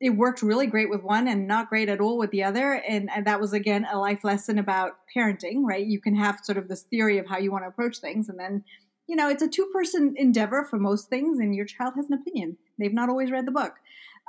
it 0.00 0.10
worked 0.10 0.42
really 0.42 0.66
great 0.66 0.90
with 0.90 1.02
one 1.02 1.26
and 1.26 1.46
not 1.46 1.68
great 1.68 1.88
at 1.88 2.00
all 2.00 2.18
with 2.18 2.30
the 2.30 2.44
other. 2.44 2.74
And, 2.86 3.08
and 3.14 3.26
that 3.26 3.40
was 3.40 3.52
again 3.52 3.86
a 3.90 3.98
life 3.98 4.24
lesson 4.24 4.58
about 4.58 4.98
parenting, 5.14 5.62
right? 5.64 5.86
You 5.86 6.00
can 6.00 6.14
have 6.14 6.40
sort 6.42 6.58
of 6.58 6.68
this 6.68 6.82
theory 6.82 7.18
of 7.18 7.26
how 7.26 7.38
you 7.38 7.50
want 7.50 7.64
to 7.64 7.68
approach 7.68 7.98
things, 7.98 8.28
and 8.28 8.38
then 8.38 8.64
you 9.06 9.16
know 9.16 9.28
it's 9.28 9.42
a 9.42 9.48
two 9.48 9.66
person 9.72 10.14
endeavor 10.16 10.64
for 10.64 10.78
most 10.78 11.08
things, 11.08 11.38
and 11.38 11.54
your 11.54 11.66
child 11.66 11.94
has 11.96 12.06
an 12.06 12.14
opinion. 12.14 12.56
They've 12.78 12.92
not 12.92 13.08
always 13.08 13.30
read 13.30 13.46
the 13.46 13.52
book. 13.52 13.74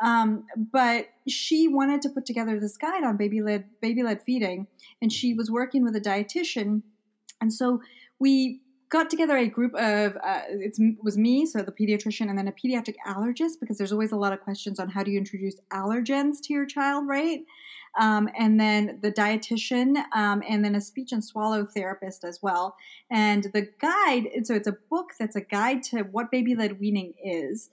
Um, 0.03 0.45
but 0.71 1.07
she 1.27 1.67
wanted 1.67 2.03
to 2.03 2.09
put 2.09 2.27
together 2.27 2.59
this 2.59 2.77
guide 2.77 3.03
on 3.03 3.17
baby 3.17 3.41
led 3.41 3.65
baby 3.81 4.03
led 4.03 4.21
feeding, 4.21 4.67
and 5.01 5.11
she 5.11 5.33
was 5.33 5.49
working 5.49 5.83
with 5.83 5.95
a 5.95 6.01
dietitian 6.01 6.83
and 7.41 7.53
so 7.53 7.81
we 8.19 8.61
got 8.89 9.09
together 9.09 9.35
a 9.37 9.47
group 9.47 9.73
of 9.75 10.15
uh, 10.23 10.41
it 10.47 10.77
was 11.03 11.17
me 11.17 11.45
so 11.45 11.61
the 11.61 11.71
pediatrician 11.71 12.29
and 12.29 12.37
then 12.37 12.47
a 12.47 12.51
pediatric 12.51 12.95
allergist 13.05 13.59
because 13.59 13.77
there's 13.77 13.91
always 13.91 14.11
a 14.11 14.15
lot 14.15 14.31
of 14.31 14.39
questions 14.41 14.79
on 14.79 14.89
how 14.89 15.03
do 15.03 15.11
you 15.11 15.17
introduce 15.17 15.55
allergens 15.71 16.41
to 16.41 16.53
your 16.53 16.65
child 16.65 17.07
right? 17.07 17.41
Um, 17.99 18.29
and 18.37 18.59
then 18.59 18.99
the 19.01 19.11
dietitian 19.11 20.03
um, 20.15 20.43
and 20.47 20.63
then 20.63 20.75
a 20.75 20.81
speech 20.81 21.11
and 21.11 21.23
swallow 21.23 21.65
therapist 21.65 22.23
as 22.23 22.39
well. 22.41 22.75
And 23.09 23.45
the 23.53 23.69
guide 23.81 24.29
so 24.43 24.53
it's 24.53 24.67
a 24.67 24.77
book 24.89 25.11
that's 25.19 25.35
a 25.35 25.41
guide 25.41 25.83
to 25.83 26.03
what 26.03 26.31
baby 26.31 26.55
led 26.55 26.79
weaning 26.79 27.13
is 27.23 27.69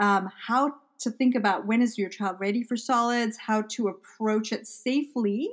um, 0.00 0.30
how 0.46 0.74
to 0.98 1.10
think 1.10 1.34
about 1.34 1.66
when 1.66 1.82
is 1.82 1.98
your 1.98 2.08
child 2.08 2.36
ready 2.40 2.62
for 2.62 2.76
solids 2.76 3.36
how 3.36 3.62
to 3.62 3.88
approach 3.88 4.50
it 4.50 4.66
safely 4.66 5.50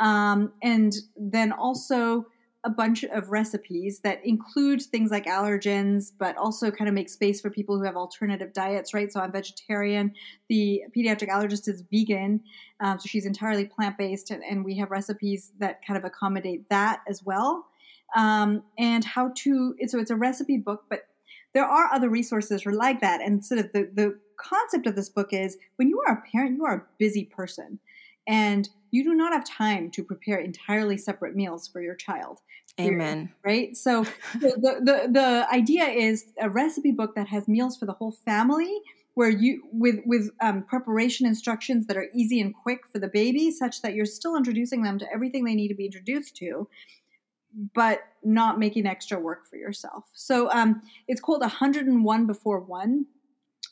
um, 0.00 0.52
and 0.62 0.94
then 1.16 1.52
also 1.52 2.26
a 2.64 2.70
bunch 2.70 3.04
of 3.04 3.28
recipes 3.28 4.00
that 4.00 4.24
include 4.24 4.82
things 4.82 5.10
like 5.10 5.26
allergens, 5.26 6.12
but 6.18 6.36
also 6.36 6.70
kind 6.70 6.88
of 6.88 6.94
make 6.94 7.10
space 7.10 7.40
for 7.40 7.50
people 7.50 7.76
who 7.76 7.84
have 7.84 7.94
alternative 7.94 8.52
diets, 8.52 8.94
right? 8.94 9.12
So 9.12 9.20
I'm 9.20 9.30
vegetarian. 9.30 10.14
The 10.48 10.82
pediatric 10.96 11.28
allergist 11.28 11.68
is 11.68 11.84
vegan, 11.92 12.40
um, 12.80 12.98
so 12.98 13.06
she's 13.06 13.26
entirely 13.26 13.66
plant 13.66 13.98
based, 13.98 14.30
and, 14.30 14.42
and, 14.42 14.64
we 14.64 14.76
have 14.78 14.90
recipes 14.90 15.52
that 15.58 15.80
kind 15.86 15.98
of 15.98 16.04
accommodate 16.04 16.68
that 16.70 17.00
as 17.06 17.22
well. 17.22 17.66
Um, 18.16 18.62
and 18.78 19.04
how 19.04 19.32
to, 19.36 19.74
so 19.86 19.98
it's 19.98 20.10
a 20.10 20.16
recipe 20.16 20.56
book, 20.56 20.84
but 20.88 21.06
there 21.52 21.64
are 21.64 21.92
other 21.92 22.08
resources 22.08 22.64
like 22.64 23.00
that. 23.00 23.20
And 23.20 23.44
sort 23.44 23.60
of 23.60 23.72
the, 23.72 23.90
the 23.92 24.18
concept 24.36 24.86
of 24.86 24.96
this 24.96 25.08
book 25.08 25.28
is 25.32 25.56
when 25.76 25.88
you 25.88 26.02
are 26.06 26.14
a 26.14 26.30
parent, 26.30 26.56
you 26.56 26.64
are 26.64 26.74
a 26.74 26.84
busy 26.98 27.24
person. 27.24 27.78
And 28.26 28.68
you 28.90 29.02
do 29.04 29.14
not 29.14 29.32
have 29.32 29.44
time 29.44 29.90
to 29.90 30.04
prepare 30.04 30.38
entirely 30.38 30.96
separate 30.96 31.34
meals 31.34 31.68
for 31.68 31.82
your 31.82 31.94
child. 31.94 32.40
Amen. 32.80 33.32
Right. 33.44 33.76
So 33.76 34.04
the, 34.34 34.80
the 34.82 35.08
the 35.10 35.46
idea 35.52 35.84
is 35.84 36.26
a 36.40 36.48
recipe 36.48 36.92
book 36.92 37.14
that 37.14 37.28
has 37.28 37.48
meals 37.48 37.76
for 37.76 37.86
the 37.86 37.92
whole 37.92 38.12
family, 38.12 38.80
where 39.14 39.28
you 39.28 39.62
with 39.72 40.00
with 40.06 40.30
um, 40.40 40.62
preparation 40.62 41.26
instructions 41.26 41.86
that 41.86 41.96
are 41.96 42.08
easy 42.14 42.40
and 42.40 42.54
quick 42.54 42.80
for 42.90 42.98
the 42.98 43.08
baby, 43.08 43.50
such 43.50 43.82
that 43.82 43.94
you're 43.94 44.06
still 44.06 44.36
introducing 44.36 44.82
them 44.82 44.98
to 44.98 45.12
everything 45.12 45.44
they 45.44 45.54
need 45.54 45.68
to 45.68 45.74
be 45.74 45.86
introduced 45.86 46.36
to, 46.36 46.68
but 47.74 48.00
not 48.22 48.58
making 48.58 48.86
extra 48.86 49.18
work 49.18 49.48
for 49.48 49.56
yourself. 49.56 50.04
So 50.12 50.50
um, 50.50 50.82
it's 51.06 51.20
called 51.20 51.40
101 51.40 52.26
before 52.26 52.60
one. 52.60 53.06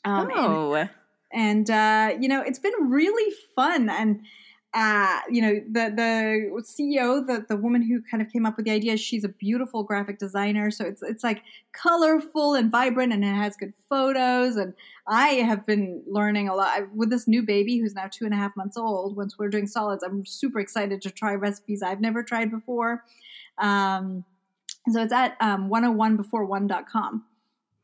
Um, 0.05 0.29
oh. 0.33 0.89
And, 1.33 1.69
uh, 1.69 2.15
you 2.19 2.27
know 2.27 2.41
it's 2.41 2.59
been 2.59 2.89
really 2.89 3.33
fun 3.55 3.89
and 3.89 4.21
uh, 4.75 5.19
you 5.29 5.39
know, 5.39 5.53
the 5.71 5.93
the 5.95 6.61
CEO, 6.63 7.25
the 7.25 7.45
the 7.47 7.55
woman 7.55 7.83
who 7.83 8.01
kind 8.09 8.23
of 8.23 8.31
came 8.31 8.43
up 8.43 8.57
with 8.57 8.65
the 8.65 8.71
idea, 8.71 8.97
she's 8.97 9.23
a 9.23 9.29
beautiful 9.29 9.83
graphic 9.83 10.17
designer. 10.17 10.71
So 10.71 10.83
it's 10.83 11.03
it's 11.03 11.23
like 11.23 11.43
colorful 11.73 12.55
and 12.55 12.71
vibrant, 12.71 13.13
and 13.13 13.23
it 13.23 13.35
has 13.35 13.55
good 13.55 13.73
photos. 13.87 14.55
And 14.55 14.73
I 15.07 15.27
have 15.27 15.67
been 15.67 16.01
learning 16.07 16.49
a 16.49 16.55
lot 16.55 16.91
with 16.95 17.11
this 17.11 17.27
new 17.27 17.43
baby 17.43 17.77
who's 17.77 17.93
now 17.93 18.07
two 18.11 18.25
and 18.25 18.33
a 18.33 18.37
half 18.37 18.57
months 18.57 18.75
old. 18.75 19.15
Once 19.15 19.37
we're 19.37 19.49
doing 19.49 19.67
solids, 19.67 20.03
I'm 20.03 20.25
super 20.25 20.59
excited 20.59 21.03
to 21.03 21.11
try 21.11 21.35
recipes 21.35 21.83
I've 21.83 22.01
never 22.01 22.23
tried 22.23 22.49
before. 22.49 23.03
Um, 23.59 24.25
so 24.89 25.03
it's 25.03 25.13
at 25.13 25.37
um, 25.39 25.69
101before1.com. 25.69 27.23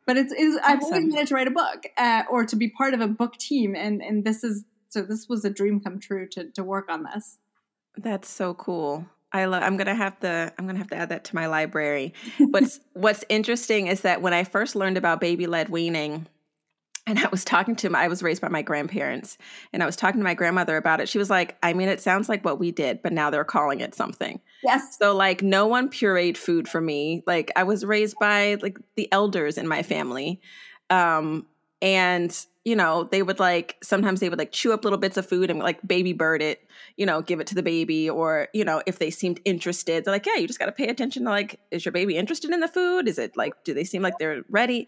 but 0.10 0.18
it's, 0.18 0.34
it's 0.36 0.58
awesome. 0.58 0.72
I've 0.72 0.84
always 0.84 1.14
wanted 1.14 1.28
to 1.28 1.36
write 1.36 1.48
a 1.48 1.52
book 1.52 1.86
uh, 1.96 2.24
or 2.32 2.44
to 2.44 2.56
be 2.56 2.68
part 2.68 2.96
of 2.96 3.00
a 3.00 3.08
book 3.08 3.38
team, 3.38 3.76
and 3.76 4.02
and 4.02 4.26
this 4.26 4.44
is 4.44 4.64
so 4.88 5.04
this 5.04 5.30
was 5.30 5.46
a 5.46 5.52
dream 5.52 5.80
come 5.80 6.00
true 6.00 6.28
to 6.30 6.46
to 6.46 6.64
work 6.64 6.90
on 6.90 7.04
this. 7.04 7.38
That's 7.96 8.28
so 8.28 8.56
cool. 8.56 9.06
I 9.32 9.46
love. 9.46 9.62
I'm 9.62 9.78
gonna 9.78 9.94
have 9.94 10.20
to. 10.22 10.52
I'm 10.58 10.66
gonna 10.66 10.80
have 10.80 10.90
to 10.90 10.96
add 10.96 11.10
that 11.10 11.26
to 11.26 11.36
my 11.36 11.46
library. 11.46 12.16
What's 12.40 12.80
What's 12.94 13.24
interesting 13.30 13.86
is 13.86 14.02
that 14.02 14.24
when 14.24 14.34
I 14.34 14.46
first 14.46 14.76
learned 14.76 14.98
about 14.98 15.22
baby 15.22 15.46
led 15.46 15.70
weaning, 15.70 16.26
and 17.10 17.20
I 17.20 17.28
was 17.30 17.44
talking 17.44 17.76
to 17.78 17.90
my, 17.90 18.04
I 18.04 18.08
was 18.08 18.22
raised 18.22 18.42
by 18.42 18.50
my 18.50 18.62
grandparents, 18.62 19.38
and 19.74 19.82
I 19.82 19.86
was 19.88 19.96
talking 19.96 20.20
to 20.20 20.24
my 20.24 20.36
grandmother 20.36 20.78
about 20.78 21.02
it. 21.02 21.10
She 21.10 21.18
was 21.18 21.30
like, 21.30 21.58
"I 21.64 21.74
mean, 21.74 21.90
it 21.90 22.00
sounds 22.00 22.30
like 22.30 22.46
what 22.46 22.60
we 22.60 22.72
did, 22.72 23.02
but 23.02 23.12
now 23.12 23.30
they're 23.30 23.44
calling 23.44 23.80
it 23.80 23.96
something." 23.96 24.40
Yes. 24.64 24.98
So 25.02 25.16
like, 25.16 25.42
no 25.42 25.66
one 25.66 25.90
pureed 25.90 26.38
food 26.38 26.68
for 26.68 26.80
me. 26.80 27.24
Like, 27.26 27.52
I 27.56 27.64
was 27.64 27.84
raised 27.84 28.18
by 28.20 28.58
like 28.62 28.78
the 28.96 29.12
elders 29.12 29.58
in 29.58 29.68
my 29.68 29.82
family, 29.82 30.40
um, 30.90 31.48
and 31.82 32.46
you 32.66 32.76
know, 32.76 33.06
they 33.06 33.24
would 33.24 33.40
like 33.40 33.78
sometimes 33.82 34.20
they 34.20 34.30
would 34.30 34.38
like 34.38 34.52
chew 34.52 34.74
up 34.74 34.84
little 34.84 35.00
bits 35.00 35.18
of 35.18 35.26
food 35.26 35.50
and 35.50 35.60
like 35.60 35.80
baby 35.88 36.14
bird 36.14 36.42
it, 36.42 36.68
you 36.98 37.06
know, 37.06 37.22
give 37.22 37.40
it 37.40 37.48
to 37.48 37.56
the 37.56 37.64
baby. 37.64 38.08
Or, 38.08 38.48
you 38.54 38.64
know, 38.64 38.84
if 38.86 39.00
they 39.00 39.10
seemed 39.10 39.40
interested, 39.44 40.06
they're 40.06 40.14
like, 40.14 40.28
yeah, 40.28 40.36
you 40.36 40.46
just 40.46 40.60
got 40.60 40.68
to 40.68 40.72
pay 40.72 40.88
attention 40.88 41.24
to 41.24 41.30
like, 41.30 41.60
is 41.72 41.84
your 41.84 41.92
baby 41.92 42.16
interested 42.16 42.52
in 42.52 42.60
the 42.60 42.68
food? 42.68 43.08
Is 43.08 43.18
it 43.18 43.36
like, 43.36 43.54
do 43.64 43.74
they 43.74 43.84
seem 43.86 44.04
like 44.04 44.20
they're 44.20 44.44
ready? 44.50 44.88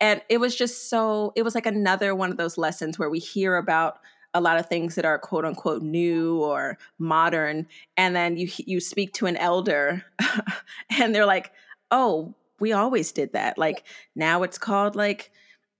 And 0.00 0.22
it 0.28 0.38
was 0.38 0.56
just 0.56 0.90
so, 0.90 1.32
it 1.36 1.42
was 1.42 1.54
like 1.54 1.66
another 1.66 2.16
one 2.16 2.32
of 2.32 2.36
those 2.36 2.58
lessons 2.58 2.98
where 2.98 3.10
we 3.10 3.20
hear 3.20 3.56
about 3.56 4.00
a 4.32 4.40
lot 4.40 4.58
of 4.58 4.66
things 4.66 4.96
that 4.96 5.04
are 5.04 5.18
quote 5.18 5.44
unquote 5.44 5.82
new 5.82 6.42
or 6.42 6.78
modern. 6.98 7.68
And 7.96 8.16
then 8.16 8.38
you, 8.38 8.48
you 8.56 8.80
speak 8.80 9.12
to 9.14 9.26
an 9.26 9.36
elder 9.36 10.04
and 10.98 11.14
they're 11.14 11.26
like, 11.26 11.52
oh, 11.92 12.34
we 12.58 12.72
always 12.72 13.12
did 13.12 13.34
that. 13.34 13.56
Like 13.56 13.84
now 14.16 14.42
it's 14.42 14.58
called 14.58 14.96
like, 14.96 15.30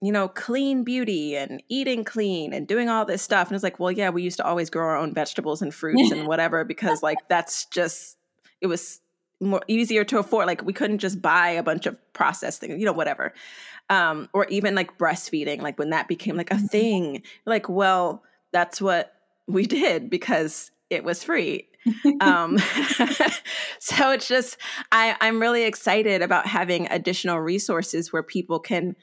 you 0.02 0.12
know, 0.12 0.28
clean 0.28 0.82
beauty 0.82 1.36
and 1.36 1.62
eating 1.68 2.04
clean 2.04 2.52
and 2.52 2.66
doing 2.66 2.88
all 2.88 3.04
this 3.04 3.22
stuff. 3.22 3.48
And 3.48 3.54
it's 3.54 3.62
like, 3.62 3.78
well, 3.78 3.92
yeah, 3.92 4.10
we 4.10 4.22
used 4.22 4.38
to 4.38 4.46
always 4.46 4.70
grow 4.70 4.86
our 4.86 4.96
own 4.96 5.12
vegetables 5.12 5.60
and 5.60 5.74
fruits 5.74 6.10
and 6.10 6.26
whatever 6.26 6.64
because 6.64 7.02
like 7.02 7.18
that's 7.28 7.66
just 7.66 8.16
it 8.60 8.66
was 8.66 9.00
more 9.40 9.62
easier 9.68 10.04
to 10.04 10.18
afford. 10.18 10.46
Like 10.46 10.62
we 10.64 10.72
couldn't 10.72 10.98
just 10.98 11.20
buy 11.20 11.50
a 11.50 11.62
bunch 11.62 11.86
of 11.86 11.98
processed 12.12 12.60
things, 12.60 12.78
you 12.78 12.86
know, 12.86 12.92
whatever. 12.92 13.32
Um, 13.88 14.28
or 14.32 14.46
even 14.46 14.74
like 14.74 14.98
breastfeeding, 14.98 15.60
like 15.62 15.78
when 15.78 15.90
that 15.90 16.08
became 16.08 16.36
like 16.36 16.50
a 16.50 16.54
mm-hmm. 16.54 16.66
thing. 16.66 17.22
Like, 17.44 17.68
well, 17.68 18.22
that's 18.52 18.80
what 18.80 19.12
we 19.46 19.66
did 19.66 20.08
because 20.08 20.70
it 20.90 21.04
was 21.04 21.24
free. 21.24 21.68
um, 22.20 22.58
so 23.78 24.12
it's 24.12 24.28
just 24.28 24.58
I, 24.92 25.16
I'm 25.20 25.40
really 25.40 25.64
excited 25.64 26.22
about 26.22 26.46
having 26.46 26.86
additional 26.90 27.38
resources 27.38 28.12
where 28.12 28.22
people 28.22 28.60
can 28.60 28.96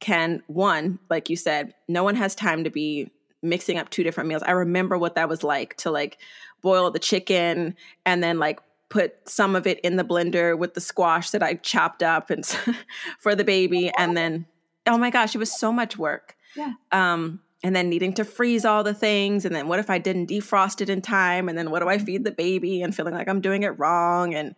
can 0.00 0.42
one 0.46 0.98
like 1.08 1.28
you 1.28 1.36
said 1.36 1.74
no 1.86 2.02
one 2.02 2.16
has 2.16 2.34
time 2.34 2.64
to 2.64 2.70
be 2.70 3.10
mixing 3.42 3.78
up 3.78 3.90
two 3.90 4.02
different 4.02 4.28
meals. 4.28 4.42
I 4.42 4.52
remember 4.52 4.98
what 4.98 5.14
that 5.14 5.28
was 5.28 5.42
like 5.42 5.76
to 5.78 5.90
like 5.90 6.18
boil 6.62 6.90
the 6.90 6.98
chicken 6.98 7.74
and 8.04 8.22
then 8.22 8.38
like 8.38 8.60
put 8.88 9.28
some 9.28 9.56
of 9.56 9.66
it 9.66 9.80
in 9.80 9.96
the 9.96 10.04
blender 10.04 10.58
with 10.58 10.74
the 10.74 10.80
squash 10.80 11.30
that 11.30 11.42
i 11.44 11.54
chopped 11.54 12.02
up 12.02 12.28
and 12.28 12.44
for 13.18 13.34
the 13.36 13.44
baby 13.44 13.90
and 13.96 14.16
then 14.16 14.46
oh 14.86 14.98
my 14.98 15.10
gosh 15.10 15.34
it 15.34 15.38
was 15.38 15.56
so 15.56 15.72
much 15.72 15.96
work. 15.96 16.36
Yeah. 16.56 16.72
Um 16.92 17.40
and 17.62 17.76
then 17.76 17.90
needing 17.90 18.14
to 18.14 18.24
freeze 18.24 18.64
all 18.64 18.82
the 18.82 18.94
things 18.94 19.44
and 19.44 19.54
then 19.54 19.68
what 19.68 19.78
if 19.78 19.90
i 19.90 19.98
didn't 19.98 20.30
defrost 20.30 20.80
it 20.80 20.88
in 20.88 21.00
time 21.00 21.48
and 21.48 21.56
then 21.56 21.70
what 21.70 21.80
do 21.80 21.88
i 21.88 21.98
feed 21.98 22.24
the 22.24 22.30
baby 22.30 22.82
and 22.82 22.94
feeling 22.94 23.14
like 23.14 23.28
i'm 23.28 23.40
doing 23.40 23.62
it 23.62 23.78
wrong 23.78 24.34
and 24.34 24.54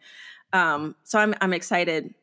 um 0.53 0.95
so 1.03 1.19
i'm 1.19 1.35
i'm 1.41 1.53
excited 1.53 2.15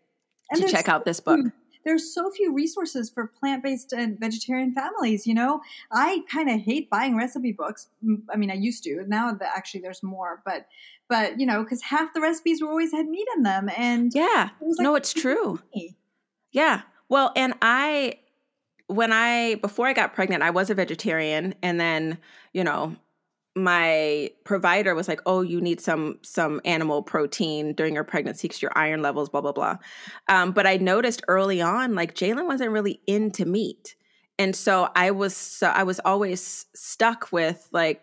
and 0.51 0.61
to 0.61 0.69
check 0.69 0.87
out 0.87 1.05
this 1.05 1.19
book 1.19 1.41
there's 1.89 2.13
so 2.13 2.29
few 2.29 2.53
resources 2.53 3.09
for 3.09 3.25
plant-based 3.25 3.93
and 3.93 4.19
vegetarian 4.19 4.73
families 4.73 5.25
you 5.25 5.33
know? 5.33 5.61
I 5.91 6.21
kind 6.31 6.49
of 6.49 6.59
hate 6.59 6.89
buying 6.89 7.17
recipe 7.17 7.51
books. 7.51 7.87
I 8.31 8.37
mean 8.37 8.51
i 8.51 8.53
used 8.53 8.83
to 8.83 9.03
now 9.07 9.33
that 9.33 9.51
actually 9.55 9.81
there's 9.81 10.03
more 10.03 10.41
but 10.45 10.67
but 11.07 11.39
you 11.39 11.45
know 11.45 11.63
because 11.63 11.81
half 11.81 12.13
the 12.13 12.21
recipes 12.21 12.61
were 12.61 12.69
always 12.69 12.91
had 12.91 13.07
meat 13.07 13.27
in 13.35 13.43
them 13.43 13.69
and 13.75 14.11
yeah. 14.13 14.49
it 14.61 14.65
like, 14.77 14.83
no 14.83 14.95
it's 14.95 15.13
true. 15.13 15.59
yeah. 16.51 16.81
Well 17.09 17.31
and 17.35 17.55
i 17.61 18.19
when 18.85 19.11
i 19.11 19.55
before 19.55 19.87
i 19.87 19.93
got 19.93 20.13
pregnant 20.13 20.43
i 20.43 20.49
was 20.49 20.69
a 20.69 20.75
vegetarian 20.75 21.53
and 21.61 21.79
then 21.79 22.17
you 22.53 22.63
know 22.63 22.95
my 23.63 24.31
provider 24.43 24.95
was 24.95 25.07
like, 25.07 25.21
"Oh, 25.25 25.41
you 25.41 25.61
need 25.61 25.81
some 25.81 26.19
some 26.21 26.61
animal 26.65 27.03
protein 27.03 27.73
during 27.73 27.95
your 27.95 28.03
pregnancy 28.03 28.47
because 28.47 28.61
your 28.61 28.71
iron 28.75 29.01
levels, 29.01 29.29
blah 29.29 29.41
blah 29.41 29.51
blah." 29.51 29.77
Um, 30.27 30.51
but 30.51 30.65
I 30.67 30.77
noticed 30.77 31.21
early 31.27 31.61
on, 31.61 31.95
like 31.95 32.15
Jalen 32.15 32.45
wasn't 32.47 32.71
really 32.71 33.01
into 33.07 33.45
meat, 33.45 33.95
and 34.37 34.55
so 34.55 34.89
I 34.95 35.11
was 35.11 35.35
so 35.35 35.67
I 35.67 35.83
was 35.83 35.99
always 36.05 36.65
stuck 36.73 37.31
with 37.31 37.67
like, 37.71 38.01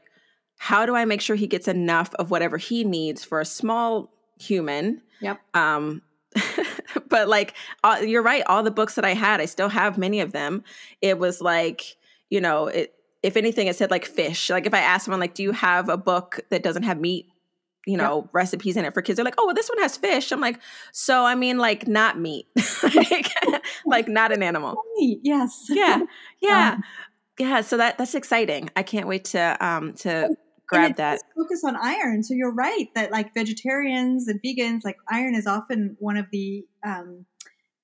how 0.58 0.86
do 0.86 0.94
I 0.94 1.04
make 1.04 1.20
sure 1.20 1.36
he 1.36 1.46
gets 1.46 1.68
enough 1.68 2.14
of 2.14 2.30
whatever 2.30 2.58
he 2.58 2.84
needs 2.84 3.24
for 3.24 3.40
a 3.40 3.44
small 3.44 4.12
human? 4.38 5.02
Yep. 5.20 5.40
Um, 5.54 6.02
but 7.08 7.28
like, 7.28 7.54
uh, 7.84 7.98
you're 8.02 8.22
right. 8.22 8.42
All 8.46 8.62
the 8.62 8.70
books 8.70 8.94
that 8.94 9.04
I 9.04 9.14
had, 9.14 9.40
I 9.40 9.46
still 9.46 9.68
have 9.68 9.98
many 9.98 10.20
of 10.20 10.32
them. 10.32 10.64
It 11.00 11.18
was 11.18 11.40
like, 11.40 11.96
you 12.30 12.40
know, 12.40 12.66
it 12.66 12.95
if 13.26 13.36
anything, 13.36 13.66
it 13.66 13.74
said 13.74 13.90
like 13.90 14.04
fish. 14.04 14.50
Like 14.50 14.66
if 14.66 14.72
I 14.72 14.78
ask 14.78 15.04
someone, 15.04 15.18
like, 15.18 15.34
do 15.34 15.42
you 15.42 15.50
have 15.50 15.88
a 15.88 15.96
book 15.96 16.40
that 16.50 16.62
doesn't 16.62 16.84
have 16.84 17.00
meat, 17.00 17.26
you 17.84 17.96
know, 17.96 18.22
yep. 18.22 18.30
recipes 18.32 18.76
in 18.76 18.84
it 18.84 18.94
for 18.94 19.02
kids? 19.02 19.16
They're 19.16 19.24
like, 19.24 19.34
oh, 19.36 19.46
well, 19.46 19.54
this 19.54 19.68
one 19.68 19.80
has 19.80 19.96
fish. 19.96 20.30
I'm 20.30 20.40
like, 20.40 20.60
so 20.92 21.24
I 21.24 21.34
mean, 21.34 21.58
like, 21.58 21.88
not 21.88 22.20
meat, 22.20 22.46
like, 22.94 23.32
like 23.84 24.06
not 24.06 24.30
an 24.30 24.44
animal. 24.44 24.76
Yes. 24.98 25.66
Yeah. 25.68 26.02
Yeah. 26.40 26.74
Um, 26.74 26.84
yeah. 27.38 27.60
So 27.62 27.78
that 27.78 27.98
that's 27.98 28.14
exciting. 28.14 28.70
I 28.76 28.82
can't 28.82 29.08
wait 29.08 29.24
to 29.26 29.56
um 29.60 29.94
to 29.94 30.36
grab 30.68 30.96
that. 30.96 31.20
Focus 31.34 31.64
on 31.64 31.74
iron. 31.74 32.22
So 32.22 32.34
you're 32.34 32.52
right 32.52 32.88
that 32.94 33.10
like 33.10 33.34
vegetarians 33.34 34.28
and 34.28 34.40
vegans, 34.42 34.84
like 34.84 34.98
iron 35.10 35.34
is 35.34 35.46
often 35.46 35.96
one 35.98 36.16
of 36.18 36.26
the 36.30 36.64
um 36.84 37.24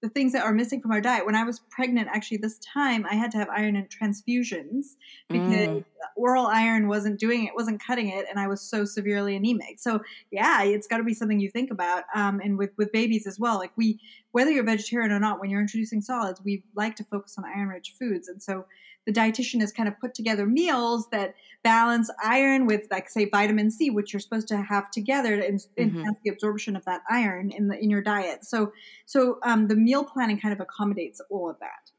the 0.02 0.08
things 0.08 0.32
that 0.32 0.42
are 0.42 0.52
missing 0.52 0.82
from 0.82 0.90
our 0.90 1.00
diet. 1.00 1.24
When 1.24 1.36
I 1.36 1.44
was 1.44 1.60
pregnant, 1.70 2.08
actually, 2.12 2.38
this 2.38 2.58
time 2.58 3.06
I 3.08 3.14
had 3.14 3.30
to 3.30 3.38
have 3.38 3.48
iron 3.48 3.76
and 3.76 3.88
transfusions 3.88 4.96
because 5.28 5.68
mm. 5.68 5.84
oral 6.16 6.46
iron 6.46 6.88
wasn't 6.88 7.20
doing 7.20 7.46
it, 7.46 7.54
wasn't 7.54 7.80
cutting 7.80 8.08
it, 8.08 8.26
and 8.28 8.38
I 8.38 8.48
was 8.48 8.60
so 8.60 8.84
severely 8.84 9.36
anemic. 9.36 9.78
So 9.78 10.00
yeah, 10.32 10.64
it's 10.64 10.88
got 10.88 10.98
to 10.98 11.04
be 11.04 11.14
something 11.14 11.38
you 11.38 11.50
think 11.50 11.70
about. 11.70 12.02
Um, 12.14 12.40
and 12.40 12.58
with 12.58 12.70
with 12.76 12.90
babies 12.90 13.28
as 13.28 13.38
well, 13.38 13.58
like 13.58 13.70
we, 13.76 14.00
whether 14.32 14.50
you're 14.50 14.64
vegetarian 14.64 15.12
or 15.12 15.20
not, 15.20 15.40
when 15.40 15.50
you're 15.50 15.60
introducing 15.60 16.02
solids, 16.02 16.42
we 16.44 16.64
like 16.74 16.96
to 16.96 17.04
focus 17.04 17.36
on 17.38 17.44
iron 17.44 17.68
rich 17.68 17.94
foods, 17.96 18.26
and 18.26 18.42
so 18.42 18.66
the 19.06 19.12
dietitian 19.12 19.60
has 19.60 19.72
kind 19.72 19.88
of 19.88 19.98
put 20.00 20.14
together 20.14 20.46
meals 20.46 21.08
that 21.10 21.34
balance 21.62 22.10
iron 22.24 22.66
with 22.66 22.86
like 22.90 23.08
say 23.08 23.28
vitamin 23.28 23.70
C, 23.70 23.90
which 23.90 24.12
you're 24.12 24.20
supposed 24.20 24.48
to 24.48 24.56
have 24.58 24.90
together 24.90 25.36
to 25.36 25.42
mm-hmm. 25.42 25.80
enhance 25.82 26.18
the 26.24 26.30
absorption 26.30 26.76
of 26.76 26.84
that 26.84 27.02
iron 27.10 27.50
in 27.50 27.68
the 27.68 27.78
in 27.78 27.90
your 27.90 28.02
diet. 28.02 28.44
So 28.44 28.72
so 29.06 29.38
um, 29.42 29.68
the 29.68 29.76
meal 29.76 30.04
planning 30.04 30.40
kind 30.40 30.52
of 30.52 30.60
accommodates 30.60 31.20
all 31.30 31.50
of 31.50 31.58
that. 31.60 31.90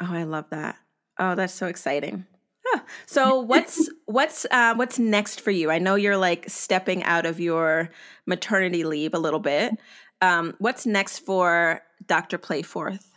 Oh, 0.00 0.12
I 0.14 0.24
love 0.24 0.46
that. 0.50 0.76
Oh, 1.18 1.34
that's 1.34 1.52
so 1.52 1.66
exciting. 1.66 2.26
So 3.06 3.40
what's 3.40 3.90
what's 4.06 4.46
uh, 4.50 4.74
what's 4.74 4.98
next 4.98 5.40
for 5.40 5.50
you? 5.50 5.70
I 5.70 5.78
know 5.78 5.94
you're 5.94 6.16
like 6.16 6.48
stepping 6.48 7.02
out 7.04 7.26
of 7.26 7.40
your 7.40 7.90
maternity 8.26 8.84
leave 8.84 9.14
a 9.14 9.18
little 9.18 9.40
bit. 9.40 9.74
Um, 10.22 10.54
what's 10.58 10.86
next 10.86 11.20
for 11.20 11.80
Dr. 12.06 12.38
Playforth? 12.38 13.09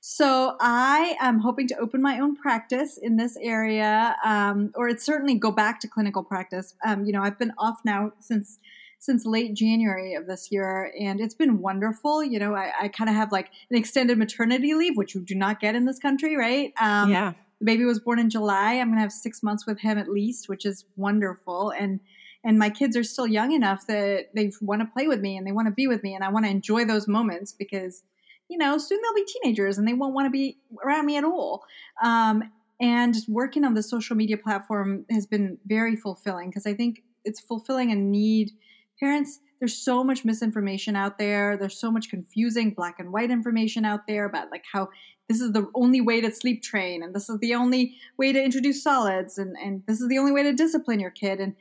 So 0.00 0.56
I 0.60 1.16
am 1.20 1.40
hoping 1.40 1.68
to 1.68 1.78
open 1.78 2.00
my 2.00 2.18
own 2.20 2.34
practice 2.34 2.98
in 3.00 3.16
this 3.16 3.36
area, 3.40 4.16
um, 4.24 4.72
or 4.74 4.88
it's 4.88 5.04
certainly 5.04 5.34
go 5.34 5.50
back 5.50 5.78
to 5.80 5.88
clinical 5.88 6.24
practice. 6.24 6.74
Um, 6.86 7.04
you 7.04 7.12
know, 7.12 7.22
I've 7.22 7.38
been 7.38 7.52
off 7.58 7.80
now 7.84 8.12
since 8.18 8.58
since 8.98 9.24
late 9.24 9.54
January 9.54 10.14
of 10.14 10.26
this 10.26 10.50
year, 10.50 10.92
and 10.98 11.20
it's 11.20 11.34
been 11.34 11.60
wonderful. 11.60 12.22
You 12.22 12.38
know, 12.38 12.54
I, 12.54 12.72
I 12.82 12.88
kind 12.88 13.08
of 13.08 13.16
have 13.16 13.32
like 13.32 13.50
an 13.70 13.76
extended 13.76 14.18
maternity 14.18 14.74
leave, 14.74 14.96
which 14.96 15.14
you 15.14 15.22
do 15.22 15.34
not 15.34 15.58
get 15.58 15.74
in 15.74 15.86
this 15.86 15.98
country, 15.98 16.36
right? 16.36 16.72
Um, 16.80 17.10
yeah. 17.10 17.32
The 17.60 17.66
baby 17.66 17.84
was 17.84 18.00
born 18.00 18.18
in 18.18 18.30
July. 18.30 18.74
I'm 18.74 18.88
going 18.88 18.96
to 18.96 19.02
have 19.02 19.12
six 19.12 19.42
months 19.42 19.66
with 19.66 19.80
him 19.80 19.98
at 19.98 20.08
least, 20.08 20.48
which 20.48 20.64
is 20.64 20.84
wonderful, 20.96 21.72
and 21.78 22.00
and 22.42 22.58
my 22.58 22.70
kids 22.70 22.96
are 22.96 23.04
still 23.04 23.26
young 23.26 23.52
enough 23.52 23.86
that 23.86 24.28
they 24.34 24.50
want 24.62 24.80
to 24.80 24.86
play 24.86 25.06
with 25.06 25.20
me 25.20 25.36
and 25.36 25.46
they 25.46 25.52
want 25.52 25.66
to 25.68 25.74
be 25.74 25.86
with 25.86 26.02
me, 26.02 26.14
and 26.14 26.24
I 26.24 26.30
want 26.30 26.46
to 26.46 26.50
enjoy 26.50 26.86
those 26.86 27.06
moments 27.06 27.52
because 27.52 28.02
you 28.50 28.58
know, 28.58 28.76
soon 28.76 28.98
they'll 29.00 29.14
be 29.14 29.24
teenagers 29.24 29.78
and 29.78 29.86
they 29.86 29.94
won't 29.94 30.12
want 30.12 30.26
to 30.26 30.30
be 30.30 30.58
around 30.84 31.06
me 31.06 31.16
at 31.16 31.24
all. 31.24 31.64
Um, 32.02 32.42
and 32.80 33.14
working 33.28 33.64
on 33.64 33.74
the 33.74 33.82
social 33.82 34.16
media 34.16 34.36
platform 34.36 35.04
has 35.10 35.26
been 35.26 35.58
very 35.66 35.96
fulfilling 35.96 36.50
because 36.50 36.66
I 36.66 36.74
think 36.74 37.04
it's 37.24 37.40
fulfilling 37.40 37.92
a 37.92 37.94
need. 37.94 38.50
Parents, 38.98 39.38
there's 39.60 39.76
so 39.76 40.02
much 40.02 40.24
misinformation 40.24 40.96
out 40.96 41.18
there. 41.18 41.56
There's 41.56 41.78
so 41.78 41.90
much 41.90 42.08
confusing 42.08 42.70
black 42.70 42.96
and 42.98 43.12
white 43.12 43.30
information 43.30 43.84
out 43.84 44.06
there 44.08 44.24
about 44.24 44.50
like 44.50 44.64
how 44.70 44.88
this 45.28 45.40
is 45.40 45.52
the 45.52 45.70
only 45.74 46.00
way 46.00 46.20
to 46.20 46.32
sleep 46.32 46.62
train 46.62 47.04
and 47.04 47.14
this 47.14 47.28
is 47.28 47.38
the 47.38 47.54
only 47.54 47.94
way 48.16 48.32
to 48.32 48.42
introduce 48.42 48.82
solids 48.82 49.38
and, 49.38 49.56
and 49.62 49.84
this 49.86 50.00
is 50.00 50.08
the 50.08 50.18
only 50.18 50.32
way 50.32 50.42
to 50.42 50.52
discipline 50.52 50.98
your 50.98 51.10
kid. 51.10 51.38
And 51.38 51.54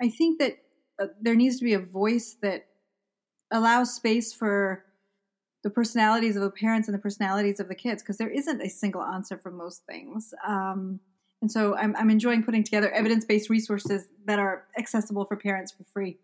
I 0.00 0.10
think 0.10 0.38
that 0.38 0.58
uh, 1.02 1.06
there 1.20 1.34
needs 1.34 1.58
to 1.58 1.64
be 1.64 1.72
a 1.72 1.80
voice 1.80 2.36
that 2.42 2.66
allows 3.50 3.94
space 3.94 4.32
for 4.32 4.84
the 5.66 5.70
personalities 5.70 6.36
of 6.36 6.42
the 6.42 6.50
parents 6.50 6.86
and 6.86 6.94
the 6.94 6.98
personalities 7.00 7.58
of 7.58 7.66
the 7.66 7.74
kids 7.74 8.00
because 8.00 8.18
there 8.18 8.28
isn't 8.28 8.62
a 8.62 8.68
single 8.68 9.02
answer 9.02 9.36
for 9.36 9.50
most 9.50 9.84
things. 9.84 10.32
Um, 10.46 11.00
and 11.42 11.50
so 11.50 11.74
I'm, 11.74 11.96
I'm 11.96 12.08
enjoying 12.08 12.44
putting 12.44 12.62
together 12.62 12.88
evidence 12.92 13.24
based 13.24 13.50
resources 13.50 14.06
that 14.26 14.38
are 14.38 14.62
accessible 14.78 15.24
for 15.24 15.36
parents 15.36 15.72
for 15.72 15.82
free. 15.92 16.18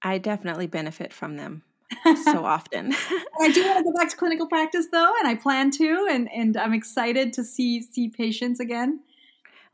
I 0.00 0.16
definitely 0.16 0.66
benefit 0.66 1.12
from 1.12 1.36
them 1.36 1.62
so 2.24 2.46
often. 2.46 2.94
I 3.38 3.52
do 3.52 3.66
want 3.66 3.78
to 3.80 3.84
go 3.84 3.92
back 3.92 4.08
to 4.08 4.16
clinical 4.16 4.46
practice 4.46 4.86
though, 4.90 5.12
and 5.18 5.28
I 5.28 5.34
plan 5.34 5.70
to, 5.72 6.08
and, 6.10 6.32
and 6.32 6.56
I'm 6.56 6.72
excited 6.72 7.34
to 7.34 7.44
see 7.44 7.82
see 7.82 8.08
patients 8.08 8.60
again. 8.60 9.00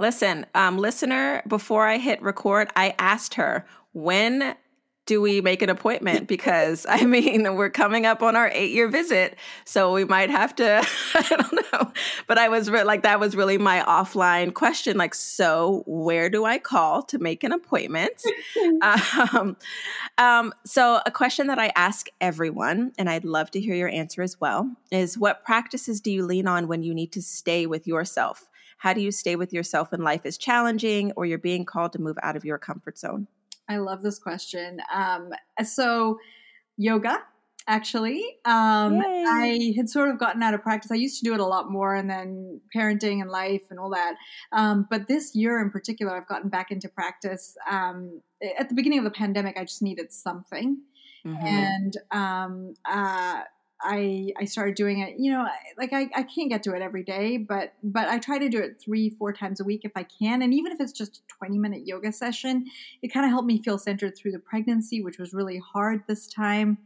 Listen, 0.01 0.47
um, 0.57 0.79
listener, 0.79 1.45
before 1.47 1.87
I 1.87 1.99
hit 1.99 2.21
record, 2.21 2.71
I 2.75 2.97
asked 2.99 3.35
her 3.35 3.65
when 3.93 4.57
do 5.13 5.21
we 5.21 5.43
make 5.43 5.61
an 5.61 5.69
appointment? 5.69 6.27
Because 6.27 6.87
I 6.89 7.05
mean, 7.05 7.55
we're 7.55 7.69
coming 7.69 8.07
up 8.07 8.23
on 8.23 8.35
our 8.35 8.49
eight 8.55 8.71
year 8.71 8.89
visit, 8.89 9.37
so 9.67 9.93
we 9.93 10.07
might 10.07 10.31
have 10.31 10.55
to. 10.57 10.83
I 11.15 11.23
don't 11.29 11.73
know, 11.73 11.93
but 12.27 12.39
I 12.39 12.49
was 12.49 12.71
re- 12.71 12.83
like, 12.83 13.03
that 13.03 13.21
was 13.21 13.37
really 13.37 13.59
my 13.59 13.85
offline 13.87 14.55
question. 14.55 14.97
Like, 14.97 15.15
so 15.15 15.83
where 15.87 16.31
do 16.31 16.47
I 16.47 16.57
call 16.57 17.03
to 17.03 17.19
make 17.19 17.45
an 17.45 17.53
appointment? 17.53 18.23
um, 18.83 19.59
um, 20.17 20.55
so, 20.65 21.03
a 21.05 21.11
question 21.11 21.49
that 21.49 21.59
I 21.59 21.73
ask 21.77 22.07
everyone, 22.19 22.93
and 22.97 23.11
I'd 23.11 23.27
love 23.27 23.51
to 23.51 23.61
hear 23.61 23.75
your 23.75 23.91
answer 23.91 24.23
as 24.23 24.41
well, 24.41 24.75
is 24.91 25.19
what 25.19 25.45
practices 25.45 26.01
do 26.01 26.11
you 26.11 26.25
lean 26.25 26.47
on 26.47 26.69
when 26.69 26.83
you 26.83 26.95
need 26.95 27.13
to 27.13 27.21
stay 27.21 27.67
with 27.67 27.87
yourself? 27.87 28.49
How 28.79 28.95
do 28.95 29.03
you 29.03 29.13
stay 29.13 29.37
with 29.37 29.53
yourself 29.53 29.93
when 29.93 30.01
life 30.01 30.25
is 30.25 30.39
challenging 30.39 31.13
or 31.17 31.27
you're 31.27 31.37
being 31.37 31.67
called 31.67 31.93
to 31.93 32.01
move 32.01 32.17
out 32.23 32.35
of 32.35 32.47
your 32.47 32.57
comfort 32.57 32.97
zone? 32.99 33.29
I 33.73 33.79
love 33.79 34.03
this 34.03 34.19
question. 34.19 34.81
Um, 34.93 35.31
so, 35.65 36.19
yoga, 36.77 37.23
actually. 37.67 38.23
Um, 38.45 39.01
I 39.05 39.73
had 39.77 39.89
sort 39.89 40.09
of 40.11 40.19
gotten 40.19 40.43
out 40.43 40.55
of 40.55 40.63
practice. 40.63 40.91
I 40.91 40.97
used 40.97 41.19
to 41.21 41.25
do 41.25 41.35
it 41.35 41.41
a 41.41 41.47
lot 41.47 41.71
more, 41.71 41.95
and 41.95 42.09
then 42.09 42.61
parenting 42.75 43.21
and 43.21 43.31
life 43.31 43.63
and 43.71 43.79
all 43.79 43.91
that. 43.91 44.15
Um, 44.53 44.87
but 44.91 45.09
this 45.09 45.35
year 45.35 45.61
in 45.61 45.71
particular, 45.71 46.17
I've 46.17 46.29
gotten 46.29 46.51
back 46.51 46.71
into 46.71 46.89
practice. 46.89 47.57
Um, 47.71 48.21
at 48.59 48.69
the 48.69 48.75
beginning 48.75 48.99
of 48.99 49.05
the 49.05 49.11
pandemic, 49.11 49.57
I 49.57 49.65
just 49.65 49.83
needed 49.83 50.13
something. 50.13 50.79
Mm-hmm. 51.27 51.47
And 51.47 51.97
um, 52.11 52.75
uh, 52.85 53.43
I 53.83 54.33
I 54.39 54.45
started 54.45 54.75
doing 54.75 55.01
it. 55.01 55.17
You 55.19 55.33
know, 55.33 55.47
like 55.79 55.93
I, 55.93 56.09
I 56.15 56.23
can't 56.23 56.49
get 56.49 56.63
to 56.65 56.75
it 56.75 56.83
every 56.83 57.03
day, 57.03 57.37
but 57.37 57.75
but 57.83 58.09
I 58.09 58.19
try 58.19 58.39
to 58.39 58.49
do 58.49 58.61
it 58.61 58.81
three 58.81 59.11
four 59.11 59.33
times 59.33 59.61
a 59.61 59.65
week 59.65 59.83
if 59.85 59.93
I 59.97 60.05
can, 60.05 60.43
and 60.43 60.55
even 60.55 60.73
if 60.73 60.81
it's 60.81 60.93
just 60.93 61.19
a 61.19 61.21
twenty 61.29 61.59
minute 61.59 61.87
yoga 61.87 62.13
session, 62.13 62.67
it 63.03 63.09
kind 63.09 63.27
of 63.27 63.31
helped 63.31 63.47
me 63.47 63.63
feel 63.63 63.79
centered 63.79 64.17
through 64.17 64.33
the 64.33 64.39
pregnancy, 64.39 65.03
which 65.03 65.19
was 65.19 65.33
really 65.33 65.59
hard 65.59 66.03
this 66.07 66.27
time. 66.27 66.79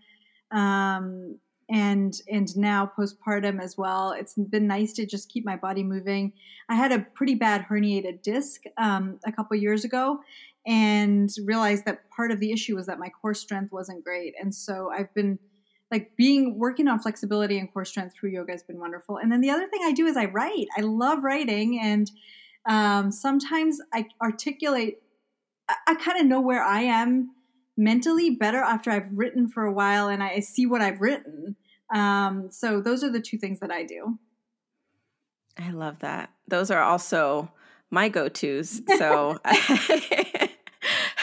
Um, 0.51 1.38
and 1.68 2.20
and 2.30 2.57
now 2.57 2.90
postpartum 2.97 3.61
as 3.61 3.76
well. 3.76 4.12
It's 4.12 4.34
been 4.34 4.66
nice 4.66 4.92
to 4.94 5.07
just 5.07 5.28
keep 5.28 5.44
my 5.44 5.57
body 5.57 5.82
moving. 5.82 6.32
I 6.68 6.76
had 6.76 6.92
a 6.92 7.01
pretty 7.01 7.34
bad 7.34 7.66
herniated 7.68 8.22
disc 8.22 8.62
um, 8.78 9.18
a 9.26 9.32
couple 9.32 9.57
years 9.57 9.84
ago, 9.84 10.20
and 10.66 11.30
realized 11.44 11.84
that 11.86 12.09
part 12.11 12.30
of 12.30 12.40
the 12.40 12.53
issue 12.53 12.76
was 12.76 12.86
that 12.86 12.99
my 12.99 13.09
core 13.09 13.34
strength 13.34 13.72
wasn't 13.72 14.05
great, 14.05 14.34
and 14.40 14.55
so 14.55 14.90
I've 14.92 15.12
been 15.14 15.38
like 15.97 16.14
being 16.14 16.59
working 16.59 16.88
on 16.88 16.99
flexibility 16.99 17.59
and 17.59 17.72
core 17.72 17.86
strength 17.86 18.14
through 18.14 18.30
yoga 18.30 18.53
has 18.53 18.62
been 18.62 18.78
wonderful. 18.78 19.16
And 19.16 19.32
then 19.32 19.40
the 19.40 19.49
other 19.49 19.66
thing 19.66 19.80
I 19.82 19.92
do 19.92 20.05
is 20.07 20.14
I 20.14 20.26
write. 20.26 20.66
I 20.76 20.82
love 20.82 21.24
writing, 21.24 21.80
and 21.80 22.11
um, 22.66 23.11
sometimes 23.11 23.80
I 23.94 24.07
articulate. 24.20 24.99
I, 25.68 25.74
I 25.88 25.94
kind 25.94 26.20
of 26.20 26.26
know 26.26 26.40
where 26.40 26.62
I 26.62 26.82
am 26.82 27.30
mentally 27.78 28.28
better 28.30 28.59
after 28.59 28.90
I've 28.90 29.11
written 29.12 29.49
for 29.49 29.64
a 29.64 29.72
while 29.72 30.09
and 30.09 30.22
I 30.22 30.40
see 30.40 30.66
what 30.66 30.80
I've 30.80 31.01
written. 31.01 31.57
Um, 31.94 32.51
so 32.51 32.80
those 32.80 33.05
are 33.05 33.11
the 33.11 33.20
two 33.20 33.38
things 33.38 33.61
that 33.61 33.70
I 33.70 33.84
do. 33.84 34.18
I 35.59 35.70
love 35.70 36.01
that. 36.01 36.30
Those 36.49 36.70
are 36.70 36.82
also 36.82 37.51
my 37.90 38.09
go 38.09 38.28
tos. 38.28 38.82
So 38.99 39.38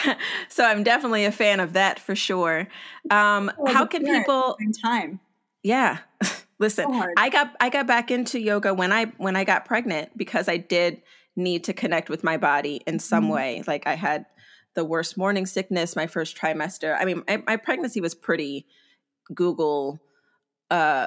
so 0.48 0.64
I'm 0.64 0.82
definitely 0.82 1.24
a 1.24 1.32
fan 1.32 1.60
of 1.60 1.74
that 1.74 1.98
for 1.98 2.14
sure. 2.14 2.68
Um, 3.10 3.50
oh, 3.58 3.72
how 3.72 3.86
can 3.86 4.04
people 4.04 4.56
time? 4.84 5.20
Yeah. 5.62 5.98
Listen, 6.58 6.86
so 6.86 7.08
I 7.16 7.30
got 7.30 7.54
I 7.60 7.68
got 7.68 7.86
back 7.86 8.10
into 8.10 8.38
yoga 8.38 8.72
when 8.72 8.92
I 8.92 9.06
when 9.16 9.34
I 9.34 9.44
got 9.44 9.64
pregnant 9.64 10.16
because 10.16 10.48
I 10.48 10.56
did 10.56 11.02
need 11.36 11.64
to 11.64 11.72
connect 11.72 12.08
with 12.08 12.22
my 12.22 12.36
body 12.36 12.80
in 12.86 12.98
some 13.00 13.24
mm-hmm. 13.24 13.32
way. 13.32 13.62
Like 13.66 13.86
I 13.86 13.96
had 13.96 14.26
the 14.74 14.84
worst 14.84 15.16
morning 15.16 15.46
sickness 15.46 15.96
my 15.96 16.06
first 16.06 16.36
trimester. 16.36 16.96
I 16.98 17.04
mean, 17.04 17.22
my, 17.26 17.42
my 17.46 17.56
pregnancy 17.56 18.00
was 18.00 18.14
pretty 18.14 18.66
Google 19.34 20.00
uh 20.70 21.06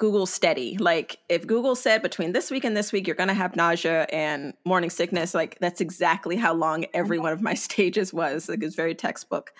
Google 0.00 0.24
steady. 0.24 0.78
Like 0.78 1.18
if 1.28 1.46
Google 1.46 1.76
said 1.76 2.00
between 2.00 2.32
this 2.32 2.50
week 2.50 2.64
and 2.64 2.74
this 2.74 2.90
week 2.90 3.06
you're 3.06 3.14
going 3.14 3.28
to 3.28 3.34
have 3.34 3.54
nausea 3.54 4.06
and 4.10 4.54
morning 4.64 4.88
sickness, 4.88 5.34
like 5.34 5.58
that's 5.60 5.82
exactly 5.82 6.36
how 6.36 6.54
long 6.54 6.86
every 6.94 7.18
one 7.18 7.34
of 7.34 7.42
my 7.42 7.52
stages 7.66 8.10
was. 8.10 8.48
Like 8.48 8.62
it's 8.62 8.74
very 8.74 8.94
textbook. 8.94 9.52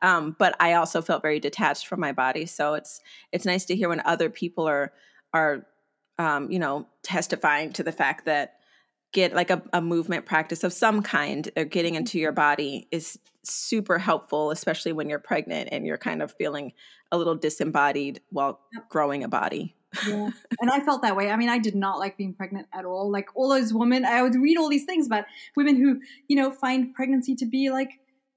Um, 0.00 0.36
but 0.38 0.54
I 0.60 0.74
also 0.74 1.02
felt 1.02 1.20
very 1.20 1.40
detached 1.40 1.88
from 1.88 1.98
my 1.98 2.12
body, 2.12 2.46
so 2.46 2.74
it's 2.74 3.00
it's 3.32 3.44
nice 3.44 3.64
to 3.66 3.74
hear 3.74 3.88
when 3.88 4.00
other 4.04 4.30
people 4.30 4.68
are 4.68 4.92
are 5.34 5.66
um, 6.16 6.48
you 6.48 6.60
know 6.60 6.86
testifying 7.02 7.72
to 7.72 7.82
the 7.82 7.90
fact 7.90 8.26
that 8.26 8.54
get 9.12 9.34
like 9.34 9.50
a, 9.50 9.60
a 9.72 9.80
movement 9.80 10.26
practice 10.26 10.62
of 10.62 10.72
some 10.72 11.02
kind 11.02 11.50
or 11.56 11.64
getting 11.64 11.96
into 11.96 12.20
your 12.20 12.30
body 12.30 12.86
is 12.92 13.18
super 13.42 13.98
helpful, 13.98 14.52
especially 14.52 14.92
when 14.92 15.08
you're 15.08 15.18
pregnant 15.18 15.70
and 15.72 15.84
you're 15.84 15.98
kind 15.98 16.22
of 16.22 16.30
feeling 16.38 16.72
a 17.10 17.18
little 17.18 17.34
disembodied 17.34 18.20
while 18.30 18.60
growing 18.90 19.24
a 19.24 19.28
body 19.28 19.74
yeah. 20.06 20.30
And 20.60 20.70
I 20.70 20.80
felt 20.80 21.02
that 21.02 21.16
way. 21.16 21.30
I 21.30 21.36
mean, 21.36 21.48
I 21.48 21.58
did 21.58 21.74
not 21.74 21.98
like 21.98 22.16
being 22.16 22.34
pregnant 22.34 22.66
at 22.72 22.84
all. 22.84 23.10
Like 23.10 23.28
all 23.34 23.48
those 23.48 23.72
women, 23.72 24.04
I 24.04 24.22
would 24.22 24.34
read 24.34 24.58
all 24.58 24.68
these 24.68 24.84
things 24.84 25.06
about 25.06 25.24
women 25.56 25.76
who, 25.76 26.00
you 26.26 26.36
know, 26.36 26.50
find 26.50 26.94
pregnancy 26.94 27.34
to 27.36 27.46
be 27.46 27.70
like 27.70 27.92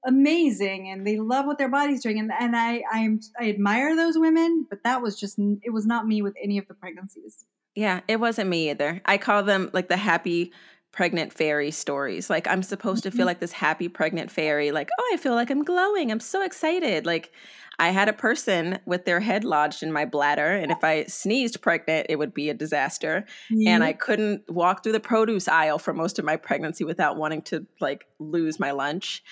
amazing 0.06 0.88
and 0.88 1.06
they 1.06 1.18
love 1.18 1.46
what 1.46 1.58
their 1.58 1.68
body's 1.68 2.02
doing. 2.02 2.18
And, 2.18 2.32
and 2.38 2.56
I, 2.56 2.82
I, 2.90 3.18
I 3.38 3.48
admire 3.48 3.96
those 3.96 4.18
women, 4.18 4.66
but 4.68 4.84
that 4.84 5.02
was 5.02 5.18
just, 5.18 5.38
it 5.62 5.72
was 5.72 5.86
not 5.86 6.06
me 6.06 6.22
with 6.22 6.34
any 6.42 6.58
of 6.58 6.68
the 6.68 6.74
pregnancies. 6.74 7.44
Yeah, 7.74 8.00
it 8.06 8.20
wasn't 8.20 8.50
me 8.50 8.70
either. 8.70 9.00
I 9.04 9.18
call 9.18 9.42
them 9.42 9.70
like 9.72 9.88
the 9.88 9.96
happy 9.96 10.52
pregnant 10.92 11.32
fairy 11.32 11.70
stories. 11.70 12.28
Like 12.28 12.46
I'm 12.46 12.62
supposed 12.62 13.02
to 13.04 13.10
feel 13.10 13.20
mm-hmm. 13.20 13.26
like 13.28 13.40
this 13.40 13.52
happy 13.52 13.88
pregnant 13.88 14.30
fairy, 14.30 14.70
like, 14.70 14.90
oh, 14.98 15.10
I 15.14 15.16
feel 15.16 15.34
like 15.34 15.50
I'm 15.50 15.64
glowing. 15.64 16.12
I'm 16.12 16.20
so 16.20 16.42
excited. 16.42 17.06
Like 17.06 17.32
I 17.78 17.90
had 17.90 18.08
a 18.08 18.12
person 18.12 18.78
with 18.86 19.04
their 19.04 19.20
head 19.20 19.44
lodged 19.44 19.82
in 19.82 19.92
my 19.92 20.04
bladder, 20.04 20.52
and 20.52 20.70
if 20.70 20.82
I 20.84 21.04
sneezed 21.04 21.60
pregnant, 21.62 22.06
it 22.08 22.18
would 22.18 22.34
be 22.34 22.50
a 22.50 22.54
disaster. 22.54 23.24
Mm-hmm. 23.50 23.68
And 23.68 23.84
I 23.84 23.92
couldn't 23.92 24.48
walk 24.50 24.82
through 24.82 24.92
the 24.92 25.00
produce 25.00 25.48
aisle 25.48 25.78
for 25.78 25.92
most 25.92 26.18
of 26.18 26.24
my 26.24 26.36
pregnancy 26.36 26.84
without 26.84 27.16
wanting 27.16 27.42
to 27.42 27.66
like 27.80 28.06
lose 28.18 28.60
my 28.60 28.70
lunch. 28.70 29.22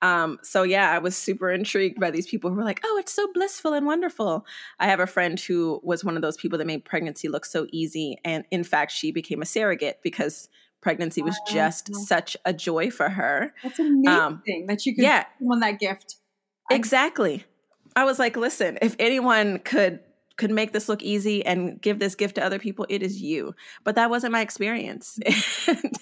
Um, 0.00 0.38
so 0.42 0.62
yeah, 0.62 0.90
I 0.92 0.98
was 0.98 1.16
super 1.16 1.50
intrigued 1.50 1.98
by 1.98 2.10
these 2.10 2.28
people 2.28 2.50
who 2.50 2.56
were 2.56 2.64
like, 2.64 2.80
"Oh, 2.84 2.98
it's 2.98 3.12
so 3.12 3.28
blissful 3.32 3.72
and 3.72 3.84
wonderful." 3.84 4.46
I 4.78 4.86
have 4.86 5.00
a 5.00 5.06
friend 5.06 5.38
who 5.40 5.80
was 5.82 6.04
one 6.04 6.14
of 6.16 6.22
those 6.22 6.36
people 6.36 6.58
that 6.58 6.66
made 6.66 6.84
pregnancy 6.84 7.28
look 7.28 7.44
so 7.44 7.66
easy, 7.72 8.16
and 8.24 8.44
in 8.50 8.62
fact, 8.62 8.92
she 8.92 9.10
became 9.10 9.42
a 9.42 9.46
surrogate 9.46 9.98
because 10.02 10.48
pregnancy 10.80 11.22
was 11.22 11.36
just 11.48 11.94
such 12.06 12.36
a 12.44 12.52
joy 12.52 12.90
for 12.90 13.08
her. 13.08 13.52
That's 13.62 13.78
amazing 13.78 14.08
um, 14.08 14.42
that 14.68 14.86
you 14.86 14.94
could 14.94 15.02
yeah. 15.02 15.24
won 15.40 15.60
that 15.60 15.80
gift. 15.80 16.16
Exactly. 16.70 17.44
I 17.98 18.04
was 18.04 18.18
like, 18.18 18.36
listen, 18.36 18.78
if 18.80 18.96
anyone 18.98 19.58
could 19.58 20.00
could 20.36 20.50
make 20.52 20.72
this 20.72 20.88
look 20.88 21.02
easy 21.02 21.44
and 21.44 21.82
give 21.82 21.98
this 21.98 22.14
gift 22.14 22.36
to 22.36 22.44
other 22.44 22.60
people, 22.60 22.86
it 22.88 23.02
is 23.02 23.20
you. 23.20 23.56
But 23.82 23.96
that 23.96 24.08
wasn't 24.08 24.32
my 24.32 24.40
experience. 24.40 25.18
and 25.26 25.98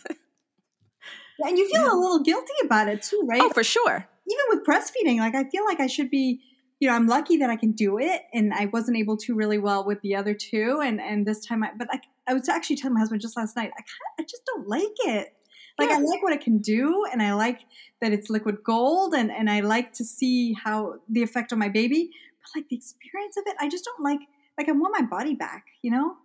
you 1.59 1.67
feel 1.71 1.91
a 1.91 1.97
little 1.99 2.23
guilty 2.23 2.53
about 2.63 2.89
it 2.89 3.01
too, 3.01 3.25
right? 3.27 3.41
Oh, 3.43 3.49
for 3.49 3.65
sure. 3.65 4.07
Even 4.29 4.45
with 4.51 4.67
breastfeeding, 4.67 5.21
like 5.21 5.35
I 5.35 5.49
feel 5.49 5.65
like 5.65 5.81
I 5.81 5.87
should 5.87 6.11
be, 6.11 6.43
you 6.81 6.89
know, 6.89 6.95
I'm 6.95 7.07
lucky 7.07 7.39
that 7.39 7.49
I 7.49 7.57
can 7.57 7.73
do 7.73 7.99
it, 7.99 8.25
and 8.35 8.53
I 8.53 8.67
wasn't 8.67 8.99
able 8.99 9.17
to 9.19 9.35
really 9.35 9.57
well 9.57 9.87
with 9.87 10.03
the 10.03 10.15
other 10.15 10.35
two, 10.35 10.83
and 10.85 11.01
and 11.01 11.27
this 11.27 11.47
time, 11.47 11.65
I, 11.65 11.71
but 11.79 11.89
I, 11.91 12.01
I 12.27 12.35
was 12.35 12.51
actually 12.51 12.77
telling 12.77 12.93
my 12.95 13.01
husband 13.01 13.23
just 13.23 13.39
last 13.39 13.57
night, 13.57 13.71
I 13.73 13.81
kind 13.81 14.21
I 14.21 14.25
just 14.25 14.45
don't 14.45 14.69
like 14.69 14.85
it. 14.99 15.33
Like 15.79 15.91
yeah. 15.91 15.97
I 15.97 16.01
like 16.01 16.23
what 16.23 16.33
it 16.33 16.41
can 16.41 16.59
do, 16.59 17.05
and 17.13 17.23
I 17.23 17.35
like 17.35 17.61
that 18.01 18.13
it's 18.13 18.31
liquid 18.31 18.63
gold, 18.65 19.15
and 19.15 19.31
and 19.31 19.51
I 19.51 19.61
like 19.61 19.93
to 19.95 20.05
see 20.05 20.53
how 20.55 20.97
the 21.09 21.23
effect 21.23 21.53
on 21.53 21.59
my 21.59 21.69
baby. 21.69 22.11
But 22.43 22.61
like 22.61 22.69
the 22.69 22.77
experience 22.77 23.37
of 23.37 23.45
it, 23.47 23.57
I 23.61 23.69
just 23.69 23.85
don't 23.85 24.03
like. 24.03 24.21
Like 24.59 24.71
I 24.71 24.73
want 24.73 24.95
my 24.99 25.05
body 25.05 25.35
back, 25.35 25.67
you 25.83 25.91
know. 25.91 26.17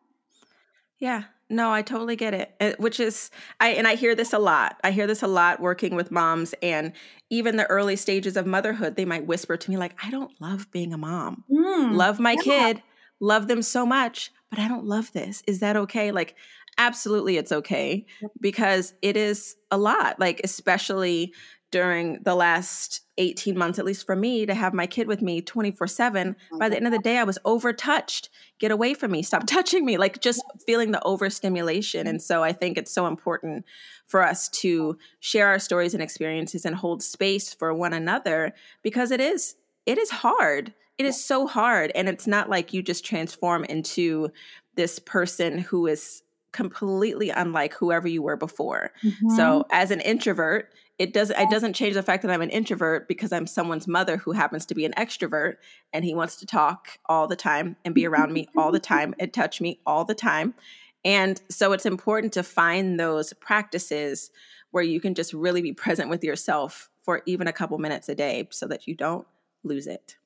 Yeah, 1.00 1.24
no, 1.52 1.72
I 1.72 1.82
totally 1.82 2.16
get 2.16 2.34
it. 2.34 2.56
it. 2.62 2.80
Which 2.80 3.00
is 3.00 3.30
I 3.60 3.70
and 3.72 3.88
I 3.88 3.96
hear 3.96 4.16
this 4.16 4.32
a 4.32 4.40
lot. 4.40 4.80
I 4.84 4.92
hear 4.92 5.06
this 5.06 5.22
a 5.22 5.28
lot 5.28 5.60
working 5.60 5.96
with 5.96 6.12
moms 6.12 6.56
and 6.62 6.94
even 7.30 7.58
the 7.58 7.66
early 7.66 7.98
stages 7.98 8.38
of 8.38 8.46
motherhood, 8.46 8.96
they 8.96 9.04
might 9.04 9.26
whisper 9.26 9.58
to 9.58 9.70
me 9.70 9.78
like, 9.78 9.96
"I 10.02 10.10
don't 10.10 10.32
love 10.40 10.72
being 10.72 10.94
a 10.94 10.98
mom. 10.98 11.44
Mm, 11.52 11.96
love 11.96 12.20
my 12.20 12.38
yeah. 12.44 12.44
kid, 12.44 12.84
love 13.20 13.48
them 13.48 13.62
so 13.62 13.86
much, 13.86 14.32
but 14.50 14.60
I 14.60 14.68
don't 14.68 14.86
love 14.86 15.12
this. 15.12 15.44
Is 15.46 15.60
that 15.60 15.76
okay?" 15.76 16.12
Like 16.12 16.36
absolutely 16.78 17.38
it's 17.38 17.52
okay 17.52 18.06
because 18.40 18.94
it 19.02 19.16
is 19.16 19.56
a 19.70 19.78
lot 19.78 20.20
like 20.20 20.42
especially 20.44 21.34
during 21.72 22.22
the 22.24 22.36
last 22.36 23.02
18 23.18 23.58
months, 23.58 23.80
at 23.80 23.86
least 23.86 24.06
for 24.06 24.16
me, 24.16 24.46
to 24.46 24.54
have 24.54 24.74
my 24.74 24.86
kid 24.86 25.08
with 25.08 25.22
me 25.22 25.42
24 25.42 25.88
7. 25.88 26.36
By 26.60 26.70
the 26.70 26.76
end 26.76 26.86
of 26.86 26.92
the 26.92 27.00
day, 27.00 27.18
I 27.18 27.24
was 27.24 27.40
overtouched. 27.46 28.28
Get 28.60 28.72
away 28.72 28.94
from 28.94 29.12
me. 29.12 29.24
Stop 29.24 29.44
touching 29.48 29.86
me. 29.86 29.98
Like 29.98 30.22
just 30.22 30.44
feeling 30.68 30.92
the 30.92 31.04
overstimulation. 31.04 32.02
Mm-hmm. 32.02 32.10
And 32.10 32.22
so 32.22 32.44
I 32.44 32.52
think 32.52 32.78
it's 32.78 32.92
so 32.92 33.08
important 33.08 33.66
for 34.06 34.22
us 34.22 34.50
to 34.50 34.98
share 35.22 35.48
our 35.48 35.60
stories 35.60 35.94
and 35.94 36.04
experiences 36.04 36.66
and 36.66 36.76
hold 36.76 37.02
space 37.02 37.54
for 37.54 37.74
one 37.74 37.94
another 37.94 38.54
because 38.84 39.12
it 39.12 39.22
is, 39.22 39.56
it 39.86 39.98
is 39.98 40.10
hard. 40.10 40.74
It 40.98 41.06
is 41.06 41.24
so 41.24 41.48
hard. 41.48 41.92
And 41.96 42.10
it's 42.10 42.28
not 42.28 42.50
like 42.50 42.74
you 42.74 42.84
just 42.84 43.06
transform 43.06 43.64
into 43.64 44.30
this 44.76 45.00
person 45.00 45.58
who 45.58 45.88
is 45.88 46.22
completely 46.52 47.30
unlike 47.30 47.74
whoever 47.74 48.08
you 48.08 48.22
were 48.22 48.38
before. 48.38 48.92
Mm-hmm. 49.04 49.36
So 49.36 49.66
as 49.72 49.92
an 49.92 50.02
introvert, 50.02 50.74
it 51.00 51.14
doesn't 51.14 51.40
it 51.40 51.50
doesn't 51.50 51.74
change 51.74 51.96
the 51.96 52.04
fact 52.04 52.22
that 52.22 52.32
I'm 52.32 52.42
an 52.42 52.50
introvert 52.50 53.08
because 53.08 53.32
I'm 53.32 53.48
someone's 53.48 53.88
mother 53.88 54.18
who 54.18 54.34
happens 54.34 54.66
to 54.68 54.76
be 54.76 54.86
an 54.86 54.94
extrovert 54.98 55.56
and 55.94 56.06
he 56.06 56.14
wants 56.14 56.36
to 56.38 56.46
talk 56.46 57.00
all 57.08 57.28
the 57.28 57.36
time 57.36 57.76
and 57.84 57.96
be 57.96 58.06
around 58.06 58.34
me 58.34 58.48
all 58.56 58.72
the 58.72 58.80
time 58.80 59.16
and 59.20 59.34
touch 59.34 59.62
me 59.62 59.80
all 59.86 60.06
the 60.06 60.14
time. 60.14 60.54
And 61.04 61.42
so 61.50 61.74
it's 61.74 61.86
important 61.86 62.34
to 62.34 62.44
find 62.44 63.00
those 63.00 63.34
practices 63.34 64.30
where 64.70 64.84
you 64.84 65.00
can 65.00 65.16
just 65.16 65.34
really 65.34 65.62
be 65.62 65.74
present 65.74 66.10
with 66.10 66.24
yourself 66.24 66.90
for 67.02 67.24
even 67.26 67.48
a 67.48 67.54
couple 67.54 67.78
minutes 67.78 68.08
a 68.10 68.16
day 68.16 68.48
so 68.52 68.68
that 68.68 68.88
you 68.88 68.96
don't 68.96 69.28
lose 69.64 69.88
it. 69.88 70.18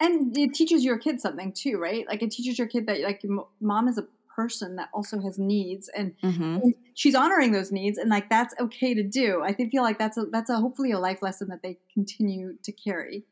And 0.00 0.36
it 0.36 0.54
teaches 0.54 0.84
your 0.84 0.98
kid 0.98 1.20
something 1.20 1.52
too, 1.52 1.78
right? 1.78 2.06
Like 2.08 2.22
it 2.22 2.30
teaches 2.30 2.58
your 2.58 2.66
kid 2.66 2.86
that 2.86 3.00
like 3.00 3.22
mom 3.60 3.86
is 3.86 3.98
a 3.98 4.06
person 4.34 4.76
that 4.76 4.88
also 4.92 5.20
has 5.20 5.38
needs 5.38 5.88
and, 5.94 6.14
mm-hmm. 6.22 6.42
and, 6.42 6.74
she's 6.94 7.14
honoring 7.14 7.52
those 7.52 7.72
needs 7.72 7.98
and 7.98 8.10
like 8.10 8.28
that's 8.28 8.54
okay 8.60 8.94
to 8.94 9.02
do. 9.02 9.42
I 9.42 9.54
feel 9.54 9.82
like 9.82 9.98
that's 9.98 10.18
a 10.18 10.26
that's 10.30 10.50
a 10.50 10.56
hopefully 10.56 10.92
a 10.92 10.98
life 10.98 11.22
lesson 11.22 11.48
that 11.48 11.62
they 11.62 11.78
continue 11.92 12.54
to 12.62 12.72
carry. 12.72 13.24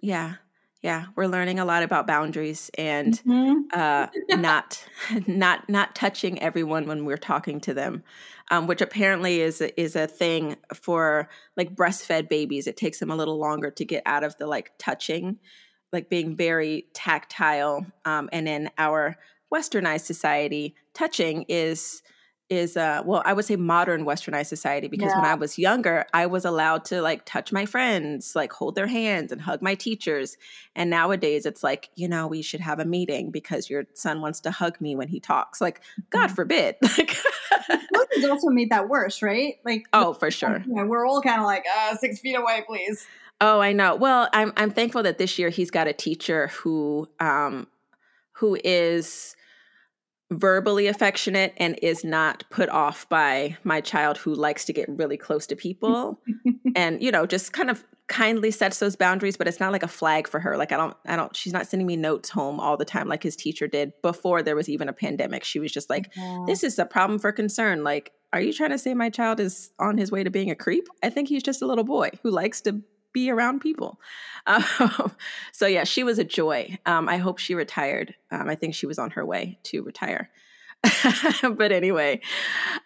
Yeah. 0.00 0.34
Yeah. 0.82 1.06
We're 1.16 1.26
learning 1.26 1.58
a 1.58 1.64
lot 1.64 1.82
about 1.82 2.06
boundaries 2.06 2.70
and 2.78 3.14
mm-hmm. 3.26 3.62
uh, 3.72 4.06
not 4.36 4.84
not 5.26 5.68
not 5.68 5.94
touching 5.94 6.40
everyone 6.40 6.86
when 6.86 7.04
we're 7.04 7.16
talking 7.16 7.60
to 7.62 7.74
them 7.74 8.04
um, 8.50 8.66
which 8.66 8.80
apparently 8.80 9.40
is 9.40 9.60
is 9.76 9.96
a 9.96 10.06
thing 10.06 10.56
for 10.74 11.28
like 11.56 11.74
breastfed 11.74 12.28
babies. 12.28 12.66
It 12.66 12.76
takes 12.76 12.98
them 12.98 13.10
a 13.10 13.16
little 13.16 13.38
longer 13.38 13.70
to 13.70 13.84
get 13.84 14.02
out 14.06 14.24
of 14.24 14.36
the 14.38 14.46
like 14.46 14.72
touching 14.78 15.38
like 15.92 16.10
being 16.10 16.36
very 16.36 16.86
tactile 16.92 17.86
um, 18.04 18.28
and 18.32 18.46
in 18.46 18.70
our 18.76 19.16
westernized 19.52 20.02
society 20.02 20.74
touching 20.94 21.44
is 21.48 22.02
is 22.50 22.78
uh 22.78 23.02
well 23.04 23.22
i 23.26 23.32
would 23.32 23.44
say 23.44 23.56
modern 23.56 24.06
westernized 24.06 24.46
society 24.46 24.88
because 24.88 25.10
yeah. 25.10 25.20
when 25.20 25.30
i 25.30 25.34
was 25.34 25.58
younger 25.58 26.06
i 26.14 26.24
was 26.24 26.46
allowed 26.46 26.82
to 26.84 27.02
like 27.02 27.24
touch 27.26 27.52
my 27.52 27.66
friends 27.66 28.34
like 28.34 28.52
hold 28.52 28.74
their 28.74 28.86
hands 28.86 29.32
and 29.32 29.40
hug 29.40 29.60
my 29.62 29.74
teachers. 29.74 30.36
And 30.74 30.90
nowadays 30.90 31.46
it's 31.46 31.62
like 31.62 31.90
you 31.96 32.08
know 32.08 32.26
we 32.26 32.42
should 32.42 32.60
have 32.60 32.78
a 32.78 32.84
meeting 32.84 33.30
because 33.30 33.68
your 33.68 33.84
son 33.94 34.20
wants 34.20 34.40
to 34.40 34.50
hug 34.50 34.80
me 34.80 34.96
when 34.96 35.08
he 35.08 35.20
talks. 35.20 35.60
Like 35.60 35.82
god 36.10 36.26
mm-hmm. 36.26 36.34
forbid. 36.34 36.76
Like 36.98 37.16
COVID's 37.94 38.28
also 38.28 38.48
made 38.48 38.70
that 38.70 38.88
worse 38.88 39.20
right? 39.22 39.56
Like 39.64 39.86
oh 39.92 40.14
for 40.14 40.30
sure. 40.30 40.62
you 40.66 40.74
know, 40.74 40.86
we're 40.86 41.06
all 41.06 41.20
kind 41.20 41.40
of 41.40 41.46
like 41.46 41.64
uh 41.76 41.96
six 41.96 42.20
feet 42.20 42.34
away 42.34 42.64
please. 42.66 43.06
Oh 43.40 43.60
i 43.60 43.72
know. 43.72 43.94
Well 43.94 44.28
i'm 44.32 44.52
i'm 44.56 44.70
thankful 44.70 45.02
that 45.02 45.18
this 45.18 45.38
year 45.38 45.50
he's 45.50 45.70
got 45.70 45.86
a 45.86 45.92
teacher 45.92 46.48
who 46.48 47.08
um 47.20 47.66
who 48.32 48.56
is 48.64 49.36
verbally 50.30 50.86
affectionate 50.86 51.54
and 51.56 51.78
is 51.82 52.04
not 52.04 52.44
put 52.50 52.68
off 52.68 53.08
by 53.08 53.56
my 53.64 53.80
child 53.80 54.18
who 54.18 54.34
likes 54.34 54.64
to 54.66 54.72
get 54.72 54.86
really 54.88 55.16
close 55.16 55.46
to 55.46 55.56
people. 55.56 56.18
And 56.76 57.02
you 57.02 57.10
know 57.10 57.26
just 57.26 57.52
kind 57.52 57.70
of 57.70 57.82
kindly 58.08 58.50
sets 58.50 58.78
those 58.78 58.94
boundaries 58.94 59.36
but 59.36 59.48
it's 59.48 59.58
not 59.58 59.72
like 59.72 59.82
a 59.82 59.88
flag 59.88 60.28
for 60.28 60.38
her. 60.38 60.56
Like 60.56 60.70
i 60.70 60.76
don't 60.76 60.96
i 61.06 61.16
don't 61.16 61.34
she's 61.34 61.52
not 61.52 61.66
sending 61.66 61.86
me 61.86 61.96
notes 61.96 62.28
home 62.28 62.60
all 62.60 62.76
the 62.76 62.84
time 62.84 63.08
like 63.08 63.22
his 63.22 63.36
teacher 63.36 63.66
did 63.66 63.92
before 64.02 64.42
there 64.42 64.54
was 64.54 64.68
even 64.68 64.88
a 64.88 64.92
pandemic. 64.92 65.44
She 65.44 65.58
was 65.58 65.72
just 65.72 65.88
like 65.88 66.10
yeah. 66.14 66.44
this 66.46 66.62
is 66.62 66.78
a 66.78 66.84
problem 66.84 67.18
for 67.18 67.32
concern. 67.32 67.84
Like 67.84 68.12
are 68.32 68.40
you 68.40 68.52
trying 68.52 68.70
to 68.70 68.78
say 68.78 68.92
my 68.92 69.08
child 69.08 69.40
is 69.40 69.72
on 69.78 69.96
his 69.96 70.12
way 70.12 70.22
to 70.22 70.30
being 70.30 70.50
a 70.50 70.54
creep? 70.54 70.86
I 71.02 71.08
think 71.08 71.28
he's 71.28 71.42
just 71.42 71.62
a 71.62 71.66
little 71.66 71.84
boy 71.84 72.10
who 72.22 72.30
likes 72.30 72.60
to 72.62 72.82
be 73.12 73.30
around 73.30 73.60
people. 73.60 74.00
Um, 74.46 74.64
so 75.52 75.66
yeah, 75.66 75.84
she 75.84 76.04
was 76.04 76.18
a 76.18 76.24
joy. 76.24 76.78
Um, 76.86 77.08
I 77.08 77.16
hope 77.16 77.38
she 77.38 77.54
retired. 77.54 78.14
Um, 78.30 78.48
I 78.48 78.54
think 78.54 78.74
she 78.74 78.86
was 78.86 78.98
on 78.98 79.10
her 79.10 79.24
way 79.24 79.58
to 79.64 79.82
retire. 79.82 80.30
but 81.42 81.72
anyway, 81.72 82.20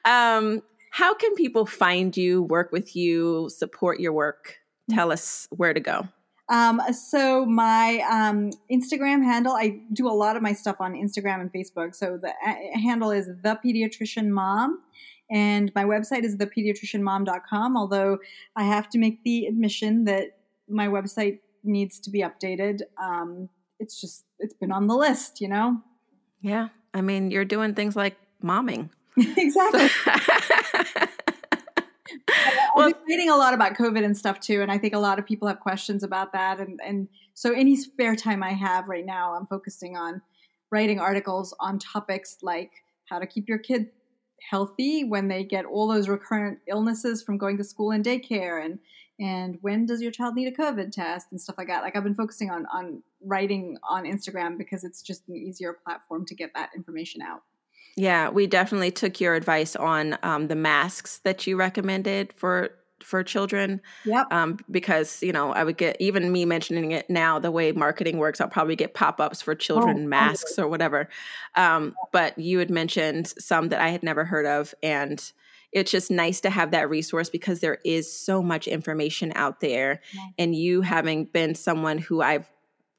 um, 0.04 0.62
how 0.90 1.14
can 1.14 1.34
people 1.34 1.66
find 1.66 2.16
you, 2.16 2.42
work 2.42 2.72
with 2.72 2.94
you, 2.96 3.48
support 3.50 4.00
your 4.00 4.12
work? 4.12 4.56
Tell 4.90 5.12
us 5.12 5.46
where 5.50 5.72
to 5.72 5.80
go. 5.80 6.08
Um, 6.48 6.82
so 6.92 7.46
my 7.46 8.04
um, 8.10 8.50
Instagram 8.70 9.22
handle, 9.24 9.54
I 9.54 9.80
do 9.92 10.06
a 10.06 10.12
lot 10.12 10.36
of 10.36 10.42
my 10.42 10.52
stuff 10.52 10.76
on 10.80 10.92
Instagram 10.92 11.40
and 11.40 11.52
Facebook. 11.52 11.94
So 11.94 12.18
the 12.20 12.28
uh, 12.28 12.54
handle 12.78 13.10
is 13.10 13.26
the 13.26 13.58
pediatrician 13.64 14.28
mom. 14.28 14.80
And 15.32 15.72
my 15.74 15.84
website 15.84 16.24
is 16.24 16.36
thepediatricianmom.com, 16.36 17.76
although 17.76 18.18
I 18.54 18.64
have 18.64 18.88
to 18.90 18.98
make 18.98 19.24
the 19.24 19.46
admission 19.46 20.04
that 20.04 20.36
my 20.68 20.88
website 20.88 21.38
needs 21.64 21.98
to 22.00 22.10
be 22.10 22.20
updated. 22.20 22.82
Um, 23.02 23.48
it's 23.80 23.98
just, 24.00 24.24
it's 24.38 24.54
been 24.54 24.70
on 24.70 24.88
the 24.88 24.94
list, 24.94 25.40
you 25.40 25.48
know? 25.48 25.80
Yeah. 26.42 26.68
I 26.92 27.00
mean, 27.00 27.30
you're 27.30 27.46
doing 27.46 27.74
things 27.74 27.96
like 27.96 28.16
momming. 28.44 28.90
exactly. 29.16 29.88
well, 32.74 32.88
I'm 32.88 32.94
reading 33.08 33.30
a 33.30 33.36
lot 33.36 33.54
about 33.54 33.74
COVID 33.74 34.04
and 34.04 34.16
stuff 34.16 34.40
too, 34.40 34.60
and 34.62 34.70
I 34.70 34.78
think 34.78 34.94
a 34.94 34.98
lot 34.98 35.18
of 35.18 35.26
people 35.26 35.48
have 35.48 35.60
questions 35.60 36.02
about 36.02 36.32
that. 36.32 36.60
And 36.60 36.80
and 36.84 37.08
so 37.34 37.52
any 37.52 37.76
spare 37.76 38.16
time 38.16 38.42
I 38.42 38.52
have 38.52 38.88
right 38.88 39.04
now, 39.04 39.34
I'm 39.34 39.46
focusing 39.46 39.96
on 39.96 40.22
writing 40.70 40.98
articles 40.98 41.54
on 41.60 41.78
topics 41.78 42.38
like 42.42 42.70
how 43.06 43.18
to 43.18 43.26
keep 43.26 43.48
your 43.48 43.58
kid 43.58 43.90
healthy 44.48 45.04
when 45.04 45.28
they 45.28 45.44
get 45.44 45.64
all 45.64 45.88
those 45.88 46.08
recurrent 46.08 46.58
illnesses 46.66 47.22
from 47.22 47.38
going 47.38 47.56
to 47.56 47.64
school 47.64 47.90
and 47.90 48.04
daycare 48.04 48.64
and 48.64 48.78
and 49.20 49.58
when 49.60 49.86
does 49.86 50.00
your 50.00 50.10
child 50.10 50.34
need 50.34 50.48
a 50.48 50.56
covid 50.56 50.90
test 50.90 51.28
and 51.30 51.40
stuff 51.40 51.56
like 51.58 51.68
that. 51.68 51.82
Like 51.82 51.96
i've 51.96 52.04
been 52.04 52.14
focusing 52.14 52.50
on 52.50 52.66
on 52.72 53.02
writing 53.24 53.78
on 53.88 54.04
instagram 54.04 54.58
because 54.58 54.84
it's 54.84 55.02
just 55.02 55.28
an 55.28 55.36
easier 55.36 55.72
platform 55.72 56.26
to 56.26 56.34
get 56.34 56.52
that 56.54 56.70
information 56.74 57.22
out. 57.22 57.42
Yeah 57.96 58.30
we 58.30 58.46
definitely 58.46 58.90
took 58.90 59.20
your 59.20 59.34
advice 59.34 59.76
on 59.76 60.18
um, 60.22 60.48
the 60.48 60.56
masks 60.56 61.18
that 61.24 61.46
you 61.46 61.56
recommended 61.56 62.32
for 62.36 62.70
for 63.02 63.22
children. 63.22 63.80
Yep. 64.04 64.32
Um, 64.32 64.58
because 64.70 65.22
you 65.22 65.32
know, 65.32 65.52
I 65.52 65.64
would 65.64 65.76
get 65.76 65.96
even 66.00 66.30
me 66.30 66.44
mentioning 66.44 66.92
it 66.92 67.08
now. 67.08 67.38
The 67.38 67.50
way 67.50 67.72
marketing 67.72 68.18
works, 68.18 68.40
I'll 68.40 68.48
probably 68.48 68.76
get 68.76 68.94
pop 68.94 69.20
ups 69.20 69.42
for 69.42 69.54
children 69.54 70.04
oh, 70.04 70.08
masks 70.08 70.58
or 70.58 70.68
whatever. 70.68 71.08
Um, 71.54 71.94
but 72.12 72.38
you 72.38 72.58
had 72.58 72.70
mentioned 72.70 73.28
some 73.38 73.68
that 73.68 73.80
I 73.80 73.88
had 73.88 74.02
never 74.02 74.24
heard 74.24 74.46
of, 74.46 74.74
and 74.82 75.22
it's 75.72 75.90
just 75.90 76.10
nice 76.10 76.40
to 76.42 76.50
have 76.50 76.70
that 76.72 76.90
resource 76.90 77.30
because 77.30 77.60
there 77.60 77.78
is 77.84 78.12
so 78.12 78.42
much 78.42 78.68
information 78.68 79.32
out 79.34 79.60
there. 79.60 80.00
Yeah. 80.12 80.26
And 80.38 80.54
you 80.54 80.82
having 80.82 81.24
been 81.24 81.54
someone 81.54 81.98
who 81.98 82.20
I've 82.20 82.50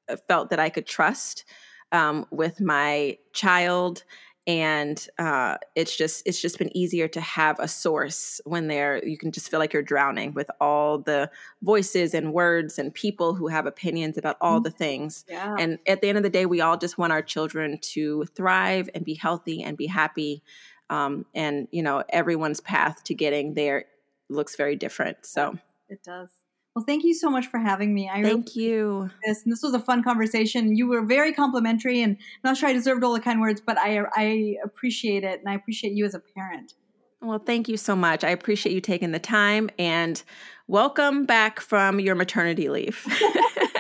uh, 0.10 0.18
felt 0.28 0.50
that 0.50 0.60
I 0.60 0.70
could 0.70 0.88
trust 0.88 1.46
um, 1.92 2.26
with 2.32 2.60
my 2.60 3.18
child 3.32 4.04
and 4.46 5.08
uh, 5.18 5.58
it's 5.76 5.96
just 5.96 6.24
it's 6.26 6.42
just 6.42 6.58
been 6.58 6.76
easier 6.76 7.08
to 7.08 7.22
have 7.22 7.60
a 7.60 7.68
source 7.68 8.42
when 8.44 8.68
there 8.68 9.06
you 9.06 9.18
can 9.18 9.32
just 9.32 9.50
feel 9.50 9.60
like 9.60 9.72
you're 9.72 9.82
drowning 9.82 10.34
with 10.34 10.50
all 10.60 10.98
the 10.98 11.30
voices 11.62 12.14
and 12.14 12.34
words 12.34 12.78
and 12.78 12.94
people 12.94 13.36
who 13.36 13.48
have 13.48 13.66
opinions 13.66 14.18
about 14.18 14.36
all 14.42 14.58
mm-hmm. 14.58 14.64
the 14.64 14.72
things. 14.72 15.24
Yeah. 15.30 15.56
and 15.58 15.80
at 15.88 16.02
the 16.02 16.10
end 16.10 16.18
of 16.18 16.24
the 16.24 16.30
day 16.30 16.46
we 16.46 16.60
all 16.60 16.78
just 16.78 16.98
want 16.98 17.14
our 17.14 17.22
children 17.22 17.80
to 17.94 18.26
thrive 18.36 18.90
and 18.94 19.06
be 19.06 19.14
healthy 19.14 19.64
and 19.64 19.78
be 19.78 19.88
happy. 19.88 20.44
Um, 20.90 21.26
and 21.34 21.70
you 21.72 21.82
know 21.82 22.04
everyone's 22.10 22.60
path 22.60 23.04
to 23.06 23.14
getting 23.14 23.54
there 23.54 23.86
looks 24.30 24.58
very 24.58 24.76
different. 24.76 25.26
So 25.26 25.58
it 25.88 26.04
does 26.04 26.30
well, 26.76 26.86
thank 26.86 27.04
you 27.04 27.14
so 27.14 27.30
much 27.30 27.48
for 27.48 27.60
having 27.60 27.94
me. 27.94 28.10
I 28.10 28.24
thank 28.24 28.50
really 28.56 28.68
you. 28.68 29.10
This 29.26 29.44
and 29.44 29.52
this 29.52 29.62
was 29.62 29.74
a 29.74 29.80
fun 29.80 30.04
conversation. 30.04 30.76
You 30.76 30.88
were 30.88 31.06
very 31.06 31.32
complimentary, 31.32 32.02
and 32.02 32.18
I'm 32.18 32.50
not 32.50 32.58
sure 32.58 32.70
I 32.70 32.74
deserved 32.74 33.04
all 33.04 33.14
the 33.14 33.20
kind 33.20 33.40
words, 33.42 33.62
but 33.62 33.78
I 33.78 34.02
I 34.16 34.56
appreciate 34.64 35.24
it, 35.24 35.40
and 35.40 35.50
I 35.50 35.54
appreciate 35.54 35.94
you 35.94 36.06
as 36.06 36.16
a 36.16 36.20
parent. 36.20 36.74
Well, 37.22 37.40
thank 37.40 37.70
you 37.70 37.78
so 37.78 37.96
much. 37.96 38.24
I 38.24 38.30
appreciate 38.30 38.74
you 38.74 38.82
taking 38.82 39.12
the 39.12 39.20
time, 39.20 39.70
and 39.78 40.22
welcome 40.68 41.26
back 41.26 41.60
from 41.60 42.00
your 42.00 42.16
maternity 42.16 42.70
leave. 42.70 43.06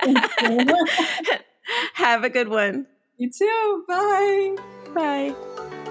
Have 1.95 2.23
a 2.23 2.29
good 2.29 2.49
one. 2.49 2.85
You 3.17 3.31
too. 3.31 3.85
Bye. 3.87 4.55
Bye. 4.93 5.82